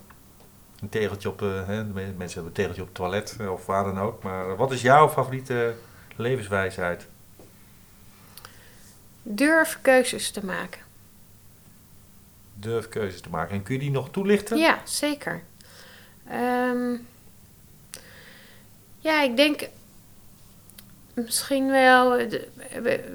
Een 0.81 0.89
tegeltje 0.89 1.29
op, 1.29 1.41
eh, 1.41 1.67
hè, 1.67 1.83
mensen 1.83 2.15
hebben 2.17 2.45
een 2.45 2.51
tegeltje 2.51 2.81
op 2.81 2.87
het 2.87 2.95
toilet 2.95 3.35
eh, 3.39 3.51
of 3.51 3.65
waar 3.65 3.83
dan 3.83 3.99
ook. 3.99 4.23
Maar 4.23 4.55
wat 4.55 4.71
is 4.71 4.81
jouw 4.81 5.09
favoriete 5.09 5.75
levenswijsheid? 6.15 7.07
Durf 9.21 9.79
keuzes 9.81 10.31
te 10.31 10.45
maken. 10.45 10.81
Durf 12.53 12.89
keuzes 12.89 13.21
te 13.21 13.29
maken. 13.29 13.55
En 13.55 13.63
kun 13.63 13.73
je 13.73 13.79
die 13.79 13.91
nog 13.91 14.09
toelichten? 14.09 14.57
Ja, 14.57 14.81
zeker. 14.83 15.43
Ehm, 16.27 16.95
ja, 18.99 19.21
ik 19.21 19.35
denk 19.35 19.69
misschien 21.25 21.71
wel. 21.71 22.11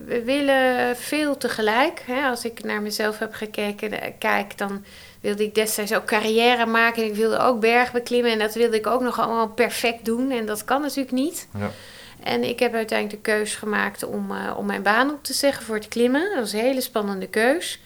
we 0.06 0.22
willen 0.24 0.96
veel 0.96 1.36
tegelijk. 1.36 2.02
Hè? 2.06 2.28
Als 2.28 2.44
ik 2.44 2.64
naar 2.64 2.82
mezelf 2.82 3.18
heb 3.18 3.34
gekeken, 3.34 4.00
eh, 4.00 4.12
kijk, 4.18 4.58
dan 4.58 4.84
wilde 5.20 5.44
ik 5.44 5.54
destijds 5.54 5.94
ook 5.94 6.04
carrière 6.04 6.66
maken. 6.66 7.02
En 7.02 7.08
ik 7.08 7.14
wilde 7.14 7.38
ook 7.38 7.60
berg 7.60 7.92
beklimmen. 7.92 8.32
En 8.32 8.38
dat 8.38 8.54
wilde 8.54 8.76
ik 8.76 8.86
ook 8.86 9.00
nog 9.00 9.20
allemaal 9.20 9.48
perfect 9.48 10.04
doen. 10.04 10.30
En 10.30 10.46
dat 10.46 10.64
kan 10.64 10.80
natuurlijk 10.80 11.10
niet. 11.10 11.48
Ja. 11.58 11.70
En 12.22 12.44
ik 12.44 12.58
heb 12.58 12.74
uiteindelijk 12.74 13.24
de 13.24 13.30
keus 13.30 13.54
gemaakt 13.54 14.04
om, 14.04 14.30
eh, 14.30 14.56
om 14.56 14.66
mijn 14.66 14.82
baan 14.82 15.10
op 15.10 15.24
te 15.24 15.32
zeggen 15.32 15.64
voor 15.64 15.74
het 15.74 15.88
klimmen. 15.88 16.30
Dat 16.30 16.38
was 16.38 16.52
een 16.52 16.58
hele 16.58 16.80
spannende 16.80 17.26
keus. 17.26 17.80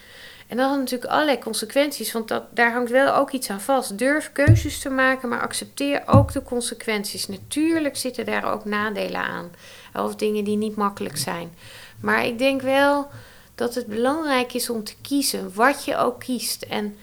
En 0.46 0.56
dat 0.56 0.68
had 0.68 0.78
natuurlijk 0.78 1.10
allerlei 1.10 1.38
consequenties, 1.38 2.12
want 2.12 2.28
dat, 2.28 2.42
daar 2.50 2.72
hangt 2.72 2.90
wel 2.90 3.14
ook 3.14 3.30
iets 3.30 3.50
aan 3.50 3.60
vast. 3.60 3.98
Durf 3.98 4.30
keuzes 4.32 4.78
te 4.78 4.90
maken, 4.90 5.28
maar 5.28 5.40
accepteer 5.40 6.02
ook 6.06 6.32
de 6.32 6.42
consequenties. 6.42 7.28
Natuurlijk 7.28 7.96
zitten 7.96 8.26
daar 8.26 8.52
ook 8.52 8.64
nadelen 8.64 9.20
aan, 9.20 9.50
of 9.94 10.14
dingen 10.14 10.44
die 10.44 10.56
niet 10.56 10.76
makkelijk 10.76 11.16
zijn. 11.16 11.52
Maar 12.00 12.24
ik 12.26 12.38
denk 12.38 12.62
wel 12.62 13.08
dat 13.54 13.74
het 13.74 13.86
belangrijk 13.86 14.52
is 14.52 14.70
om 14.70 14.84
te 14.84 14.94
kiezen, 15.02 15.54
wat 15.54 15.84
je 15.84 15.96
ook 15.96 16.20
kiest. 16.20 16.62
En 16.62 16.96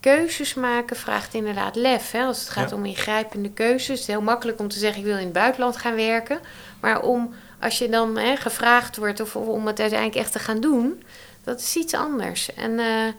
keuzes 0.00 0.54
maken 0.54 0.96
vraagt 0.96 1.34
inderdaad 1.34 1.76
lef. 1.76 2.10
Hè? 2.10 2.24
Als 2.24 2.40
het 2.40 2.48
gaat 2.48 2.70
Ja. 2.70 2.76
om 2.76 2.84
ingrijpende 2.84 3.50
keuzes, 3.50 3.88
het 3.88 3.98
is 3.98 4.06
heel 4.06 4.20
makkelijk 4.20 4.58
om 4.60 4.68
te 4.68 4.78
zeggen: 4.78 4.98
ik 5.00 5.06
wil 5.06 5.16
in 5.16 5.24
het 5.24 5.32
buitenland 5.32 5.76
gaan 5.76 5.94
werken. 5.94 6.38
Maar 6.80 7.02
om, 7.02 7.34
als 7.60 7.78
je 7.78 7.88
dan 7.88 8.18
hè, 8.18 8.36
gevraagd 8.36 8.96
wordt 8.96 9.20
of, 9.20 9.36
of 9.36 9.46
om 9.46 9.66
het 9.66 9.80
uiteindelijk 9.80 10.20
echt 10.20 10.32
te 10.32 10.38
gaan 10.38 10.60
doen, 10.60 11.02
dat 11.44 11.60
is 11.60 11.76
iets 11.76 11.94
anders. 11.94 12.54
En, 12.54 12.78
eh, 12.78 13.12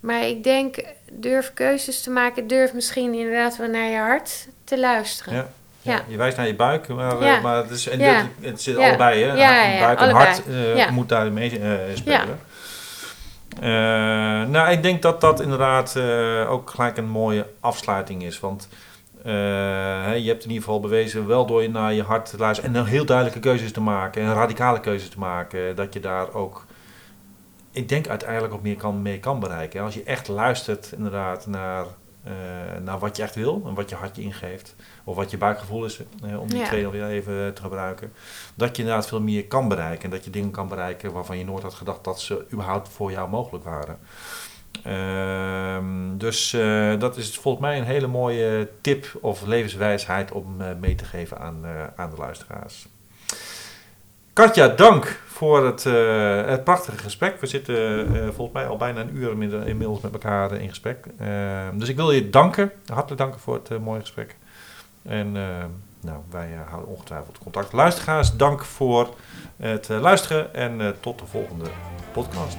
maar 0.00 0.22
ik 0.26 0.44
denk, 0.44 0.76
durf 1.12 1.50
keuzes 1.54 2.00
te 2.02 2.10
maken, 2.10 2.46
durf 2.46 2.72
misschien 2.72 3.14
inderdaad 3.14 3.56
wel 3.56 3.68
naar 3.68 3.88
je 3.90 3.96
hart 3.96 4.48
te 4.64 4.78
luisteren. 4.80 5.34
Ja. 5.34 5.48
Ja. 5.80 5.92
Ja. 5.92 6.00
Je 6.08 6.16
wijst 6.16 6.36
naar 6.36 6.46
je 6.46 6.54
buik, 6.54 6.88
maar, 6.88 7.22
Ja. 7.22 7.36
eh, 7.36 7.42
maar 7.42 7.56
het, 7.56 7.70
is, 7.70 7.88
en 7.88 7.98
dit- 7.98 8.46
het 8.50 8.62
zit 8.62 8.76
allebei. 8.76 9.22
Hè? 9.24 9.32
Ja, 9.32 9.80
buik 9.80 9.98
en 10.00 10.04
allebei. 10.04 10.24
hart 10.26 10.42
Ja. 10.76 10.90
moet 10.90 11.08
daarin 11.08 11.32
mee 11.32 11.58
eh, 11.60 11.70
spelen. 11.94 12.38
Nou, 14.50 14.70
ik 14.70 14.82
denk 14.82 15.02
dat 15.02 15.20
dat 15.20 15.40
inderdaad 15.40 15.96
ook 16.48 16.70
gelijk 16.70 16.96
een 16.96 17.08
mooie 17.08 17.46
afsluiting 17.60 18.22
is. 18.22 18.40
Want 18.40 18.68
je 19.22 20.22
hebt 20.26 20.42
in 20.44 20.48
ieder 20.50 20.64
geval 20.64 20.80
bewezen, 20.80 21.26
wel 21.26 21.46
door 21.46 21.62
je 21.62 21.68
naar 21.70 21.92
je 21.92 22.02
hart 22.02 22.30
te 22.30 22.36
luisteren 22.36 22.74
en 22.74 22.84
heel 22.84 23.04
duidelijke 23.04 23.40
keuzes 23.40 23.72
te 23.72 23.80
maken 23.80 24.22
en 24.22 24.34
radicale 24.34 24.80
keuzes 24.80 25.08
te 25.08 25.18
maken, 25.18 25.76
dat 25.76 25.92
je 25.94 26.00
daar 26.00 26.32
ook, 26.34 26.65
ik 27.76 27.88
denk 27.88 28.08
uiteindelijk 28.08 28.54
ook 28.54 28.62
meer 28.62 28.76
kan, 28.76 29.02
mee 29.02 29.18
kan 29.18 29.40
bereiken. 29.40 29.80
Als 29.82 29.94
je 29.94 30.02
echt 30.02 30.28
luistert 30.28 30.92
inderdaad 30.96 31.46
naar, 31.46 31.84
eh, 32.24 32.32
naar 32.82 32.98
wat 32.98 33.16
je 33.16 33.22
echt 33.22 33.34
wil 33.34 33.62
en 33.66 33.74
wat 33.74 33.88
je 33.88 33.94
hart 33.94 34.16
je 34.16 34.22
ingeeft, 34.22 34.74
of 35.04 35.16
wat 35.16 35.30
je 35.30 35.36
buikgevoel 35.38 35.84
is, 35.84 36.00
om 36.38 36.48
die 36.48 36.58
Ja. 36.58 36.64
twee 36.66 36.82
nog 36.82 36.92
weer 36.92 37.06
even 37.06 37.54
te 37.54 37.62
gebruiken, 37.62 38.12
dat 38.54 38.76
je 38.76 38.82
inderdaad 38.82 39.06
veel 39.08 39.20
meer 39.20 39.44
kan 39.46 39.68
bereiken 39.68 40.04
en 40.04 40.10
dat 40.10 40.24
je 40.24 40.30
dingen 40.30 40.50
kan 40.50 40.68
bereiken 40.68 41.12
waarvan 41.12 41.38
je 41.38 41.44
nooit 41.44 41.62
had 41.62 41.74
gedacht 41.74 42.04
dat 42.04 42.20
ze 42.20 42.46
überhaupt 42.52 42.88
voor 42.88 43.10
jou 43.10 43.28
mogelijk 43.28 43.64
waren. 43.64 43.98
Ehm, 44.82 46.16
dus 46.18 46.52
eh, 46.52 46.98
dat 46.98 47.16
is 47.16 47.38
volgens 47.38 47.64
mij 47.64 47.78
een 47.78 47.84
hele 47.84 48.06
mooie 48.06 48.68
tip 48.80 49.18
of 49.20 49.46
levenswijsheid 49.46 50.32
om 50.32 50.60
eh, 50.60 50.68
mee 50.80 50.94
te 50.94 51.04
geven 51.04 51.38
aan, 51.38 51.64
aan 51.96 52.10
de 52.10 52.16
luisteraars. 52.16 52.88
Katja, 54.32 54.68
dank 54.68 55.20
voor 55.36 55.66
het, 55.66 55.86
eh, 55.86 56.44
het 56.46 56.64
prachtige 56.64 56.98
gesprek. 56.98 57.40
We 57.40 57.46
zitten 57.46 58.06
eh, 58.06 58.22
volgens 58.22 58.52
mij 58.52 58.66
al 58.66 58.76
bijna 58.76 59.00
een 59.00 59.16
uur 59.16 59.30
inmiddels 59.66 60.00
met 60.00 60.12
elkaar 60.12 60.50
eh, 60.50 60.60
in 60.60 60.68
gesprek. 60.68 61.06
Ehm, 61.18 61.78
dus 61.78 61.88
ik 61.88 61.96
wil 61.96 62.10
je 62.10 62.30
danken, 62.30 62.72
hartelijk 62.86 63.20
danken 63.20 63.40
voor 63.40 63.54
het 63.54 63.82
mooie 63.82 64.00
gesprek. 64.00 64.36
En 65.02 65.36
ehm, 65.36 65.68
nou, 66.00 66.20
wij 66.30 66.48
houden 66.68 66.90
ongetwijfeld 66.90 67.38
contact. 67.38 67.72
Luisteraars, 67.72 68.36
dank 68.36 68.64
voor 68.64 69.14
het 69.56 69.88
luisteren 69.88 70.54
en 70.54 70.94
tot 71.00 71.18
de 71.18 71.26
volgende 71.26 71.64
podcast. 72.12 72.56